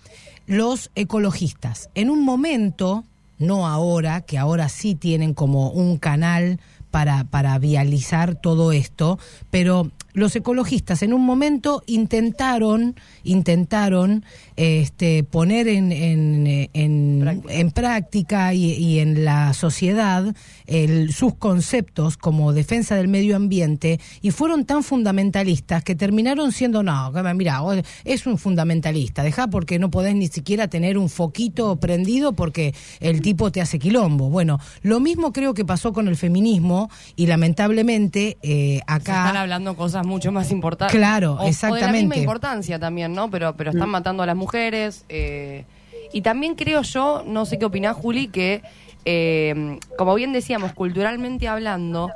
los 0.46 0.90
ecologistas. 0.94 1.90
En 1.94 2.10
un 2.10 2.24
momento, 2.24 3.04
no 3.38 3.66
ahora, 3.66 4.20
que 4.20 4.38
ahora 4.38 4.68
sí 4.68 4.94
tienen 4.94 5.34
como 5.34 5.70
un 5.70 5.96
canal 5.96 6.60
para, 6.90 7.24
para 7.24 7.58
vializar 7.58 8.34
todo 8.36 8.72
esto, 8.72 9.18
pero 9.50 9.90
los 10.16 10.34
ecologistas 10.34 11.02
en 11.02 11.12
un 11.12 11.20
momento 11.22 11.82
intentaron, 11.86 12.96
intentaron 13.22 14.24
este, 14.56 15.24
poner 15.24 15.68
en, 15.68 15.92
en, 15.92 16.68
en- 16.72 17.42
en 17.50 17.70
práctica 17.70 18.54
y, 18.54 18.72
y 18.72 18.98
en 19.00 19.26
la 19.26 19.52
sociedad 19.52 20.34
el- 20.66 21.12
sus 21.12 21.34
conceptos 21.34 22.16
como 22.16 22.54
defensa 22.54 22.96
del 22.96 23.08
medio 23.08 23.36
ambiente 23.36 24.00
y 24.22 24.30
fueron 24.30 24.64
tan 24.64 24.82
fundamentalistas 24.82 25.84
que 25.84 25.94
terminaron 25.94 26.50
siendo, 26.50 26.82
no, 26.82 27.12
mira, 27.34 27.60
es 28.04 28.26
un 28.26 28.38
fundamentalista, 28.38 29.22
deja 29.22 29.48
porque 29.48 29.78
no 29.78 29.90
podés 29.90 30.14
ni 30.14 30.28
siquiera 30.28 30.66
tener 30.68 30.96
un 30.96 31.10
foquito 31.10 31.76
prendido 31.76 32.32
porque 32.32 32.74
el 33.00 33.20
tipo 33.20 33.52
te 33.52 33.60
hace 33.60 33.78
quilombo. 33.78 34.30
Bueno, 34.30 34.58
lo 34.80 34.98
mismo 34.98 35.30
creo 35.34 35.52
que 35.52 35.66
pasó 35.66 35.92
con 35.92 36.08
el 36.08 36.16
feminismo 36.16 36.88
y 37.16 37.26
lamentablemente 37.26 38.38
eh, 38.42 38.78
Se 38.78 38.82
acá... 38.86 39.26
están 39.26 39.36
hablando 39.36 39.76
cosas 39.76 40.05
mucho 40.06 40.32
más 40.32 40.50
importantes. 40.50 40.96
Claro, 40.96 41.32
O- 41.32 41.34
O 41.34 41.38
de 41.38 41.42
la 41.44 41.48
exactamente. 41.50 41.92
misma 42.00 42.16
importancia 42.16 42.78
también, 42.78 43.12
¿no? 43.12 43.30
Pero, 43.30 43.54
pero 43.56 43.70
están 43.70 43.88
matando 43.90 44.22
a 44.22 44.26
las 44.26 44.36
mujeres. 44.36 45.04
eh, 45.08 45.64
y 46.12 46.22
también 46.22 46.54
creo 46.54 46.82
yo, 46.82 47.24
no 47.26 47.44
sé 47.46 47.58
qué 47.58 47.64
opinás, 47.64 47.96
Juli, 47.96 48.28
que, 48.28 48.62
eh, 49.04 49.78
como 49.98 50.14
bien 50.14 50.32
decíamos, 50.32 50.72
culturalmente 50.72 51.48
hablando, 51.48 52.10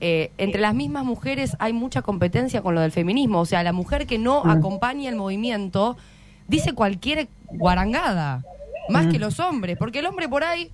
eh, 0.00 0.30
entre 0.38 0.60
las 0.60 0.74
mismas 0.74 1.04
mujeres 1.04 1.56
hay 1.60 1.72
mucha 1.72 2.02
competencia 2.02 2.62
con 2.62 2.74
lo 2.74 2.80
del 2.80 2.92
feminismo. 2.92 3.40
O 3.40 3.46
sea, 3.46 3.62
la 3.62 3.72
mujer 3.72 4.06
que 4.06 4.18
no 4.18 4.42
acompaña 4.44 5.08
el 5.08 5.16
movimiento 5.16 5.96
dice 6.48 6.72
cualquier 6.72 7.28
guarangada. 7.50 8.42
Más 8.88 9.06
que 9.06 9.18
los 9.18 9.40
hombres, 9.40 9.76
porque 9.78 9.98
el 9.98 10.06
hombre 10.06 10.28
por 10.28 10.44
ahí, 10.44 10.70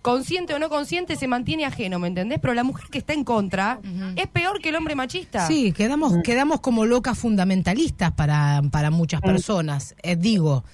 consciente 0.00 0.54
o 0.54 0.58
no 0.58 0.68
consciente, 0.68 1.16
se 1.16 1.28
mantiene 1.28 1.64
ajeno, 1.64 1.98
¿me 1.98 2.08
entendés? 2.08 2.38
Pero 2.40 2.54
la 2.54 2.64
mujer 2.64 2.86
que 2.90 2.98
está 2.98 3.12
en 3.12 3.24
contra 3.24 3.80
es 4.16 4.26
peor 4.28 4.60
que 4.60 4.70
el 4.70 4.76
hombre 4.76 4.94
machista. 4.94 5.46
Sí, 5.46 5.72
quedamos, 5.72 6.14
quedamos 6.22 6.60
como 6.60 6.86
locas 6.86 7.18
fundamentalistas 7.18 8.12
para, 8.12 8.62
para 8.70 8.90
muchas 8.90 9.20
personas. 9.20 9.94
Eh, 10.02 10.16
digo, 10.16 10.64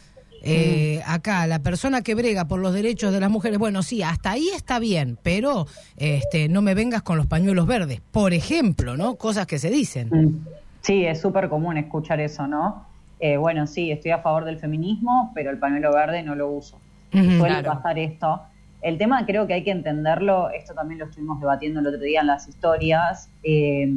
eh, 0.42 1.02
acá 1.06 1.46
la 1.46 1.60
persona 1.60 2.02
que 2.02 2.14
brega 2.14 2.46
por 2.46 2.60
los 2.60 2.72
derechos 2.72 3.12
de 3.12 3.20
las 3.20 3.30
mujeres, 3.30 3.58
bueno, 3.58 3.82
sí, 3.82 4.02
hasta 4.02 4.32
ahí 4.32 4.48
está 4.54 4.78
bien, 4.78 5.18
pero 5.22 5.66
este, 5.96 6.48
no 6.48 6.62
me 6.62 6.74
vengas 6.74 7.02
con 7.02 7.16
los 7.16 7.26
pañuelos 7.26 7.66
verdes, 7.66 8.00
por 8.10 8.32
ejemplo, 8.32 8.96
¿no? 8.96 9.16
Cosas 9.16 9.46
que 9.46 9.58
se 9.58 9.70
dicen. 9.70 10.08
Mm. 10.10 10.46
Sí, 10.80 11.04
es 11.04 11.20
súper 11.20 11.48
común 11.48 11.76
escuchar 11.76 12.20
eso, 12.20 12.46
¿no? 12.46 12.86
Eh, 13.20 13.36
bueno, 13.36 13.66
sí, 13.66 13.90
estoy 13.90 14.12
a 14.12 14.18
favor 14.18 14.44
del 14.44 14.58
feminismo, 14.58 15.32
pero 15.34 15.50
el 15.50 15.58
pañuelo 15.58 15.92
verde 15.92 16.22
no 16.22 16.34
lo 16.34 16.50
uso. 16.50 16.78
Suele 17.10 17.38
claro. 17.38 17.74
pasar 17.74 17.98
esto. 17.98 18.42
El 18.80 18.96
tema 18.96 19.26
creo 19.26 19.48
que 19.48 19.54
hay 19.54 19.64
que 19.64 19.72
entenderlo, 19.72 20.50
esto 20.50 20.72
también 20.72 21.00
lo 21.00 21.06
estuvimos 21.06 21.40
debatiendo 21.40 21.80
el 21.80 21.88
otro 21.88 21.98
día 21.98 22.20
en 22.20 22.28
las 22.28 22.46
historias, 22.46 23.28
eh, 23.42 23.88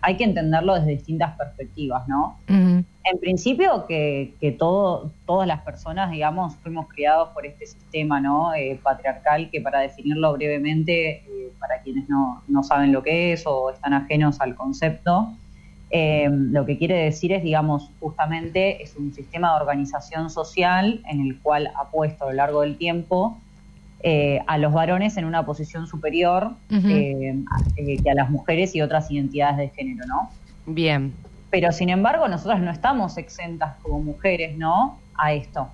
hay 0.00 0.16
que 0.16 0.24
entenderlo 0.24 0.74
desde 0.74 0.92
distintas 0.92 1.36
perspectivas, 1.36 2.08
¿no? 2.08 2.38
En 2.48 3.18
principio 3.20 3.84
que, 3.86 4.32
que 4.40 4.52
todo, 4.52 5.10
todas 5.26 5.46
las 5.46 5.60
personas, 5.60 6.10
digamos, 6.10 6.56
fuimos 6.56 6.88
criados 6.88 7.28
por 7.30 7.44
este 7.44 7.66
sistema 7.66 8.20
¿no? 8.20 8.54
Eh, 8.54 8.80
patriarcal 8.82 9.50
que 9.50 9.60
para 9.60 9.80
definirlo 9.80 10.32
brevemente, 10.32 11.24
eh, 11.26 11.52
para 11.58 11.80
quienes 11.82 12.08
no, 12.08 12.42
no 12.48 12.62
saben 12.62 12.90
lo 12.90 13.02
que 13.02 13.34
es 13.34 13.42
o 13.44 13.70
están 13.70 13.92
ajenos 13.92 14.40
al 14.40 14.54
concepto, 14.54 15.30
eh, 15.94 16.28
lo 16.30 16.64
que 16.64 16.78
quiere 16.78 16.94
decir 16.96 17.32
es, 17.32 17.42
digamos, 17.42 17.90
justamente 18.00 18.82
es 18.82 18.96
un 18.96 19.12
sistema 19.12 19.50
de 19.54 19.60
organización 19.60 20.30
social 20.30 21.02
en 21.06 21.20
el 21.20 21.38
cual 21.40 21.70
ha 21.76 21.90
puesto 21.90 22.24
a 22.24 22.28
lo 22.30 22.32
largo 22.32 22.62
del 22.62 22.76
tiempo 22.78 23.38
eh, 24.02 24.40
a 24.48 24.58
los 24.58 24.72
varones 24.72 25.16
en 25.18 25.26
una 25.26 25.44
posición 25.46 25.86
superior 25.86 26.52
eh, 26.90 27.36
a- 27.50 27.60
eh, 27.76 27.98
que 28.02 28.10
a 28.10 28.14
las 28.14 28.30
mujeres 28.30 28.74
y 28.74 28.80
otras 28.82 29.10
identidades 29.10 29.58
de 29.58 29.68
género, 29.68 30.06
¿no? 30.06 30.30
Bien. 30.66 31.12
Pero 31.50 31.70
sin 31.70 31.90
embargo, 31.90 32.26
nosotras 32.26 32.60
no 32.60 32.70
estamos 32.70 33.18
exentas 33.18 33.76
como 33.82 34.00
mujeres, 34.02 34.56
¿no? 34.56 34.98
A 35.14 35.34
esto. 35.34 35.68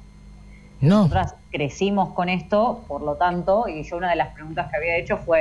No. 0.80 0.96
Nosotras 1.02 1.34
crecimos 1.50 2.10
con 2.14 2.28
esto, 2.28 2.84
por 2.88 3.02
lo 3.02 3.14
tanto, 3.14 3.66
y 3.68 3.82
yo 3.84 3.96
una 3.96 4.10
de 4.10 4.16
las 4.16 4.28
preguntas 4.34 4.68
que 4.70 4.76
había 4.76 4.96
hecho 4.96 5.16
fue, 5.16 5.40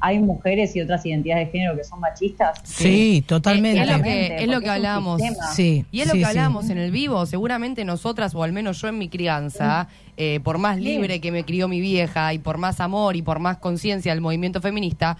¿hay 0.00 0.18
mujeres 0.18 0.74
y 0.76 0.80
otras 0.80 1.04
identidades 1.06 1.46
de 1.46 1.52
género 1.52 1.76
que 1.76 1.84
son 1.84 2.00
machistas? 2.00 2.60
Sí, 2.64 3.22
totalmente. 3.26 3.80
Es 3.82 3.88
lo 3.88 4.02
que, 4.02 4.26
es 4.36 4.48
lo 4.48 4.60
que 4.60 4.70
sistema. 5.18 5.52
Sí, 5.52 5.84
Y 5.92 6.00
es 6.00 6.06
lo 6.06 6.12
sí, 6.12 6.18
que 6.18 6.24
sí. 6.24 6.30
hablábamos 6.30 6.70
en 6.70 6.78
el 6.78 6.90
vivo. 6.90 7.26
Seguramente 7.26 7.84
nosotras, 7.84 8.34
o 8.34 8.42
al 8.42 8.52
menos 8.52 8.80
yo 8.80 8.88
en 8.88 8.98
mi 8.98 9.08
crianza, 9.08 9.88
eh, 10.16 10.40
por 10.42 10.58
más 10.58 10.78
libre 10.78 11.20
que 11.20 11.30
me 11.32 11.44
crió 11.44 11.68
mi 11.68 11.80
vieja 11.80 12.32
y 12.34 12.38
por 12.38 12.58
más 12.58 12.80
amor 12.80 13.16
y 13.16 13.22
por 13.22 13.38
más 13.38 13.58
conciencia 13.58 14.12
del 14.12 14.20
movimiento 14.20 14.60
feminista, 14.60 15.16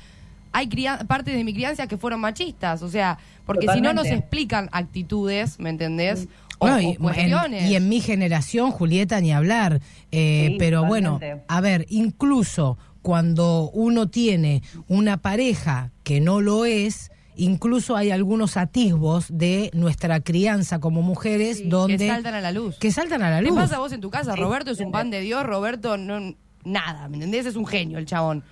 hay 0.53 0.69
partes 1.07 1.35
de 1.37 1.45
mi 1.45 1.53
crianza 1.55 1.87
que 1.87 1.97
fueron 1.97 2.21
machistas. 2.21 2.83
O 2.83 2.89
sea, 2.89 3.19
porque 3.47 3.67
si 3.73 3.81
no 3.81 3.93
nos 3.93 4.07
explican 4.07 4.69
actitudes, 4.73 5.59
¿me 5.61 5.71
entendés? 5.71 6.27
O, 6.59 6.67
No, 6.69 6.79
y, 6.79 6.97
cuestiones. 6.97 7.63
en, 7.63 7.71
y 7.71 7.75
en 7.77 7.89
mi 7.89 8.01
generación, 8.01 8.71
Julieta, 8.71 9.21
ni 9.21 9.33
hablar. 9.33 9.81
Eh, 10.13 10.49
Sí, 10.51 10.57
pero 10.59 10.85
bueno, 10.85 11.19
a 11.49 11.61
ver, 11.63 11.87
incluso 11.89 12.77
cuando 13.03 13.71
uno 13.73 14.09
tiene 14.09 14.63
una 14.89 15.17
pareja 15.19 15.91
que 16.05 16.21
no 16.21 16.41
lo 16.41 16.65
es, 16.65 17.11
incluso 17.37 17.97
hay 17.97 18.11
algunos 18.11 18.57
atisbos 18.57 19.27
de 19.31 19.71
nuestra 19.73 20.21
crianza 20.21 20.79
como 20.81 21.03
mujeres 21.03 21.59
Sí, 21.59 21.65
donde... 21.69 21.99
que 21.99 22.09
saltan 22.09 22.35
a 22.35 22.41
la 22.41 22.53
luz. 22.53 22.77
Que 22.79 22.93
saltan 22.93 23.23
a 23.23 23.31
la 23.31 23.41
¿Qué 23.41 23.49
luz. 23.49 23.57
pasa 23.57 23.79
vos 23.79 23.93
en 23.93 24.01
tu 24.01 24.11
casa? 24.11 24.37
Roberto 24.37 24.71
es 24.71 24.81
un 24.81 24.93
pan 24.93 25.11
de 25.11 25.21
Dios, 25.21 25.45
Roberto 25.45 25.97
no 25.97 26.35
nada, 26.65 27.09
¿me 27.09 27.17
entendés? 27.17 27.47
Es 27.47 27.57
un 27.57 27.67
genio 27.67 27.99
el 27.99 28.07
chabón. 28.07 28.45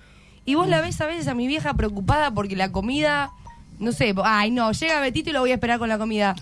Y 0.45 0.55
vos 0.55 0.67
la 0.67 0.81
ves 0.81 0.99
a 1.01 1.05
veces 1.05 1.27
a 1.27 1.35
mi 1.35 1.45
vieja 1.47 1.75
preocupada 1.75 2.31
porque 2.33 2.55
la 2.55 2.71
comida, 2.71 3.31
no 3.77 3.91
sé, 3.91 4.15
ay 4.23 4.49
no, 4.49 4.71
llega 4.71 4.99
Betito 4.99 5.29
y 5.29 5.33
lo 5.33 5.41
voy 5.41 5.51
a 5.51 5.55
esperar 5.55 5.77
con 5.77 5.89
la 5.89 5.99
comida. 5.99 6.35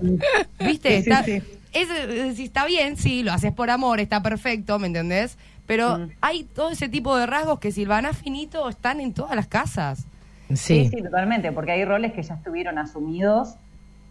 ¿Viste? 0.60 0.88
Sí, 0.96 1.02
sí, 1.04 1.10
está, 1.10 1.24
sí. 1.24 1.42
es, 1.72 1.88
eh, 1.90 2.32
si 2.34 2.44
está 2.44 2.64
bien, 2.64 2.96
sí, 2.96 3.22
lo 3.22 3.32
haces 3.32 3.52
por 3.52 3.68
amor, 3.70 4.00
está 4.00 4.22
perfecto, 4.22 4.78
¿me 4.78 4.86
entendés? 4.86 5.36
Pero 5.66 5.98
Mm. 5.98 6.10
hay 6.20 6.44
todo 6.44 6.70
ese 6.70 6.88
tipo 6.88 7.16
de 7.16 7.26
rasgos 7.26 7.58
que 7.58 7.72
Silvana 7.72 8.12
Finito 8.12 8.68
están 8.68 9.00
en 9.00 9.12
todas 9.14 9.34
las 9.34 9.46
casas. 9.46 10.06
Sí, 10.52 10.88
sí, 10.88 11.02
totalmente, 11.02 11.52
porque 11.52 11.72
hay 11.72 11.84
roles 11.84 12.12
que 12.12 12.22
ya 12.22 12.34
estuvieron 12.34 12.78
asumidos 12.78 13.54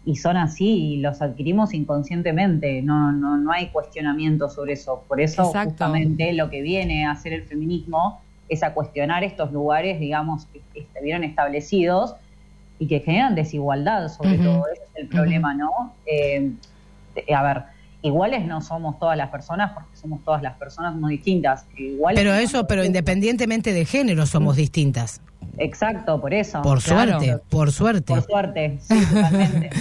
y 0.06 0.16
son 0.16 0.36
así 0.36 0.96
y 0.96 0.98
los 0.98 1.22
adquirimos 1.22 1.74
inconscientemente, 1.74 2.82
no, 2.82 3.12
no, 3.12 3.38
no 3.38 3.52
hay 3.52 3.68
cuestionamiento 3.68 4.50
sobre 4.50 4.74
eso. 4.74 5.04
Por 5.08 5.22
eso 5.22 5.44
Exacto. 5.46 5.70
justamente 5.70 6.34
lo 6.34 6.50
que 6.50 6.62
viene 6.62 7.06
a 7.06 7.12
hacer 7.12 7.34
el 7.34 7.44
feminismo 7.44 8.20
es 8.50 8.64
a 8.64 8.74
cuestionar 8.74 9.24
estos 9.24 9.52
lugares, 9.54 10.00
digamos, 10.00 10.48
que 10.48 10.62
estuvieron 10.82 11.24
establecidos 11.24 12.16
y 12.80 12.88
que 12.88 13.00
generan 13.00 13.36
desigualdad, 13.36 14.10
sobre 14.10 14.40
todo, 14.40 14.64
ese 14.74 14.82
es 14.84 14.96
el 15.04 15.08
problema, 15.08 15.54
¿no? 15.54 15.94
Eh, 16.06 16.52
a 17.34 17.44
ver, 17.44 17.64
iguales 18.04 18.46
no 18.46 18.62
somos 18.62 19.00
todas 19.00 19.18
las 19.18 19.30
personas 19.30 19.72
porque 19.74 19.96
somos 19.96 20.24
todas 20.24 20.44
las 20.44 20.54
personas 20.58 20.94
muy 20.96 21.14
distintas. 21.18 21.66
Iguales 21.76 22.20
Pero 22.20 22.36
eso, 22.36 22.68
pero 22.68 22.84
independientemente 22.86 23.74
de 23.74 23.86
género, 23.86 24.26
somos 24.28 24.56
distintas. 24.58 25.22
Exacto, 25.58 26.22
por 26.22 26.34
eso. 26.34 26.62
Por 26.62 26.82
Claro. 26.82 27.20
suerte, 27.20 27.44
por 27.50 27.72
suerte. 27.72 28.14
Por 28.14 28.24
suerte, 28.24 28.78
sí, 28.82 28.96
totalmente. 29.06 29.70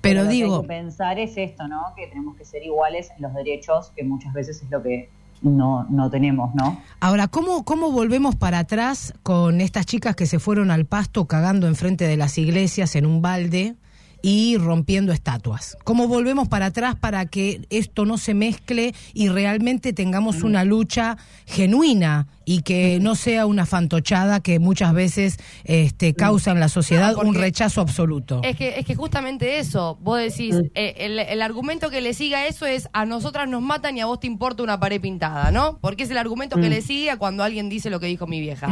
Pero 0.00 0.22
lo 0.22 0.28
que 0.28 0.34
digo- 0.34 0.54
hay 0.56 0.62
que 0.62 0.68
pensar 0.68 1.18
es 1.18 1.36
esto, 1.36 1.66
¿no? 1.66 1.82
Que 1.96 2.06
tenemos 2.06 2.36
que 2.36 2.44
ser 2.44 2.62
iguales 2.62 3.08
en 3.16 3.22
los 3.22 3.34
derechos, 3.34 3.90
que 3.96 4.04
muchas 4.04 4.32
veces 4.32 4.62
es 4.62 4.70
lo 4.70 4.80
que 4.80 5.10
no, 5.42 5.86
no 5.90 6.08
tenemos, 6.08 6.54
¿no? 6.54 6.80
Ahora, 7.00 7.26
¿cómo, 7.26 7.64
¿cómo 7.64 7.90
volvemos 7.90 8.36
para 8.36 8.60
atrás 8.60 9.12
con 9.24 9.60
estas 9.60 9.86
chicas 9.86 10.14
que 10.14 10.26
se 10.26 10.38
fueron 10.38 10.70
al 10.70 10.84
pasto 10.84 11.26
cagando 11.26 11.66
enfrente 11.66 12.06
de 12.06 12.16
las 12.16 12.38
iglesias 12.38 12.94
en 12.94 13.06
un 13.06 13.22
balde 13.22 13.74
y 14.22 14.56
rompiendo 14.56 15.12
estatuas? 15.12 15.76
¿Cómo 15.84 16.08
volvemos 16.08 16.48
para 16.48 16.66
atrás 16.66 16.96
para 16.96 17.26
que 17.26 17.66
esto 17.70 18.04
no 18.04 18.18
se 18.18 18.34
mezcle 18.34 18.94
y 19.14 19.28
realmente 19.28 19.92
tengamos 19.92 20.42
una 20.42 20.64
lucha 20.64 21.16
genuina 21.46 22.26
y 22.44 22.62
que 22.62 22.98
no 23.00 23.14
sea 23.14 23.46
una 23.46 23.66
fantochada 23.66 24.40
que 24.40 24.58
muchas 24.58 24.94
veces 24.94 25.36
este, 25.64 26.14
causa 26.14 26.50
en 26.50 26.60
la 26.60 26.68
sociedad 26.68 27.12
No, 27.12 27.28
un 27.28 27.34
rechazo 27.34 27.80
absoluto? 27.80 28.40
Es 28.42 28.56
que, 28.56 28.78
es 28.78 28.86
que 28.86 28.94
justamente 28.94 29.58
eso, 29.58 29.98
vos 30.00 30.18
decís, 30.18 30.56
eh, 30.74 30.94
el, 30.98 31.18
el 31.18 31.42
argumento 31.42 31.90
que 31.90 32.00
le 32.00 32.14
siga 32.14 32.38
a 32.38 32.46
eso 32.46 32.66
es 32.66 32.88
a 32.92 33.04
nosotras 33.04 33.48
nos 33.48 33.62
matan 33.62 33.96
y 33.96 34.00
a 34.00 34.06
vos 34.06 34.20
te 34.20 34.26
importa 34.26 34.62
una 34.62 34.80
pared 34.80 35.00
pintada, 35.00 35.50
¿no? 35.50 35.78
Porque 35.80 36.04
es 36.04 36.10
el 36.10 36.18
argumento 36.18 36.56
que 36.56 36.70
le 36.70 36.82
sigue 36.82 37.10
a 37.10 37.18
cuando 37.18 37.44
alguien 37.44 37.68
dice 37.68 37.90
lo 37.90 38.00
que 38.00 38.06
dijo 38.06 38.26
mi 38.26 38.40
vieja. 38.40 38.68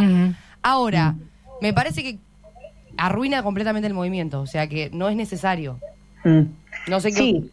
Ahora, 0.63 1.15
me 1.61 1.73
parece 1.73 2.03
que 2.03 2.19
arruina 2.99 3.43
completamente 3.43 3.87
el 3.87 3.95
movimiento, 3.95 4.41
o 4.41 4.47
sea 4.47 4.67
que 4.67 4.91
no 4.91 5.09
es 5.09 5.17
necesario. 5.17 5.79
Mm. 6.25 6.43
No 6.89 7.01
sé 7.01 7.11
qué. 7.11 7.17
Sí, 7.17 7.51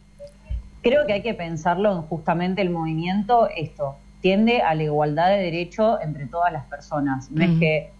creo 0.82 1.06
que 1.06 1.14
hay 1.14 1.22
que 1.22 1.34
pensarlo 1.34 1.92
en 1.92 2.02
justamente 2.02 2.62
el 2.62 2.70
movimiento, 2.70 3.48
esto, 3.56 3.96
tiende 4.20 4.62
a 4.62 4.74
la 4.74 4.84
igualdad 4.84 5.28
de 5.28 5.36
derecho 5.36 6.00
entre 6.00 6.26
todas 6.26 6.52
las 6.52 6.64
personas. 6.64 7.30
No 7.30 7.44
es 7.44 7.58
que 7.58 7.90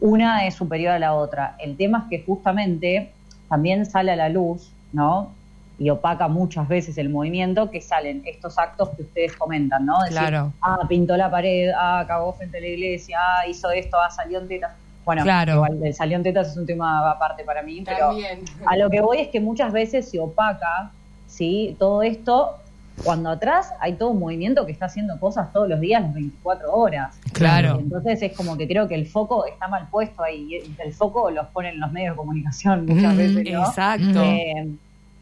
una 0.00 0.46
es 0.46 0.54
superior 0.54 0.92
a 0.92 0.98
la 0.98 1.14
otra. 1.14 1.56
El 1.58 1.76
tema 1.76 2.04
es 2.04 2.10
que 2.10 2.24
justamente 2.24 3.12
también 3.48 3.84
sale 3.86 4.12
a 4.12 4.16
la 4.16 4.28
luz, 4.28 4.70
¿no? 4.92 5.32
Y 5.78 5.90
opaca 5.90 6.28
muchas 6.28 6.68
veces 6.68 6.96
el 6.98 7.08
movimiento 7.08 7.70
que 7.70 7.80
salen 7.80 8.22
estos 8.24 8.58
actos 8.58 8.90
que 8.90 9.02
ustedes 9.02 9.36
comentan, 9.36 9.84
¿no? 9.86 9.98
Decir, 10.02 10.18
Claro. 10.18 10.52
ah, 10.62 10.78
pintó 10.88 11.16
la 11.16 11.30
pared, 11.30 11.70
ah, 11.76 12.04
cagó 12.06 12.32
frente 12.32 12.58
a 12.58 12.60
la 12.60 12.66
iglesia, 12.68 13.18
ah, 13.20 13.46
hizo 13.46 13.70
esto, 13.70 13.98
ah, 13.98 14.10
salió 14.10 14.38
en 14.40 14.48
tetas. 14.48 14.72
Bueno, 15.04 15.22
Claro. 15.22 15.54
igual 15.54 15.82
el 15.82 15.94
salió 15.94 16.16
en 16.16 16.22
tetas 16.22 16.48
es 16.52 16.56
un 16.56 16.66
tema 16.66 17.10
aparte 17.10 17.44
para 17.44 17.62
mí, 17.62 17.82
pero 17.84 18.12
a 18.66 18.76
lo 18.76 18.90
que 18.90 19.00
voy 19.00 19.18
es 19.18 19.28
que 19.28 19.40
muchas 19.40 19.72
veces 19.72 20.10
se 20.10 20.18
opaca, 20.18 20.90
¿sí? 21.26 21.76
Todo 21.78 22.02
esto, 22.02 22.56
cuando 23.04 23.28
atrás 23.30 23.72
hay 23.80 23.94
todo 23.94 24.10
un 24.10 24.20
movimiento 24.20 24.64
que 24.64 24.72
está 24.72 24.86
haciendo 24.86 25.18
cosas 25.20 25.52
todos 25.52 25.68
los 25.68 25.80
días, 25.80 26.00
las 26.00 26.14
24 26.14 26.72
horas. 26.72 27.18
Claro. 27.32 27.78
Entonces 27.80 28.22
es 28.22 28.36
como 28.36 28.56
que 28.56 28.66
creo 28.68 28.88
que 28.88 28.94
el 28.94 29.06
foco 29.06 29.44
está 29.46 29.68
mal 29.68 29.88
puesto 29.90 30.22
ahí. 30.22 30.62
El 30.78 30.92
foco 30.94 31.30
los 31.30 31.46
ponen 31.48 31.78
los 31.80 31.90
medios 31.92 32.14
de 32.14 32.16
comunicación 32.16 32.86
muchas 32.86 33.16
veces, 33.16 33.52
¿no? 33.52 33.66
Exacto. 33.66 34.22
Eh, 34.22 34.68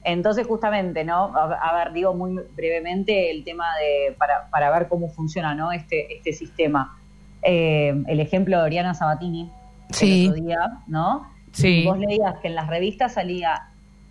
entonces, 0.05 0.47
justamente, 0.47 1.05
¿no? 1.05 1.35
A, 1.37 1.55
a 1.55 1.75
ver, 1.77 1.93
digo 1.93 2.13
muy 2.13 2.39
brevemente 2.57 3.31
el 3.31 3.43
tema 3.45 3.67
de, 3.79 4.13
para, 4.17 4.49
para 4.51 4.71
ver 4.71 4.89
cómo 4.89 5.09
funciona, 5.09 5.55
¿no? 5.55 5.71
Este, 5.73 6.15
este 6.17 6.33
sistema. 6.33 6.99
Eh, 7.43 8.03
el 8.07 8.21
ejemplo 8.21 8.59
de 8.59 8.65
Oriana 8.65 8.95
Sabatini, 8.95 9.51
Sí. 9.93 10.25
el 10.27 10.31
otro 10.33 10.45
día, 10.45 10.59
¿no? 10.87 11.31
Sí. 11.53 11.85
Vos 11.87 11.99
leías 11.99 12.35
que 12.41 12.49
en 12.49 12.55
las 12.55 12.67
revistas 12.69 13.15
salía 13.15 13.69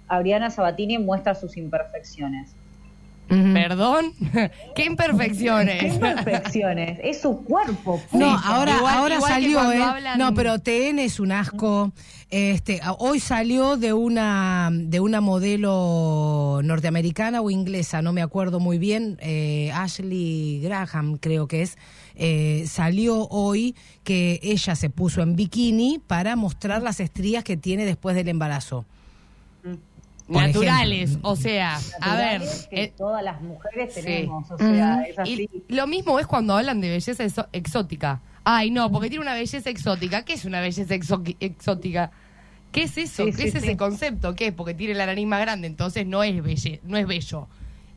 Adriana 0.08 0.50
Sabatini 0.50 0.98
muestra 1.00 1.36
sus 1.36 1.58
imperfecciones. 1.58 2.52
Perdón, 3.54 4.12
qué 4.34 4.52
¿Qué 4.76 4.84
imperfecciones. 4.86 5.94
imperfecciones? 5.94 7.00
es 7.02 7.22
su 7.22 7.44
cuerpo. 7.46 8.02
No, 8.12 8.20
punto. 8.32 8.42
ahora, 8.44 8.76
Igual- 8.78 8.94
ahora 8.98 9.16
igual 9.16 9.32
salió, 9.32 9.72
¿eh? 9.72 9.82
hablan- 9.82 10.18
No, 10.18 10.34
pero 10.34 10.60
TN 10.60 11.00
es 11.00 11.18
un 11.22 11.32
asco. 11.32 11.94
Este, 12.30 12.82
hoy 12.98 13.22
salió 13.22 13.78
de 13.78 13.94
una 13.94 14.70
de 14.74 15.00
una 15.00 15.22
modelo 15.22 16.60
norteamericana 16.64 17.40
o 17.42 17.50
inglesa, 17.50 18.02
no 18.02 18.12
me 18.12 18.22
acuerdo 18.22 18.60
muy 18.60 18.78
bien, 18.78 19.18
eh, 19.22 19.72
Ashley 19.74 20.60
Graham 20.62 21.18
creo 21.18 21.48
que 21.48 21.62
es. 21.62 21.78
Eh, 22.24 22.66
salió 22.68 23.28
hoy 23.30 23.76
que 24.04 24.40
ella 24.44 24.76
se 24.76 24.92
puso 24.92 25.24
en 25.24 25.36
bikini 25.36 26.00
para 26.06 26.36
mostrar 26.36 26.84
las 26.84 27.00
estrías 27.00 27.44
que 27.44 27.58
tiene 27.58 27.84
después 27.84 28.16
del 28.16 28.28
embarazo. 28.28 28.86
Por 29.64 30.44
Naturales, 30.44 31.10
ejemplo. 31.10 31.30
o 31.32 31.36
sea, 31.36 31.80
a 32.00 32.16
ver. 32.16 32.44
Que 32.70 32.84
eh, 32.84 32.94
todas 32.96 33.24
las 33.24 33.42
mujeres 33.42 33.96
sí. 33.96 34.02
tenemos, 34.02 34.52
o 34.52 34.58
sea, 34.60 35.02
es 35.02 35.18
así. 35.18 35.50
y 35.68 35.74
lo 35.74 35.88
mismo 35.88 36.20
es 36.20 36.28
cuando 36.28 36.56
hablan 36.56 36.80
de 36.80 36.90
belleza 36.90 37.26
exótica. 37.54 38.22
Ay, 38.44 38.70
no, 38.70 38.92
porque 38.92 39.10
tiene 39.10 39.24
una 39.24 39.34
belleza 39.34 39.72
exótica. 39.72 40.24
¿Qué 40.24 40.34
es 40.34 40.46
una 40.46 40.62
belleza 40.62 40.94
exótica? 40.94 42.12
¿Qué 42.72 42.84
es 42.84 42.98
eso? 43.00 43.26
Sí, 43.26 43.32
¿Qué 43.32 43.38
sí, 43.38 43.48
es 43.48 43.54
sí. 43.54 43.58
ese 43.58 43.78
concepto? 43.78 44.36
¿Qué 44.36 44.48
es? 44.48 44.54
Porque 44.54 44.76
tiene 44.76 44.94
la 44.94 45.08
nariz 45.08 45.26
más 45.26 45.42
grande, 45.42 45.66
entonces 45.66 46.06
no 46.06 46.22
es 46.22 46.44
belle, 46.44 46.82
no 46.84 46.98
es 46.98 47.08
bello. 47.08 47.48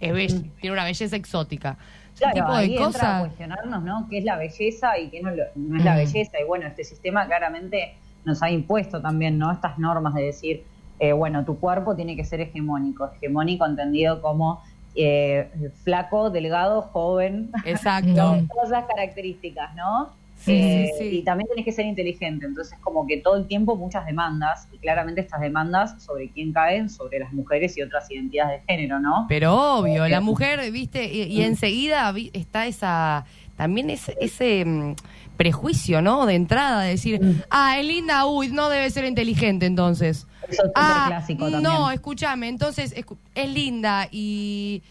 Es 0.00 0.14
bello, 0.14 0.42
tiene 0.62 0.72
una 0.72 0.84
belleza 0.84 1.14
exótica. 1.14 1.76
Claro, 2.18 2.34
tipo 2.34 2.52
ahí 2.52 2.76
entra 2.78 3.16
a 3.16 3.20
cuestionarnos, 3.20 3.82
¿no? 3.82 4.06
¿Qué 4.08 4.18
es 4.18 4.24
la 4.24 4.36
belleza 4.36 4.98
y 4.98 5.10
qué 5.10 5.20
no, 5.22 5.30
lo- 5.30 5.44
no 5.56 5.76
es 5.78 5.84
la 5.84 5.92
Mm. 5.94 5.96
belleza? 5.96 6.40
Y 6.40 6.44
bueno, 6.46 6.66
este 6.66 6.84
sistema 6.84 7.26
claramente 7.26 7.96
nos 8.24 8.42
ha 8.42 8.50
impuesto 8.50 9.00
también, 9.02 9.38
¿no? 9.38 9.52
Estas 9.52 9.78
normas 9.78 10.14
de 10.14 10.22
decir, 10.22 10.64
eh, 11.00 11.12
bueno, 11.12 11.44
tu 11.44 11.58
cuerpo 11.58 11.94
tiene 11.96 12.14
que 12.16 12.24
ser 12.24 12.40
hegemónico, 12.40 13.10
hegemónico 13.16 13.66
entendido 13.66 14.20
como 14.22 14.62
eh, 14.96 15.50
flaco, 15.82 16.30
delgado, 16.30 16.82
joven, 16.82 17.50
Exacto. 17.64 18.14
todas 18.48 18.68
esas 18.68 18.84
características, 18.84 19.74
¿no? 19.74 20.12
Sí, 20.44 20.52
Eh, 20.52 20.86
sí, 20.88 20.98
sí. 20.98 21.18
Y 21.18 21.22
también 21.24 21.48
tenés 21.48 21.64
que 21.64 21.72
ser 21.72 21.86
inteligente, 21.86 22.44
entonces 22.46 22.78
como 22.82 23.06
que 23.06 23.18
todo 23.18 23.36
el 23.36 23.46
tiempo 23.46 23.76
muchas 23.76 24.04
demandas, 24.04 24.68
y 24.72 24.78
claramente 24.78 25.20
estas 25.22 25.40
demandas 25.40 26.02
sobre 26.02 26.28
quién 26.30 26.52
caen, 26.52 26.90
sobre 26.90 27.18
las 27.18 27.32
mujeres 27.32 27.76
y 27.78 27.82
otras 27.82 28.10
identidades 28.10 28.60
de 28.60 28.66
género, 28.74 29.00
¿no? 29.00 29.26
Pero 29.28 29.78
obvio, 29.78 30.06
la 30.08 30.20
mujer, 30.20 30.70
viste, 30.70 31.04
y, 31.12 31.22
y 31.22 31.42
enseguida 31.42 32.10
vi- 32.12 32.30
está 32.34 32.66
esa, 32.66 33.24
también 33.56 33.88
ese, 33.88 34.16
ese 34.20 34.64
mm, 34.64 34.94
prejuicio, 35.36 36.02
¿no? 36.02 36.26
De 36.26 36.34
entrada, 36.34 36.82
de 36.82 36.90
decir, 36.90 37.20
ah, 37.50 37.78
es 37.78 37.86
linda, 37.86 38.26
uy, 38.26 38.48
no 38.48 38.68
debe 38.68 38.90
ser 38.90 39.04
inteligente 39.04 39.66
entonces. 39.66 40.26
Eso 40.48 40.64
es 40.66 40.72
Ah, 40.74 41.04
clásico 41.06 41.44
también. 41.50 41.62
no, 41.62 41.90
escúchame, 41.90 42.48
entonces 42.48 42.94
escu- 42.94 43.16
es 43.34 43.48
linda 43.48 44.08
y 44.12 44.82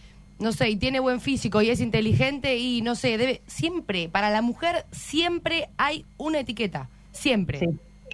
no 0.44 0.52
sé, 0.52 0.70
y 0.70 0.76
tiene 0.76 1.00
buen 1.00 1.22
físico 1.22 1.62
y 1.62 1.70
es 1.70 1.80
inteligente 1.80 2.58
y 2.58 2.82
no 2.82 2.96
sé, 2.96 3.18
debe 3.18 3.41
siempre 3.48 4.10
para 4.10 4.30
la 4.30 4.41
mujer 4.41 4.86
siempre 4.91 5.70
hay 5.78 6.06
una 6.18 6.41
etiqueta, 6.41 6.89
siempre. 7.12 7.60
Sí, 7.60 7.68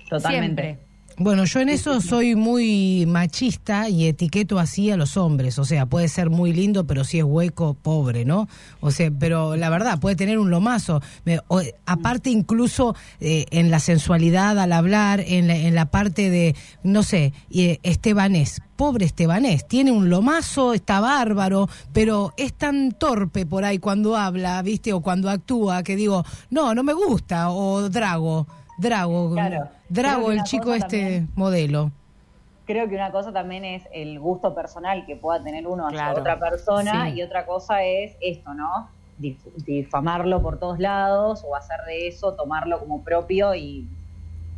totalmente. 0.09 0.61
Siempre. 0.61 0.88
Bueno, 1.21 1.43
yo 1.43 1.59
en 1.59 1.67
eso 1.67 1.99
soy 1.99 2.35
muy 2.35 3.05
machista 3.05 3.89
y 3.89 4.05
etiqueto 4.07 4.57
así 4.57 4.89
a 4.89 4.95
los 4.95 5.17
hombres. 5.17 5.59
O 5.59 5.65
sea, 5.65 5.85
puede 5.85 6.07
ser 6.07 6.29
muy 6.29 6.53
lindo, 6.53 6.87
pero 6.87 7.03
si 7.03 7.17
es 7.19 7.25
hueco, 7.25 7.73
pobre, 7.73 8.23
¿no? 8.23 8.47
O 8.79 8.89
sea, 8.91 9.11
pero 9.11 9.57
la 9.57 9.69
verdad, 9.69 9.99
puede 9.99 10.15
tener 10.15 10.39
un 10.39 10.49
lomazo. 10.49 11.01
Me- 11.25 11.41
o- 11.49 11.61
aparte, 11.85 12.29
incluso 12.29 12.95
eh, 13.19 13.45
en 13.51 13.69
la 13.69 13.81
sensualidad 13.81 14.57
al 14.59 14.71
hablar, 14.71 15.19
en 15.19 15.49
la, 15.49 15.57
en 15.57 15.75
la 15.75 15.91
parte 15.91 16.29
de, 16.29 16.55
no 16.83 17.03
sé, 17.03 17.33
eh, 17.51 17.79
Estebanés. 17.83 18.61
Pobre 18.77 19.05
Estebanés, 19.05 19.67
tiene 19.67 19.91
un 19.91 20.09
lomazo, 20.09 20.73
está 20.73 21.01
bárbaro, 21.01 21.67
pero 21.91 22.33
es 22.37 22.53
tan 22.53 22.93
torpe 22.93 23.45
por 23.45 23.65
ahí 23.65 23.77
cuando 23.77 24.15
habla, 24.15 24.61
¿viste? 24.61 24.93
O 24.93 25.01
cuando 25.01 25.29
actúa, 25.29 25.83
que 25.83 25.97
digo, 25.97 26.23
no, 26.49 26.73
no 26.73 26.81
me 26.83 26.93
gusta. 26.93 27.49
O 27.51 27.89
Drago, 27.89 28.47
Drago, 28.79 29.31
Claro. 29.33 29.67
Drago, 29.89 30.31
el 30.31 30.43
chico 30.43 30.73
este 30.73 30.99
también- 31.01 31.29
modelo. 31.35 31.91
Creo 32.65 32.87
que 32.87 32.95
una 32.95 33.11
cosa 33.11 33.31
también 33.33 33.65
es 33.65 33.83
el 33.91 34.19
gusto 34.19 34.53
personal 34.53 35.05
que 35.07 35.15
pueda 35.15 35.43
tener 35.43 35.67
uno 35.67 35.87
hacia 35.87 35.97
Claro, 35.99 36.19
otra 36.21 36.39
persona 36.39 37.09
sí. 37.09 37.15
y 37.17 37.23
otra 37.23 37.45
cosa 37.45 37.83
es 37.83 38.15
esto, 38.21 38.53
¿no? 38.53 38.89
Dif- 39.19 39.37
difamarlo 39.65 40.41
por 40.41 40.59
todos 40.59 40.79
lados 40.79 41.43
o 41.47 41.55
hacer 41.55 41.79
de 41.87 42.07
eso, 42.07 42.33
tomarlo 42.35 42.79
como 42.79 43.01
propio 43.03 43.55
y, 43.55 43.87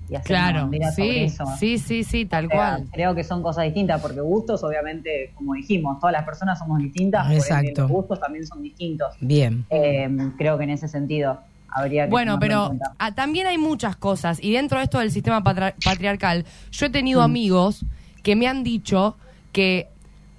y 0.10 0.16
hacer 0.16 0.36
una 0.36 0.52
Claro, 0.52 0.60
sobre 0.66 0.92
sí, 0.92 1.20
eso. 1.24 1.46
sí, 1.58 1.78
sí, 1.80 2.04
sí, 2.04 2.26
tal 2.26 2.46
O 2.48 2.50
sea, 2.50 2.58
cual. 2.58 2.88
Creo 2.92 3.16
que 3.16 3.24
son 3.24 3.42
cosas 3.42 3.64
distintas 3.64 4.02
porque 4.02 4.20
gustos, 4.20 4.62
obviamente, 4.64 5.32
como 5.36 5.54
dijimos, 5.54 5.98
todas 6.00 6.12
las 6.12 6.26
personas 6.26 6.60
somos 6.60 6.80
distintas, 6.80 7.24
por 7.24 7.32
ende, 7.32 7.44
Exacto. 7.46 7.82
los 7.84 7.92
gustos 7.92 8.20
también 8.20 8.46
son 8.46 8.62
distintos. 8.62 9.16
Bien. 9.22 9.66
Eh, 9.70 10.10
creo 10.38 10.58
que 10.58 10.66
en 10.66 10.72
ese 10.72 10.90
sentido 10.90 11.40
habría 11.72 12.06
que 12.06 12.10
Bueno, 12.12 12.40
pero 12.40 12.72
ah, 13.00 13.12
también 13.14 13.48
hay 13.48 13.58
muchas 13.58 13.96
cosas 13.96 14.40
y 14.44 14.52
dentro 14.52 14.78
de 14.78 14.84
esto 14.86 15.00
del 15.00 15.12
sistema 15.12 15.44
patriarcal, 15.44 16.46
yo 16.72 16.86
he 16.86 16.90
Mm. 16.90 16.92
tenido 16.92 17.22
amigos 17.22 17.86
que 18.24 18.36
me 18.36 18.48
han 18.48 18.64
dicho 18.64 19.18
que 19.52 19.88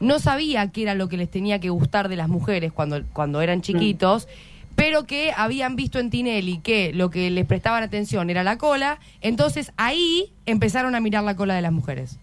no 0.01 0.19
sabía 0.19 0.69
qué 0.73 0.83
era 0.83 0.95
lo 0.95 1.09
que 1.09 1.17
les 1.17 1.31
tenía 1.31 1.59
que 1.61 1.71
gustar 1.71 2.09
de 2.09 2.17
las 2.17 2.29
mujeres 2.29 2.73
cuando, 2.73 3.03
cuando 3.13 3.39
Mm. 3.39 3.43
eran 3.43 3.61
chiquitos, 3.63 4.29
pero 4.75 5.05
que 5.05 5.33
habían 5.37 5.77
visto 5.77 5.99
en 5.99 6.11
Tinelli 6.11 6.59
que 6.59 6.93
lo 6.95 7.11
que 7.11 7.31
les 7.31 7.45
prestaban 7.47 7.83
atención 7.83 8.31
era 8.31 8.43
la 8.43 8.57
cola, 8.59 8.99
entonces 9.21 9.73
ahí 9.77 10.33
empezaron 10.47 10.95
a 10.95 11.01
mirar 11.01 11.25
la 11.25 11.37
cola 11.37 11.55
de 11.55 11.63
las 11.63 11.73
mujeres. 11.73 12.19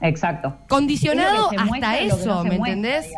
Exacto. 0.00 0.54
Condicionado 0.68 1.50
Es 1.52 1.58
hasta 1.60 1.98
eso, 1.98 2.26
no 2.26 2.44
¿me 2.44 2.58
muestra, 2.58 2.72
entendés? 2.74 3.12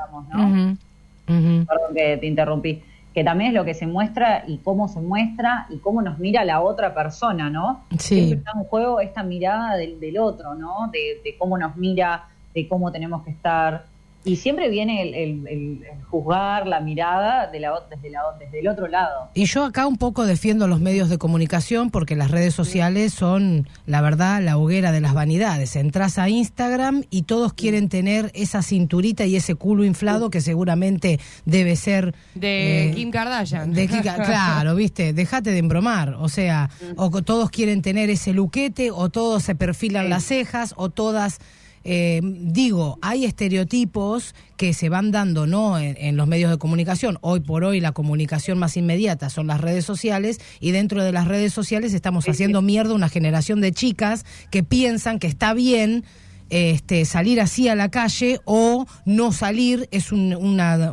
perdón 1.26 1.94
que 1.94 2.16
te 2.18 2.26
interrumpí, 2.26 2.82
que 3.16 3.24
también 3.24 3.48
es 3.48 3.54
lo 3.54 3.64
que 3.64 3.72
se 3.72 3.86
muestra 3.86 4.44
y 4.46 4.58
cómo 4.58 4.88
se 4.88 5.00
muestra 5.00 5.66
y 5.70 5.78
cómo 5.78 6.02
nos 6.02 6.18
mira 6.18 6.44
la 6.44 6.60
otra 6.60 6.92
persona, 6.92 7.48
¿no? 7.48 7.86
Sí. 7.98 8.16
Siempre 8.16 8.38
está 8.40 8.50
en 8.54 8.64
juego 8.64 9.00
esta 9.00 9.22
mirada 9.22 9.74
del, 9.76 9.98
del 9.98 10.18
otro, 10.18 10.54
¿no? 10.54 10.90
De, 10.92 11.22
de 11.24 11.34
cómo 11.38 11.56
nos 11.56 11.78
mira, 11.78 12.28
de 12.54 12.68
cómo 12.68 12.92
tenemos 12.92 13.24
que 13.24 13.30
estar. 13.30 13.86
Y 14.26 14.36
siempre 14.36 14.68
viene 14.68 15.02
el, 15.02 15.14
el- 15.14 15.46
el- 15.48 15.82
el 15.84 16.02
juzgar 16.04 16.66
la 16.66 16.80
mirada 16.80 17.46
de 17.46 17.60
la, 17.60 17.72
desde, 17.88 18.10
la, 18.10 18.20
desde 18.40 18.58
el 18.60 18.68
otro 18.68 18.88
lado. 18.88 19.30
Y 19.34 19.44
yo 19.46 19.64
acá 19.64 19.86
un 19.86 19.96
poco 19.98 20.26
defiendo 20.26 20.66
los 20.66 20.80
medios 20.80 21.08
de 21.08 21.16
comunicación 21.16 21.90
porque 21.90 22.16
las 22.16 22.30
redes 22.32 22.52
sociales 22.52 23.14
son, 23.14 23.68
la 23.86 24.00
verdad, 24.00 24.42
la 24.42 24.58
hoguera 24.58 24.90
de 24.92 25.00
las 25.00 25.14
vanidades. 25.14 25.76
Entrás 25.76 26.18
a 26.18 26.28
Instagram 26.28 27.04
y 27.08 27.22
todos 27.22 27.52
quieren 27.52 27.88
tener 27.88 28.30
esa 28.34 28.62
cinturita 28.62 29.24
y 29.26 29.36
ese 29.36 29.54
culo 29.54 29.84
inflado 29.84 30.28
que 30.28 30.40
seguramente 30.40 31.20
debe 31.44 31.76
ser... 31.76 32.14
De 32.34 32.90
eh, 32.90 32.94
Kim 32.94 33.10
Kardashian. 33.12 33.72
de 33.72 33.86
Kim 33.86 34.00
claro, 34.02 34.74
viste, 34.74 35.12
dejate 35.12 35.50
de 35.52 35.58
embromar. 35.58 36.14
O 36.18 36.28
sea, 36.28 36.68
o 36.96 37.10
todos 37.22 37.50
quieren 37.50 37.80
tener 37.80 38.10
ese 38.10 38.32
luquete, 38.32 38.90
o 38.90 39.08
todos 39.08 39.44
se 39.44 39.54
perfilan 39.54 40.10
las 40.10 40.24
cejas, 40.24 40.74
o 40.76 40.90
todas 40.90 41.38
eh, 41.86 42.20
digo, 42.22 42.98
hay 43.00 43.24
estereotipos 43.24 44.34
que 44.56 44.74
se 44.74 44.88
van 44.88 45.10
dando 45.12 45.46
no 45.46 45.78
en, 45.78 45.96
en 45.98 46.16
los 46.16 46.26
medios 46.26 46.50
de 46.50 46.58
comunicación. 46.58 47.18
Hoy 47.20 47.40
por 47.40 47.62
hoy 47.64 47.80
la 47.80 47.92
comunicación 47.92 48.58
más 48.58 48.76
inmediata 48.76 49.30
son 49.30 49.46
las 49.46 49.60
redes 49.60 49.84
sociales 49.84 50.40
y 50.60 50.72
dentro 50.72 51.04
de 51.04 51.12
las 51.12 51.26
redes 51.28 51.52
sociales 51.52 51.94
estamos 51.94 52.28
haciendo 52.28 52.60
mierda 52.62 52.92
una 52.94 53.08
generación 53.08 53.60
de 53.60 53.72
chicas 53.72 54.24
que 54.50 54.62
piensan 54.62 55.18
que 55.18 55.26
está 55.28 55.54
bien 55.54 56.04
este, 56.48 57.04
salir 57.06 57.40
así 57.40 57.68
a 57.68 57.74
la 57.74 57.88
calle 57.90 58.40
o 58.44 58.86
no 59.04 59.32
salir 59.32 59.88
es 59.90 60.12
un, 60.12 60.32
una 60.34 60.92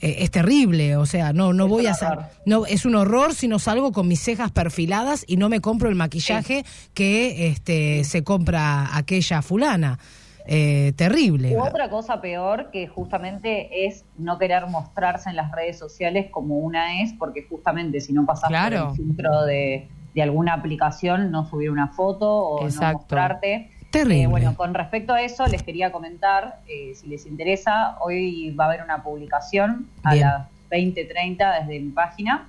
eh, 0.00 0.16
es 0.20 0.30
terrible, 0.30 0.96
o 0.96 1.06
sea, 1.06 1.32
no 1.32 1.52
no 1.52 1.66
voy 1.66 1.86
a 1.86 1.94
sal- 1.94 2.28
no 2.46 2.66
es 2.66 2.84
un 2.84 2.94
horror 2.94 3.34
si 3.34 3.48
no 3.48 3.58
salgo 3.58 3.90
con 3.90 4.06
mis 4.06 4.20
cejas 4.20 4.52
perfiladas 4.52 5.24
y 5.26 5.38
no 5.38 5.48
me 5.48 5.60
compro 5.60 5.88
el 5.88 5.96
maquillaje 5.96 6.64
que 6.94 7.48
este 7.48 8.04
se 8.04 8.22
compra 8.22 8.96
aquella 8.96 9.42
fulana. 9.42 9.98
Eh, 10.46 10.92
terrible. 10.96 11.56
U 11.56 11.60
otra 11.62 11.88
cosa 11.88 12.20
peor 12.20 12.70
que 12.70 12.86
justamente 12.88 13.86
es 13.86 14.04
no 14.18 14.38
querer 14.38 14.66
mostrarse 14.66 15.30
en 15.30 15.36
las 15.36 15.52
redes 15.52 15.78
sociales 15.78 16.26
como 16.30 16.58
una 16.58 17.00
es, 17.02 17.12
porque 17.12 17.44
justamente 17.48 18.00
si 18.00 18.12
no 18.12 18.26
pasas 18.26 18.48
Claro. 18.48 18.88
por 18.88 18.90
el 18.90 18.96
filtro 18.96 19.42
de, 19.44 19.88
de 20.14 20.22
alguna 20.22 20.54
aplicación, 20.54 21.30
no 21.30 21.46
subir 21.48 21.70
una 21.70 21.88
foto 21.88 22.28
o 22.30 22.64
Exacto. 22.64 22.92
no 22.92 22.98
mostrarte. 22.98 23.70
Terrible. 23.90 24.22
Eh, 24.22 24.26
bueno, 24.26 24.54
con 24.56 24.72
respecto 24.74 25.12
a 25.12 25.20
eso, 25.22 25.46
les 25.46 25.62
quería 25.62 25.92
comentar, 25.92 26.60
eh, 26.66 26.92
si 26.94 27.08
les 27.08 27.26
interesa, 27.26 27.98
hoy 28.00 28.50
va 28.58 28.64
a 28.64 28.68
haber 28.68 28.82
una 28.82 29.02
publicación 29.02 29.86
a 30.02 30.14
Bien. 30.14 30.26
las 30.26 30.46
20.30 30.70 31.60
desde 31.60 31.78
mi 31.80 31.90
página 31.90 32.48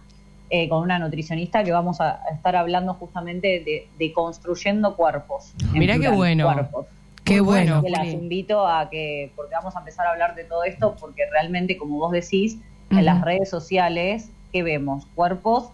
eh, 0.49 0.69
con 0.69 0.81
una 0.83 0.99
nutricionista 0.99 1.63
que 1.63 1.71
vamos 1.73 1.99
a 1.99 2.21
estar 2.31 2.55
hablando 2.55 2.93
justamente 2.93 3.61
de, 3.65 3.87
de 3.99 4.13
construyendo 4.13 4.95
cuerpos. 4.95 5.53
Mirá 5.73 5.93
qué 5.95 5.99
plural, 6.09 6.15
bueno. 6.17 6.45
Cuerpos. 6.53 6.85
Qué 7.23 7.39
bueno. 7.41 7.81
Que 7.81 7.89
las 7.89 8.07
invito 8.07 8.67
a 8.67 8.89
que, 8.89 9.31
porque 9.35 9.55
vamos 9.55 9.75
a 9.75 9.79
empezar 9.79 10.05
a 10.07 10.11
hablar 10.11 10.35
de 10.35 10.43
todo 10.43 10.63
esto, 10.63 10.95
porque 10.99 11.23
realmente, 11.31 11.77
como 11.77 11.97
vos 11.97 12.11
decís, 12.11 12.57
en 12.91 13.05
las 13.05 13.21
redes 13.21 13.49
sociales, 13.49 14.29
¿qué 14.51 14.61
vemos? 14.63 15.05
Cuerpos, 15.15 15.69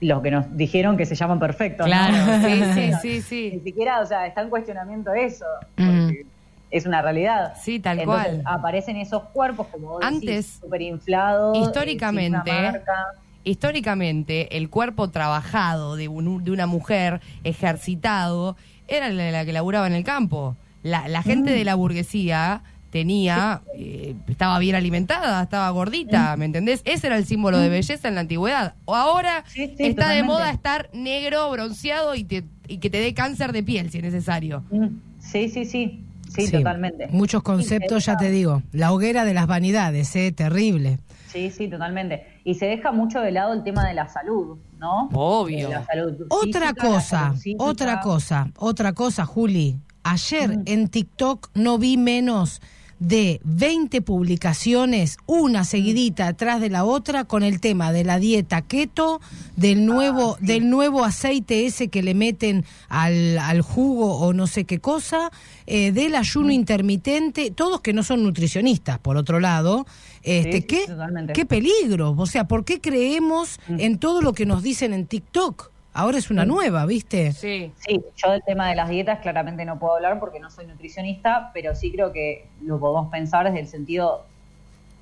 los 0.00 0.22
que 0.22 0.30
nos 0.30 0.56
dijeron 0.56 0.96
que 0.96 1.06
se 1.06 1.14
llaman 1.14 1.38
perfectos. 1.38 1.86
¿no? 1.86 1.92
Claro, 1.92 2.14
sí, 2.46 2.62
sí, 2.74 2.86
Ni 2.86 2.92
sí, 2.94 3.20
sí. 3.22 3.60
siquiera, 3.64 4.00
o 4.00 4.06
sea, 4.06 4.26
está 4.26 4.42
en 4.42 4.50
cuestionamiento 4.50 5.12
eso. 5.14 5.44
Porque 5.76 6.26
Es 6.70 6.86
una 6.86 7.02
realidad. 7.02 7.54
Sí, 7.60 7.80
tal 7.80 8.00
Entonces, 8.00 8.42
cual. 8.42 8.42
aparecen 8.46 8.96
esos 8.96 9.24
cuerpos, 9.30 9.66
como 9.68 9.88
vos 9.88 10.04
Antes, 10.04 10.26
decís, 10.46 10.58
súper 10.62 10.82
inflados. 10.82 11.56
eh, 11.56 11.60
históricamente, 11.60 12.50
sin 12.50 12.54
una 12.58 12.62
marca. 12.72 12.94
Históricamente, 13.42 14.56
el 14.56 14.68
cuerpo 14.68 15.10
trabajado 15.10 15.96
de, 15.96 16.08
un- 16.08 16.44
de 16.44 16.50
una 16.50 16.66
mujer, 16.66 17.20
ejercitado, 17.44 18.56
era 18.90 19.08
la, 19.10 19.30
la 19.30 19.44
que 19.44 19.52
laburaba 19.52 19.86
en 19.86 19.94
el 19.94 20.04
campo. 20.04 20.56
La, 20.82 21.08
la 21.08 21.20
Mm. 21.20 21.24
gente 21.24 21.50
de 21.52 21.64
la 21.64 21.74
burguesía 21.74 22.62
tenía, 22.90 23.62
eh, 23.76 24.14
estaba 24.28 24.58
bien 24.58 24.74
alimentada, 24.74 25.42
estaba 25.44 25.70
gordita, 25.70 26.36
¿me 26.36 26.44
entendés? 26.46 26.82
Ese 26.84 27.06
era 27.06 27.16
el 27.16 27.24
símbolo 27.24 27.58
de 27.58 27.68
belleza 27.68 28.08
en 28.08 28.16
la 28.16 28.22
antigüedad. 28.22 28.74
O 28.84 28.96
ahora. 28.96 29.44
Sí, 29.46 29.74
sí, 29.76 29.86
está 29.86 30.10
de 30.10 30.22
moda 30.24 30.50
estar 30.50 30.90
negro, 30.92 31.48
bronceado 31.50 32.14
y, 32.16 32.24
te- 32.24 32.44
y 32.66 32.78
que 32.78 32.90
te 32.90 32.98
dé 33.00 33.14
cáncer 33.14 33.52
de 33.52 33.62
piel 33.62 33.90
si 33.90 33.98
es 33.98 34.04
necesario. 34.04 34.64
Mm, 34.70 34.86
Sí, 35.20 35.48
sí, 35.48 35.64
sí. 35.64 36.04
Sí, 36.34 36.46
Sí, 36.46 36.52
totalmente. 36.52 37.08
Muchos 37.08 37.42
conceptos, 37.42 38.06
ya 38.06 38.16
te 38.16 38.30
digo. 38.30 38.62
La 38.72 38.92
hoguera 38.92 39.24
de 39.24 39.34
las 39.34 39.46
vanidades, 39.48 40.14
eh, 40.16 40.30
terrible. 40.32 40.98
Sí, 41.26 41.50
sí, 41.50 41.68
totalmente. 41.68 42.24
Y 42.44 42.54
se 42.54 42.66
deja 42.66 42.92
mucho 42.92 43.20
de 43.20 43.32
lado 43.32 43.52
el 43.52 43.62
tema 43.62 43.86
de 43.86 43.94
la 43.94 44.08
salud, 44.08 44.58
¿no? 44.78 45.08
Obvio. 45.12 45.68
De 45.68 45.74
la 45.74 45.84
salud 45.84 46.14
Otra 46.28 46.68
física, 46.68 46.86
cosa, 46.86 47.34
salud 47.36 47.56
otra 47.58 48.00
cosa, 48.00 48.50
otra 48.58 48.92
cosa, 48.92 49.26
Juli. 49.26 49.76
Ayer 50.02 50.48
Mm. 50.58 50.62
en 50.66 50.88
TikTok 50.88 51.50
no 51.54 51.76
vi 51.78 51.96
menos 51.96 52.60
de 52.98 53.40
20 53.44 54.02
publicaciones, 54.02 55.16
una 55.26 55.64
seguidita 55.64 56.26
atrás 56.26 56.60
de 56.60 56.68
la 56.68 56.84
otra, 56.84 57.24
con 57.24 57.42
el 57.42 57.58
tema 57.58 57.92
de 57.92 58.04
la 58.04 58.18
dieta 58.18 58.60
keto, 58.60 59.22
del 59.56 59.86
nuevo, 59.86 60.36
del 60.40 60.68
nuevo 60.68 61.02
aceite 61.04 61.64
ese 61.64 61.88
que 61.88 62.02
le 62.02 62.14
meten 62.14 62.64
al, 62.90 63.38
al 63.38 63.62
jugo 63.62 64.16
o 64.18 64.34
no 64.34 64.46
sé 64.46 64.64
qué 64.66 64.80
cosa, 64.80 65.30
eh, 65.66 65.92
del 65.92 66.14
ayuno 66.14 66.52
intermitente, 66.52 67.50
todos 67.50 67.80
que 67.80 67.94
no 67.94 68.02
son 68.02 68.22
nutricionistas, 68.22 68.98
por 68.98 69.16
otro 69.16 69.40
lado. 69.40 69.86
Este, 70.22 70.52
Sí, 70.52 70.62
¿qué, 70.62 70.86
totalmente. 70.86 71.32
qué 71.32 71.46
peligro? 71.46 72.14
O 72.16 72.26
sea, 72.26 72.44
¿por 72.44 72.64
qué 72.64 72.80
creemos 72.80 73.58
en 73.68 73.98
todo 73.98 74.20
lo 74.20 74.32
que 74.32 74.46
nos 74.46 74.62
dicen 74.62 74.92
en 74.92 75.06
TikTok? 75.06 75.70
Ahora 75.92 76.18
es 76.18 76.30
una 76.30 76.44
nueva, 76.44 76.86
¿viste? 76.86 77.32
Sí. 77.32 77.72
Sí, 77.76 78.00
yo 78.16 78.30
del 78.30 78.42
tema 78.44 78.68
de 78.68 78.76
las 78.76 78.88
dietas 78.88 79.18
claramente 79.20 79.64
no 79.64 79.78
puedo 79.78 79.96
hablar 79.96 80.20
porque 80.20 80.38
no 80.38 80.50
soy 80.50 80.66
nutricionista, 80.66 81.50
pero 81.52 81.74
sí 81.74 81.90
creo 81.90 82.12
que 82.12 82.46
lo 82.62 82.78
podemos 82.78 83.10
pensar 83.10 83.46
desde 83.46 83.60
el 83.60 83.66
sentido 83.66 84.24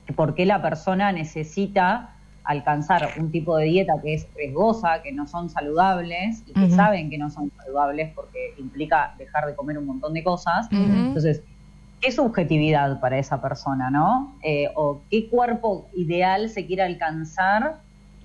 de 0.06 0.14
por 0.14 0.34
qué 0.34 0.46
la 0.46 0.62
persona 0.62 1.12
necesita 1.12 2.14
alcanzar 2.42 3.10
un 3.18 3.30
tipo 3.30 3.58
de 3.58 3.66
dieta 3.66 3.92
que 4.02 4.14
es 4.14 4.26
riesgosa, 4.34 5.02
que 5.02 5.12
no 5.12 5.26
son 5.26 5.50
saludables 5.50 6.42
y 6.46 6.54
que 6.54 6.70
saben 6.70 7.10
que 7.10 7.18
no 7.18 7.28
son 7.28 7.52
saludables 7.58 8.10
porque 8.14 8.54
implica 8.56 9.14
dejar 9.18 9.46
de 9.46 9.54
comer 9.54 9.76
un 9.76 9.84
montón 9.84 10.14
de 10.14 10.24
cosas. 10.24 10.66
Entonces, 10.72 11.42
¿qué 12.00 12.12
subjetividad 12.12 13.00
para 13.00 13.18
esa 13.18 13.40
persona, 13.40 13.90
no? 13.90 14.36
Eh, 14.42 14.68
o 14.74 15.02
qué 15.10 15.28
cuerpo 15.28 15.88
ideal 15.94 16.48
se 16.48 16.66
quiere 16.66 16.82
alcanzar 16.82 17.80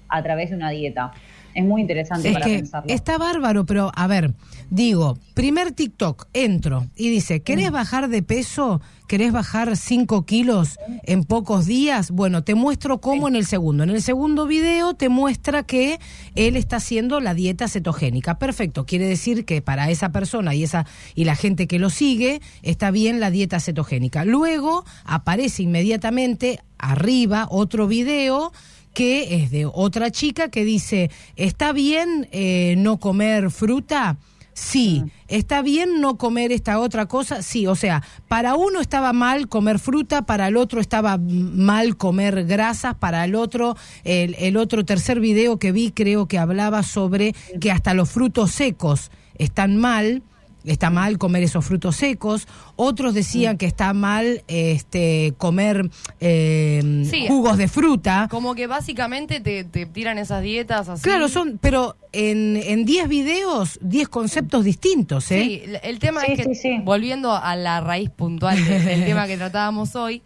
a 0.07 0.23
través 0.23 0.51
de 0.51 0.55
una 0.55 0.69
dieta. 0.69 1.11
Es 1.55 1.63
muy 1.65 1.81
interesante 1.81 2.27
Es 2.29 2.33
para 2.33 2.45
que 2.45 2.55
pensarlo. 2.57 2.93
está 2.93 3.17
bárbaro, 3.17 3.65
pero 3.65 3.91
a 3.95 4.07
ver, 4.07 4.33
digo, 4.69 5.17
primer 5.33 5.71
TikTok, 5.71 6.27
entro 6.33 6.87
y 6.95 7.09
dice, 7.09 7.41
¿querés 7.41 7.69
Mm. 7.69 7.73
bajar 7.73 8.09
de 8.09 8.23
peso? 8.23 8.81
¿Querés 9.07 9.31
bajar 9.31 9.77
5 9.77 10.25
kilos 10.25 10.79
en 11.03 11.23
pocos 11.25 11.67
días? 11.67 12.09
Bueno, 12.09 12.43
te 12.43 12.55
muestro 12.55 12.99
cómo 12.99 13.27
en 13.27 13.35
el 13.35 13.45
segundo. 13.45 13.83
En 13.83 13.91
el 13.91 14.01
segundo 14.01 14.47
video 14.47 14.95
te 14.95 15.09
muestra 15.09 15.61
que 15.63 15.99
él 16.35 16.55
está 16.55 16.77
haciendo 16.77 17.19
la 17.19 17.35
dieta 17.35 17.67
cetogénica. 17.67 18.39
Perfecto, 18.39 18.85
quiere 18.87 19.05
decir 19.07 19.45
que 19.45 19.61
para 19.61 19.91
esa 19.91 20.11
persona 20.11 20.55
y, 20.55 20.63
esa, 20.63 20.87
y 21.13 21.25
la 21.25 21.35
gente 21.35 21.67
que 21.67 21.77
lo 21.77 21.91
sigue 21.91 22.41
está 22.63 22.89
bien 22.89 23.19
la 23.19 23.29
dieta 23.29 23.59
cetogénica. 23.59 24.25
Luego 24.25 24.83
aparece 25.03 25.61
inmediatamente 25.63 26.59
arriba 26.79 27.47
otro 27.51 27.87
video 27.87 28.51
que 28.93 29.43
es 29.43 29.51
de 29.51 29.65
otra 29.65 30.11
chica 30.11 30.49
que 30.49 30.63
dice, 30.63 31.09
¿está 31.35 31.73
bien 31.73 32.27
eh, 32.31 32.75
no 32.77 32.97
comer 32.99 33.51
fruta? 33.51 34.17
Sí. 34.53 35.03
¿Está 35.27 35.63
bien 35.63 35.99
no 35.99 36.17
comer 36.17 36.51
esta 36.51 36.79
otra 36.79 37.07
cosa? 37.07 37.41
Sí. 37.41 37.65
O 37.65 37.75
sea, 37.75 38.03
para 38.27 38.55
uno 38.55 38.81
estaba 38.81 39.11
mal 39.11 39.49
comer 39.49 39.79
fruta, 39.79 40.25
para 40.25 40.47
el 40.47 40.57
otro 40.57 40.79
estaba 40.79 41.17
mal 41.17 41.97
comer 41.97 42.45
grasas, 42.45 42.95
para 42.95 43.25
el 43.25 43.35
otro, 43.35 43.75
el, 44.03 44.35
el 44.37 44.57
otro 44.57 44.85
tercer 44.85 45.19
video 45.19 45.57
que 45.57 45.71
vi 45.71 45.91
creo 45.91 46.27
que 46.27 46.37
hablaba 46.37 46.83
sobre 46.83 47.33
que 47.59 47.71
hasta 47.71 47.93
los 47.93 48.11
frutos 48.11 48.51
secos 48.51 49.09
están 49.37 49.77
mal 49.77 50.21
está 50.65 50.89
mal 50.89 51.17
comer 51.17 51.43
esos 51.43 51.65
frutos 51.65 51.95
secos, 51.97 52.47
otros 52.75 53.13
decían 53.13 53.57
que 53.57 53.65
está 53.65 53.93
mal 53.93 54.43
este 54.47 55.33
comer 55.37 55.89
eh, 56.19 57.03
Sí. 57.09 57.25
jugos 57.27 57.57
de 57.57 57.67
fruta. 57.67 58.27
Como 58.31 58.55
que 58.55 58.67
básicamente 58.67 59.39
te, 59.41 59.63
te 59.63 59.85
tiran 59.85 60.17
esas 60.17 60.41
dietas 60.41 60.89
así. 60.89 61.03
Claro, 61.03 61.27
son, 61.29 61.59
pero 61.61 61.95
en 62.11 62.57
en 62.57 62.85
10 62.85 63.07
videos, 63.07 63.77
10 63.81 64.07
conceptos 64.09 64.63
distintos, 64.63 65.29
¿eh? 65.31 65.43
Sí, 65.43 65.61
el- 65.83 65.99
tema 65.99 66.21
Sí, 66.21 66.31
es 66.33 66.37
que, 66.37 66.55
sí, 66.55 66.61
sí. 66.61 66.81
volviendo 66.83 67.33
a 67.35 67.55
la 67.55 67.81
raíz 67.81 68.09
puntual 68.09 68.63
de- 68.63 68.79
del 68.79 69.05
tema 69.05 69.27
que 69.27 69.37
tratábamos 69.37 69.95
hoy, 69.95 70.21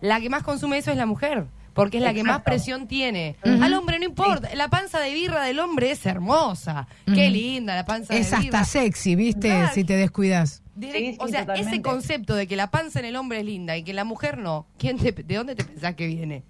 la 0.00 0.20
que 0.20 0.28
más 0.30 0.42
consume 0.42 0.78
eso 0.78 0.90
es 0.90 0.96
la 0.96 1.06
mujer. 1.06 1.46
Porque 1.74 1.98
es 1.98 2.02
la 2.04 2.14
que 2.14 2.22
más 2.24 2.42
presión 2.42 2.86
tiene. 2.86 3.36
Al 3.42 3.74
hombre 3.74 3.98
no 3.98 4.04
importa. 4.04 4.48
La 4.54 4.68
panza 4.68 5.00
de 5.00 5.12
birra 5.12 5.42
del 5.44 5.58
hombre 5.58 5.90
es 5.90 6.06
hermosa. 6.06 6.86
Qué 7.04 7.28
linda 7.30 7.74
la 7.74 7.84
panza 7.84 8.14
Es 8.14 8.30
de 8.30 8.36
birra. 8.38 8.60
hasta 8.60 8.64
sexy, 8.80 9.16
¿viste? 9.16 9.48
Claro. 9.48 9.70
Si 9.74 9.84
te 9.84 9.96
descuidas. 9.96 10.62
Direct- 10.76 10.92
Sí, 10.92 11.12
sí, 11.12 11.16
o 11.20 11.28
sea, 11.28 11.40
totalmente. 11.40 11.70
ese 11.70 11.82
concepto 11.82 12.34
de 12.34 12.46
que 12.46 12.56
la 12.56 12.70
panza 12.70 12.98
en 13.00 13.04
el 13.06 13.16
hombre 13.16 13.40
es 13.40 13.44
linda 13.44 13.76
y 13.76 13.82
que 13.84 13.92
la 13.92 14.04
mujer 14.04 14.38
no, 14.38 14.66
¿quién 14.78 14.98
te- 14.98 15.12
¿de 15.12 15.34
dónde 15.36 15.54
te 15.54 15.64
pensás 15.64 15.94
que 15.94 16.06
viene? 16.06 16.42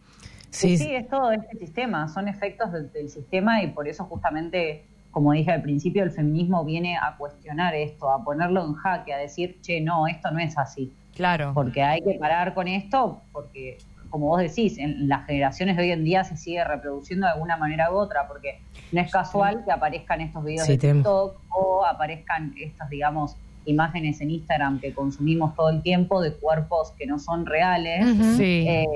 Sí, 0.51 0.77
Sí, 0.79 0.85
sí, 0.85 0.95
es 0.95 1.09
todo 1.09 1.33
este 1.33 1.59
sistema, 1.59 2.07
son 2.09 2.29
efectos 2.29 2.70
del, 2.72 2.91
del 2.93 3.11
sistema 3.11 3.62
y 3.62 3.66
por 3.68 3.87
eso 3.89 4.05
justamente, 4.05 4.85
como 5.11 5.33
dije 5.33 5.51
al 5.51 5.61
principio, 5.62 6.05
el 6.05 6.11
feminismo 6.11 6.64
viene 6.64 6.97
a 6.97 7.16
cuestionar 7.18 7.75
esto, 7.75 8.09
a 8.11 8.22
ponerlo 8.25 8.64
en 8.64 8.75
jaque, 8.75 9.12
a 9.12 9.18
decir, 9.18 9.59
che, 9.62 9.81
no, 9.81 10.07
esto 10.07 10.31
no 10.31 10.39
es 10.39 10.57
así, 10.57 10.93
Claro. 11.14 11.53
porque 11.55 11.83
hay 11.83 12.01
que 12.01 12.14
parar 12.18 12.55
con 12.55 12.66
esto, 12.68 13.20
porque 13.33 13.77
como 14.14 14.28
vos 14.28 14.38
decís, 14.38 14.78
en 14.78 15.08
las 15.08 15.26
generaciones 15.26 15.76
de 15.76 15.82
hoy 15.82 15.90
en 15.90 16.04
día 16.04 16.22
se 16.22 16.36
sigue 16.36 16.62
reproduciendo 16.62 17.26
de 17.26 17.32
alguna 17.32 17.56
manera 17.56 17.90
u 17.90 17.96
otra, 17.96 18.28
porque 18.28 18.60
no 18.92 19.00
es 19.00 19.10
casual 19.10 19.64
que 19.64 19.72
aparezcan 19.72 20.20
estos 20.20 20.44
videos 20.44 20.66
Sí, 20.68 20.76
de 20.76 20.92
TikTok 20.92 21.40
o 21.50 21.84
aparezcan 21.84 22.54
estas, 22.56 22.88
digamos, 22.90 23.36
imágenes 23.64 24.20
en 24.20 24.30
Instagram 24.30 24.78
que 24.78 24.94
consumimos 24.94 25.56
todo 25.56 25.68
el 25.68 25.82
tiempo 25.82 26.22
de 26.22 26.32
cuerpos 26.32 26.92
que 26.96 27.08
no 27.08 27.18
son 27.18 27.44
reales. 27.44 28.06
Sí. 28.36 28.64
eh, 28.68 28.86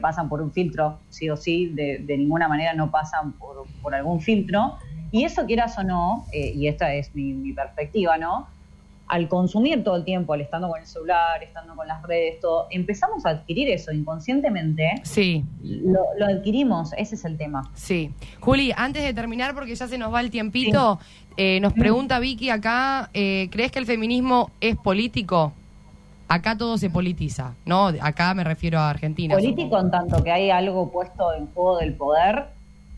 pasan 0.00 0.28
por 0.28 0.40
un 0.40 0.52
filtro, 0.52 1.00
sí 1.08 1.28
o 1.28 1.36
sí, 1.36 1.66
de, 1.66 1.98
de 1.98 2.16
ninguna 2.16 2.46
manera 2.46 2.72
no 2.72 2.92
pasan 2.92 3.32
por, 3.32 3.66
por 3.82 3.96
algún 3.96 4.20
filtro. 4.20 4.76
Y 5.10 5.24
eso 5.24 5.44
quieras 5.44 5.76
o 5.76 5.82
no, 5.82 6.24
eh, 6.30 6.52
y 6.54 6.68
esta 6.68 6.94
es 6.94 7.12
mi, 7.16 7.32
mi 7.32 7.52
perspectiva, 7.52 8.16
¿no? 8.16 8.46
Al 9.12 9.28
consumir 9.28 9.84
todo 9.84 9.96
el 9.96 10.04
tiempo, 10.04 10.32
al 10.32 10.40
estando 10.40 10.70
con 10.70 10.80
el 10.80 10.86
celular, 10.86 11.42
estando 11.42 11.76
con 11.76 11.86
las 11.86 12.02
redes, 12.02 12.40
todo, 12.40 12.66
empezamos 12.70 13.26
a 13.26 13.28
adquirir 13.28 13.68
eso 13.68 13.92
inconscientemente. 13.92 14.90
Sí. 15.02 15.44
Lo, 15.62 16.00
lo 16.18 16.24
adquirimos, 16.24 16.94
ese 16.96 17.16
es 17.16 17.24
el 17.26 17.36
tema. 17.36 17.70
Sí. 17.74 18.10
Juli, 18.40 18.72
antes 18.74 19.02
de 19.02 19.12
terminar, 19.12 19.54
porque 19.54 19.74
ya 19.74 19.86
se 19.86 19.98
nos 19.98 20.14
va 20.14 20.22
el 20.22 20.30
tiempito, 20.30 20.98
eh, 21.36 21.60
nos 21.60 21.74
pregunta 21.74 22.20
Vicky 22.20 22.48
acá, 22.48 23.10
eh, 23.12 23.48
¿crees 23.50 23.70
que 23.70 23.80
el 23.80 23.84
feminismo 23.84 24.50
es 24.62 24.76
político? 24.76 25.52
Acá 26.28 26.56
todo 26.56 26.78
se 26.78 26.88
politiza, 26.88 27.52
¿no? 27.66 27.88
Acá 28.00 28.32
me 28.32 28.44
refiero 28.44 28.78
a 28.78 28.88
Argentina. 28.88 29.34
Político 29.34 29.78
en 29.78 29.90
tanto 29.90 30.24
que 30.24 30.32
hay 30.32 30.48
algo 30.48 30.90
puesto 30.90 31.34
en 31.34 31.48
juego 31.48 31.76
del 31.76 31.92
poder, 31.92 32.46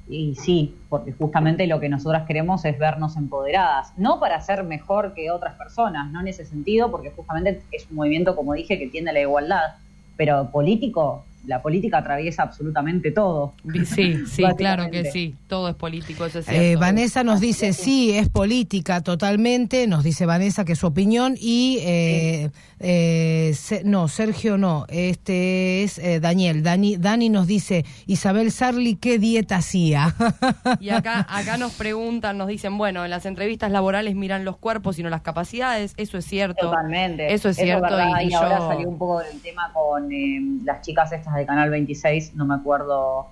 y 0.09 0.35
sí, 0.35 0.75
porque 0.89 1.13
justamente 1.13 1.67
lo 1.67 1.81
que 1.81 1.89
nosotras 1.89 2.27
queremos 2.27 2.65
es 2.65 2.79
vernos 2.79 3.17
empoderadas, 3.17 3.93
no 3.97 4.21
para 4.21 4.41
ser 4.41 4.63
mejor 4.63 5.15
que 5.15 5.31
otras 5.31 5.55
personas, 5.55 6.11
no 6.13 6.21
en 6.21 6.29
ese 6.29 6.45
sentido, 6.45 6.91
porque 6.91 7.11
justamente 7.11 7.63
es 7.73 7.89
un 7.91 7.97
movimiento, 7.97 8.37
como 8.37 8.53
dije, 8.53 8.79
que 8.79 8.89
tiende 8.89 9.11
a 9.11 9.15
la 9.15 9.21
igualdad, 9.21 9.77
pero 10.17 10.51
político, 10.51 11.25
la 11.47 11.61
política 11.63 11.99
atraviesa 11.99 12.43
absolutamente 12.43 13.11
todo. 13.11 13.55
Sí, 13.85 14.15
sí, 14.27 14.43
claro 14.57 14.91
que 14.91 15.05
sí. 15.11 15.35
Todo 15.49 15.69
es 15.69 15.75
político, 15.75 16.25
eso 16.25 16.39
es 16.41 16.47
cierto. 16.47 16.63
Eh, 16.63 16.77
Vanessa 16.77 17.23
nos 17.25 17.41
dice, 17.41 17.73
sí, 17.73 18.13
es 18.13 18.29
política 18.29 19.03
totalmente, 19.03 19.87
nos 19.87 20.05
dice 20.05 20.27
Vanessa 20.27 20.65
que 20.65 20.73
es 20.73 20.79
su 20.79 20.87
opinión, 20.87 21.35
y 21.39 21.79
eh, 21.83 22.51
eh, 22.81 23.53
Se- 23.55 23.85
no, 23.85 24.09
Sergio 24.09 24.59
no, 24.59 24.87
este 24.89 25.83
es 25.83 25.99
eh, 25.99 26.21
Daniel. 26.21 26.63
Dani, 26.63 26.97
Dani 26.97 27.29
nos 27.29 27.47
dice, 27.47 27.85
Isabel 28.07 28.51
Sarli, 28.53 28.97
¿qué 28.97 29.19
dieta 29.19 29.57
hacía? 29.57 30.15
Y 30.81 30.89
acá, 30.91 31.27
acá 31.29 31.57
nos 31.57 31.73
preguntan, 31.75 32.37
nos 32.39 32.49
dicen, 32.49 32.77
bueno, 32.79 33.05
en 33.05 33.11
las 33.11 33.27
entrevistas 33.27 33.71
laborales 33.71 34.15
miran 34.15 34.45
los 34.45 34.57
cuerpos 34.57 34.99
y 34.99 35.03
no 35.03 35.09
las 35.11 35.23
capacidades. 35.23 35.95
Eso 35.97 36.19
es 36.19 36.25
cierto. 36.25 36.67
Totalmente. 36.67 37.33
Eso 37.33 37.49
es 37.49 37.57
cierto. 37.57 37.89
y, 38.21 38.25
y, 38.25 38.31
y 38.31 38.35
ahora 38.35 38.59
yo- 38.59 38.69
salió 38.69 38.89
un 38.89 38.99
poco 38.99 39.21
del 39.21 39.41
tema 39.41 39.71
con 39.73 40.11
eh, 40.13 40.41
las 40.65 40.81
chicas 40.83 41.13
estas 41.13 41.34
de 41.37 41.47
Canal 41.47 41.71
26, 41.71 42.35
no 42.35 42.47
me 42.47 42.55
acuerdo, 42.55 43.27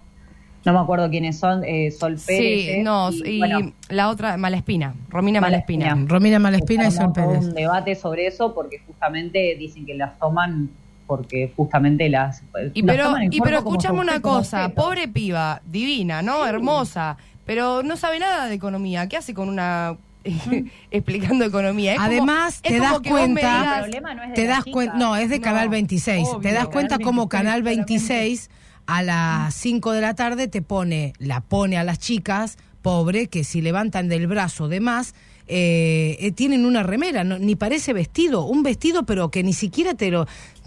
no 0.64 0.72
me 0.72 0.78
acuerdo 0.78 1.10
quiénes 1.10 1.38
son, 1.38 1.64
eh, 1.64 1.90
Sol 1.90 2.18
Pérez. 2.24 2.62
Sí, 2.62 2.70
eh, 2.70 2.82
no, 2.82 3.10
y, 3.10 3.28
y 3.28 3.38
bueno, 3.38 3.72
la 3.88 4.08
otra, 4.08 4.36
Malespina, 4.36 4.94
Romina 5.08 5.40
Malespina. 5.40 5.86
Malespina. 5.86 6.08
Romina 6.08 6.38
Malespina 6.38 6.88
y 6.88 6.90
se 6.90 6.98
Sol 6.98 7.12
Pérez. 7.12 7.44
un 7.44 7.54
debate 7.54 7.94
sobre 7.94 8.26
eso 8.26 8.54
porque 8.54 8.80
justamente 8.86 9.56
dicen 9.58 9.86
que 9.86 9.94
las 9.94 10.18
toman 10.18 10.70
porque 11.06 11.52
justamente 11.54 12.08
las 12.08 12.42
Y 12.74 12.82
las 12.82 12.96
pero, 12.96 13.04
toman 13.08 13.22
en 13.24 13.32
y 13.32 13.40
pero 13.40 13.58
escuchame 13.58 14.00
una 14.00 14.20
cosa, 14.20 14.70
pobre 14.70 15.08
piba, 15.08 15.60
divina, 15.66 16.22
¿no? 16.22 16.46
Hermosa, 16.46 17.16
pero 17.44 17.82
no 17.82 17.96
sabe 17.96 18.18
nada 18.18 18.46
de 18.46 18.54
economía. 18.54 19.08
¿Qué 19.08 19.16
hace 19.16 19.34
con 19.34 19.48
una 19.48 19.96
explicando 20.90 21.44
economía? 21.44 21.92
Es 21.92 21.98
como- 21.98 22.06
Además, 22.10 22.54
es 22.56 22.62
te 22.62 22.78
como 22.78 22.90
das 22.90 23.00
cuenta, 23.00 23.40
digas- 23.40 23.74
El 23.76 23.82
problema 23.82 24.14
no 24.14 24.22
es 24.22 24.28
de 24.30 24.34
te 24.34 24.46
das 24.46 24.64
cuenta, 24.64 24.94
no, 24.96 25.16
es 25.16 25.30
de 25.30 25.38
No, 25.38 25.44
Canal 25.44 25.68
26. 25.68 26.28
obvio. 26.28 26.40
te 26.40 26.52
das 26.52 26.68
cuenta 26.68 26.98
como 26.98 27.22
26, 27.22 27.28
Canal 27.30 27.62
claramente. 27.62 27.92
26 27.92 28.50
a 28.86 29.02
las 29.02 29.54
5 29.54 29.92
de 29.92 30.00
la 30.00 30.14
tarde 30.14 30.48
te 30.48 30.62
pone, 30.62 31.12
la 31.18 31.40
pone 31.40 31.76
a 31.78 31.84
las 31.84 31.98
chicas, 31.98 32.58
pobre, 32.82 33.28
que 33.28 33.44
si 33.44 33.60
levantan 33.62 34.08
del 34.08 34.26
brazo 34.26 34.68
de 34.68 34.80
más, 34.80 35.14
eh, 35.46 36.16
eh, 36.20 36.32
tienen 36.32 36.64
una 36.64 36.82
remera, 36.82 37.24
no- 37.24 37.38
ni 37.38 37.54
parece 37.56 37.92
vestido, 37.92 38.44
un 38.44 38.62
vestido 38.62 39.04
pero 39.04 39.30
que 39.30 39.42
ni 39.42 39.52
siquiera 39.52 39.94
te 39.94 40.10
lo, 40.10 40.26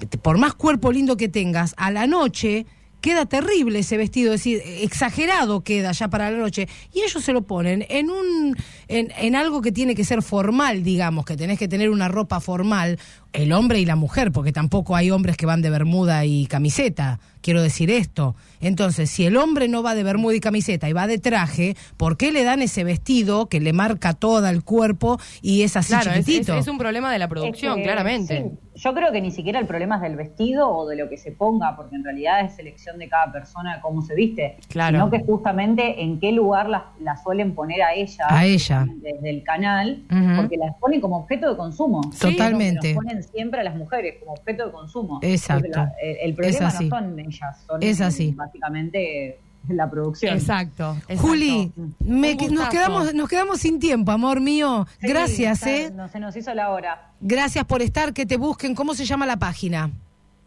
te- 0.09 0.17
por 0.17 0.37
más 0.37 0.53
cuerpo 0.53 0.91
lindo 0.91 1.17
que 1.17 1.27
tengas, 1.29 1.73
a 1.77 1.91
la 1.91 2.07
noche 2.07 2.65
queda 3.05 3.27
terrible 3.27 3.77
ese 3.77 3.97
vestido, 3.97 4.33
es 4.33 4.39
decir, 4.39 4.63
exagerado 4.65 5.63
queda 5.63 5.91
ya 5.91 6.07
para 6.07 6.31
la 6.31 6.39
noche. 6.39 6.67
Y 6.91 7.01
ellos 7.01 7.23
se 7.23 7.33
lo 7.33 7.43
ponen 7.43 7.85
en 7.87 8.09
un, 8.09 8.57
en, 8.87 9.13
en 9.19 9.35
algo 9.35 9.61
que 9.61 9.71
tiene 9.71 9.93
que 9.93 10.03
ser 10.03 10.23
formal, 10.23 10.83
digamos, 10.83 11.23
que 11.23 11.37
tenés 11.37 11.59
que 11.59 11.67
tener 11.67 11.91
una 11.91 12.07
ropa 12.07 12.39
formal, 12.39 12.97
el 13.37 13.51
hombre 13.53 13.79
y 13.79 13.85
la 13.85 13.95
mujer, 13.95 14.31
porque 14.31 14.51
tampoco 14.51 14.95
hay 14.95 15.11
hombres 15.11 15.37
que 15.37 15.45
van 15.45 15.61
de 15.61 15.69
bermuda 15.69 16.25
y 16.25 16.45
camiseta. 16.47 17.19
Quiero 17.41 17.61
decir 17.61 17.91
esto. 17.91 18.35
Entonces, 18.59 19.09
si 19.11 19.23
el 19.25 19.37
hombre 19.37 19.67
no 19.67 19.83
va 19.83 19.93
de 19.93 20.01
bermuda 20.03 20.35
y 20.35 20.39
camiseta 20.39 20.89
y 20.89 20.93
va 20.93 21.05
de 21.05 21.19
traje, 21.19 21.75
¿por 21.95 22.17
qué 22.17 22.31
le 22.31 22.43
dan 22.43 22.63
ese 22.63 22.83
vestido 22.83 23.47
que 23.47 23.59
le 23.59 23.71
marca 23.71 24.13
todo 24.13 24.47
el 24.47 24.63
cuerpo 24.63 25.19
y 25.43 25.61
es 25.61 25.77
así 25.77 25.89
Claro, 25.93 26.09
es, 26.11 26.17
es- 26.19 26.25
chiquitito? 26.25 26.57
es 26.57 26.67
un 26.67 26.79
problema 26.79 27.11
de 27.13 27.19
la 27.19 27.27
producción, 27.27 27.73
Es 27.73 27.77
que, 27.77 27.83
claramente. 27.83 28.51
sí, 28.73 28.81
yo 28.81 28.93
creo 28.95 29.11
que 29.11 29.21
ni 29.21 29.29
siquiera 29.29 29.59
el 29.59 29.67
problema 29.67 29.97
es 29.97 30.01
del 30.01 30.15
vestido 30.15 30.67
o 30.69 30.87
de 30.87 30.95
lo 30.95 31.07
que 31.07 31.17
se 31.17 31.31
ponga, 31.33 31.75
porque 31.75 31.95
en 31.97 32.03
realidad 32.03 32.41
es 32.43 32.55
selección 32.55 32.97
de 32.97 33.07
cada 33.09 33.31
persona 33.31 33.79
cómo 33.79 34.01
se 34.01 34.15
viste, 34.15 34.57
Claro. 34.69 34.97
sino 34.97 35.11
que 35.11 35.19
justamente 35.23 36.01
en 36.01 36.19
qué 36.19 36.31
lugar 36.31 36.67
la, 36.67 36.93
la 36.99 37.15
suelen 37.17 37.53
poner 37.53 37.83
a 37.83 37.93
ella, 37.93 38.25
A 38.27 38.43
ella. 38.47 38.87
desde 39.03 39.29
el 39.29 39.43
canal, 39.43 40.01
porque 40.35 40.57
las 40.57 40.75
ponen 40.79 40.99
como 40.99 41.17
objeto 41.17 41.51
de 41.51 41.57
consumo. 41.57 42.01
Totalmente. 42.19 42.95
Siempre 43.31 43.61
a 43.61 43.63
las 43.63 43.75
mujeres 43.75 44.15
como 44.19 44.33
objeto 44.33 44.65
de 44.67 44.71
consumo. 44.71 45.19
Exacto. 45.21 45.67
La- 45.73 45.91
el, 46.01 46.17
el 46.17 46.29
Es 46.31 46.35
problema 46.35 46.67
así. 46.67 46.83
no 46.89 46.95
son 46.99 47.19
ellas, 47.19 47.63
son 47.67 47.83
Es 47.83 48.01
así. 48.01 48.31
básicamente 48.31 49.39
la 49.67 49.89
producción. 49.89 50.35
Exacto, 50.35 50.95
exacto. 51.07 51.21
Juli, 51.27 51.71
me- 51.99 52.37
que- 52.37 52.49
nos 52.49 52.69
quedamos, 52.69 53.13
nos 53.15 53.27
quedamos 53.27 53.59
sin 53.59 53.79
tiempo, 53.79 54.11
amor 54.11 54.39
mío. 54.39 54.85
Sí, 55.01 55.07
Gracias, 55.07 55.65
¿eh? 55.65 55.91
no- 55.95 56.07
se 56.07 56.19
nos 56.19 56.35
hizo 56.35 56.53
la 56.53 56.69
hora. 56.69 57.09
Gracias 57.19 57.65
por 57.65 57.81
estar, 57.81 58.13
que 58.13 58.25
te 58.27 58.37
busquen. 58.37 58.75
¿Cómo 58.75 58.93
se 58.93 59.05
llama 59.05 59.25
la 59.25 59.37
página? 59.37 59.89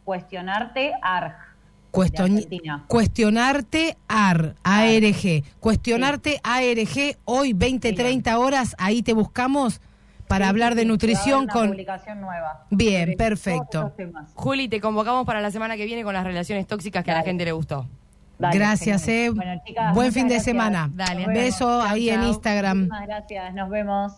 Cuestionarte 0.04 0.92
ARG. 1.02 1.34
Cuestion- 1.90 2.86
cuestionarte 2.86 3.96
AR, 4.08 4.54
ARG. 4.62 5.42
Cuestionarte 5.58 6.38
ARG, 6.44 7.16
hoy 7.24 7.54
20, 7.54 7.92
30 7.94 8.38
horas, 8.38 8.76
ahí 8.78 9.02
te 9.02 9.14
buscamos 9.14 9.80
para 10.28 10.44
Sí, 10.44 10.48
hablar 10.50 10.74
de 10.74 10.82
sí, 10.82 10.88
nutrición 10.88 11.44
una 11.44 11.52
con... 11.52 11.68
publicación 11.68 12.20
nueva. 12.20 12.64
Bien, 12.70 13.14
perfecto. 13.16 13.92
Juli, 14.34 14.68
te 14.68 14.80
convocamos 14.80 15.26
para 15.26 15.40
la 15.40 15.50
semana 15.50 15.76
que 15.76 15.84
viene 15.86 16.04
con 16.04 16.14
las 16.14 16.24
relaciones 16.24 16.66
tóxicas 16.66 17.02
que 17.02 17.10
a 17.10 17.14
la 17.14 17.22
gente 17.22 17.44
le 17.44 17.52
gustó. 17.52 17.86
Dale, 18.38 18.56
Gracias, 18.56 19.08
eh. 19.08 19.30
Bueno, 19.34 19.60
chicas, 19.66 19.92
Buen 19.94 20.12
fin 20.12 20.28
de 20.28 20.38
semana. 20.38 20.88
Dale. 20.94 21.26
Beso 21.26 21.80
Chau, 21.80 21.80
ahí 21.80 22.08
en. 22.08 22.22
Instagram. 22.22 22.78
Muchísimas 22.78 23.06
gracias, 23.06 23.54
nos 23.54 23.68
vemos. 23.68 24.12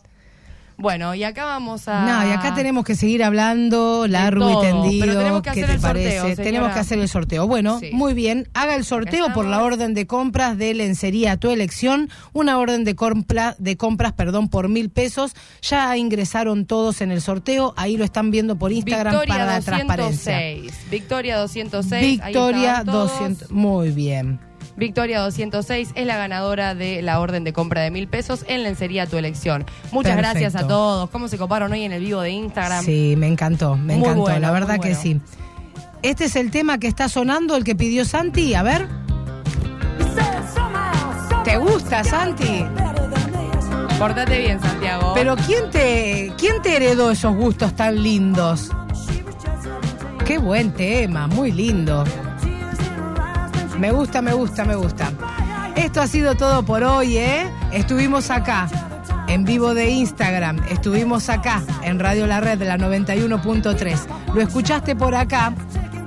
Bueno, 0.80 1.14
y 1.14 1.24
acá 1.24 1.44
vamos 1.44 1.86
a... 1.88 2.04
No, 2.06 2.28
y 2.28 2.32
acá 2.32 2.54
tenemos 2.54 2.84
que 2.84 2.94
seguir 2.94 3.22
hablando 3.22 4.06
largo 4.08 4.48
todo, 4.48 4.62
y 4.62 4.66
tendido. 4.66 5.06
pero 5.06 5.18
tenemos 5.18 5.42
que 5.42 5.50
¿Qué 5.50 5.62
hacer 5.62 5.66
te 5.66 5.72
el 5.74 5.80
sorteo, 5.80 5.92
parece? 6.02 6.20
señora. 6.20 6.42
Tenemos 6.44 6.72
que 6.72 6.78
hacer 6.80 6.98
el 6.98 7.08
sorteo. 7.08 7.46
Bueno, 7.46 7.78
Sí. 7.80 7.90
muy 7.92 8.14
bien. 8.14 8.48
Haga 8.54 8.74
el 8.76 8.84
sorteo 8.84 9.32
por 9.32 9.44
la 9.46 9.62
orden 9.62 9.94
de 9.94 10.06
compras 10.06 10.56
de 10.58 10.74
lencería 10.74 11.32
a 11.32 11.36
tu 11.36 11.50
elección. 11.50 12.08
Una 12.32 12.58
orden 12.58 12.84
de, 12.84 12.94
compra, 12.96 13.54
de 13.58 13.76
compras, 13.76 14.12
perdón, 14.14 14.48
por 14.48 14.68
mil 14.68 14.90
pesos. 14.90 15.32
Ya 15.62 15.96
ingresaron 15.96 16.66
todos 16.66 17.00
en 17.00 17.10
el 17.12 17.20
sorteo. 17.20 17.74
Ahí 17.76 17.96
lo 17.96 18.04
están 18.04 18.30
viendo 18.30 18.56
por 18.56 18.72
Instagram 18.72 19.12
Victoria 19.12 19.34
para 19.34 19.46
la 19.46 19.56
206. 19.56 19.64
transparencia. 19.86 20.80
Victoria 20.90 21.36
206. 21.38 22.20
ahí 22.20 22.32
Victoria 22.32 22.82
todos. 22.84 23.10
200. 23.12 23.50
Muy 23.50 23.90
bien. 23.90 24.40
Victoria 24.76 25.20
206 25.20 25.90
es 25.94 26.06
la 26.06 26.16
ganadora 26.16 26.74
de 26.74 27.02
la 27.02 27.20
orden 27.20 27.44
de 27.44 27.52
compra 27.52 27.82
de 27.82 27.90
mil 27.90 28.08
pesos 28.08 28.44
en 28.48 28.62
lencería 28.62 29.02
a 29.02 29.06
tu 29.06 29.16
elección. 29.18 29.66
Muchas 29.92 30.14
Perfecto. 30.14 30.40
gracias 30.40 30.56
a 30.56 30.66
todos. 30.66 31.10
¿Cómo 31.10 31.28
se 31.28 31.36
coparon 31.38 31.72
hoy 31.72 31.84
en 31.84 31.92
el 31.92 32.00
vivo 32.02 32.20
de 32.22 32.30
Instagram? 32.30 32.84
Sí, 32.84 33.14
me 33.18 33.26
encantó, 33.26 33.76
me 33.76 33.94
Muy 33.96 34.04
encantó. 34.04 34.20
bueno, 34.22 34.38
la 34.40 34.50
verdad 34.52 34.80
que 34.80 34.94
sí. 34.94 35.20
Este 36.02 36.24
es 36.26 36.36
el 36.36 36.50
tema 36.50 36.78
que 36.78 36.86
está 36.86 37.08
sonando, 37.10 37.56
el 37.56 37.64
que 37.64 37.74
pidió 37.74 38.04
Santi. 38.04 38.54
A 38.54 38.62
ver. 38.62 38.86
¿Te 41.44 41.56
gusta, 41.58 42.04
Santi? 42.04 42.64
Portate 43.98 44.38
bien, 44.38 44.60
Santiago. 44.60 45.12
Pero 45.14 45.36
¿quién 45.36 45.68
te, 45.70 46.32
¿quién 46.38 46.62
te 46.62 46.76
heredó 46.76 47.10
esos 47.10 47.34
gustos 47.36 47.74
tan 47.74 48.02
lindos? 48.02 48.70
Qué 50.24 50.38
buen 50.38 50.72
tema, 50.72 51.26
muy 51.26 51.50
lindo. 51.52 52.04
Me 53.80 53.92
gusta, 53.92 54.20
me 54.20 54.34
gusta, 54.34 54.66
me 54.66 54.74
gusta. 54.74 55.10
Esto 55.74 56.02
ha 56.02 56.06
sido 56.06 56.34
todo 56.34 56.62
por 56.66 56.84
hoy, 56.84 57.16
¿eh? 57.16 57.50
Estuvimos 57.72 58.30
acá, 58.30 58.68
en 59.26 59.46
vivo 59.46 59.72
de 59.72 59.88
Instagram. 59.88 60.60
Estuvimos 60.68 61.30
acá, 61.30 61.62
en 61.82 61.98
Radio 61.98 62.26
La 62.26 62.40
Red, 62.40 62.58
de 62.58 62.66
la 62.66 62.76
91.3. 62.76 63.98
Lo 64.34 64.42
escuchaste 64.42 64.94
por 64.94 65.14
acá. 65.14 65.54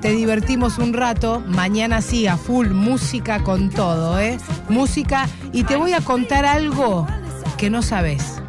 Te 0.02 0.12
divertimos 0.12 0.78
un 0.78 0.94
rato. 0.94 1.42
Mañana 1.48 2.04
sí, 2.04 2.28
a 2.28 2.38
full 2.38 2.68
música 2.68 3.42
con 3.42 3.72
todo, 3.72 4.20
¿eh? 4.20 4.38
Música. 4.70 5.28
Y 5.52 5.64
te 5.64 5.76
voy 5.76 5.94
a 5.94 6.02
contar 6.02 6.46
algo 6.46 7.08
que 7.58 7.72
no 7.72 7.82
sabes. 7.82 8.40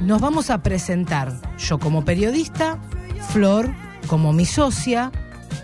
Nos 0.00 0.20
vamos 0.20 0.50
a 0.50 0.62
presentar, 0.62 1.32
yo 1.58 1.80
como 1.80 2.04
periodista, 2.04 2.78
Flor 3.32 3.74
como 4.06 4.32
mi 4.32 4.46
socia, 4.46 5.10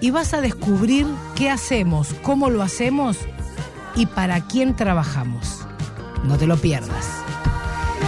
y 0.01 0.11
vas 0.11 0.35
a 0.35 0.41
descubrir 0.41 1.07
qué 1.35 1.51
hacemos, 1.51 2.15
cómo 2.23 2.51
lo 2.51 2.63
hacemos 2.63 3.19
y 3.97 4.07
para 4.07 4.41
quién 4.47 4.75
trabajamos. 4.77 5.67
No 6.25 6.37
te 6.37 6.47
lo 6.47 6.57
pierdas. 6.57 7.25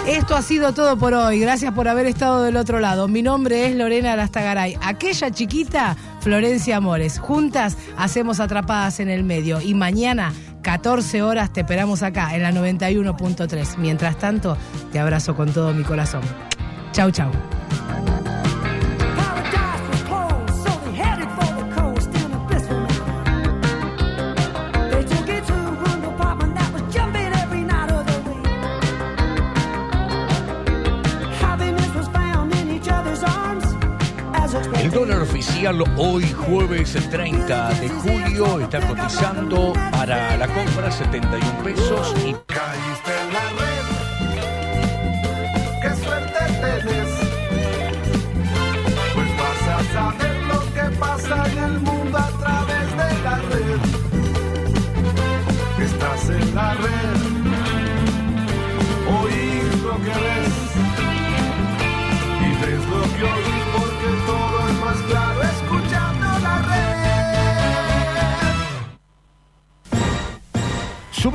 Esto 0.06 0.36
ha 0.36 0.42
sido 0.42 0.72
todo 0.72 0.96
por 0.96 1.14
hoy. 1.14 1.40
Gracias 1.40 1.72
por 1.72 1.88
haber 1.88 2.06
estado 2.06 2.44
del 2.44 2.56
otro 2.56 2.78
lado. 2.78 3.08
Mi 3.08 3.22
nombre 3.22 3.66
es 3.66 3.74
Lorena 3.74 4.12
Arastagaray. 4.12 4.78
Aquella 4.80 5.32
chiquita, 5.32 5.96
Florencia 6.20 6.76
Amores. 6.76 7.18
Juntas 7.18 7.76
hacemos 7.96 8.38
atrapadas 8.38 9.00
en 9.00 9.10
el 9.10 9.24
medio. 9.24 9.60
Y 9.60 9.74
mañana, 9.74 10.32
14 10.62 11.22
horas, 11.22 11.52
te 11.52 11.62
esperamos 11.62 12.04
acá 12.04 12.36
en 12.36 12.42
la 12.42 12.52
91.3. 12.52 13.78
Mientras 13.78 14.16
tanto, 14.16 14.56
te 14.92 15.00
abrazo 15.00 15.34
con 15.34 15.52
todo 15.52 15.74
mi 15.74 15.82
corazón. 15.82 16.22
Chau, 16.92 17.10
chau. 17.10 17.32
Hoy 35.96 36.22
jueves 36.32 36.94
30 37.08 37.70
de 37.80 37.88
julio. 37.88 38.60
Está 38.60 38.78
cotizando 38.86 39.72
para 39.90 40.36
la 40.36 40.46
compra 40.48 40.90
71 40.90 41.64
pesos 41.64 42.14
y 42.26 42.34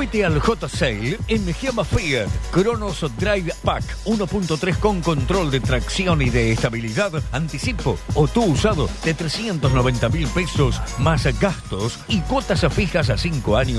Súbete 0.01 0.25
al 0.25 0.39
J 0.39 0.67
Sale 0.67 1.19
en 1.27 1.53
Giamma 1.53 1.83
Fiat. 1.83 2.27
Cronos 2.49 3.05
Drive 3.19 3.53
Pack 3.63 3.83
1.3 4.05 4.79
con 4.79 4.99
control 5.01 5.51
de 5.51 5.59
tracción 5.59 6.23
y 6.23 6.31
de 6.31 6.53
estabilidad, 6.53 7.11
anticipo 7.31 7.99
o 8.15 8.27
tú 8.27 8.43
usado 8.45 8.89
de 9.05 9.13
390 9.13 10.09
mil 10.09 10.27
pesos 10.29 10.81
más 10.97 11.27
gastos 11.39 11.99
y 12.07 12.19
cuotas 12.21 12.65
fijas 12.73 13.11
a 13.11 13.17
5 13.19 13.55
años. 13.55 13.77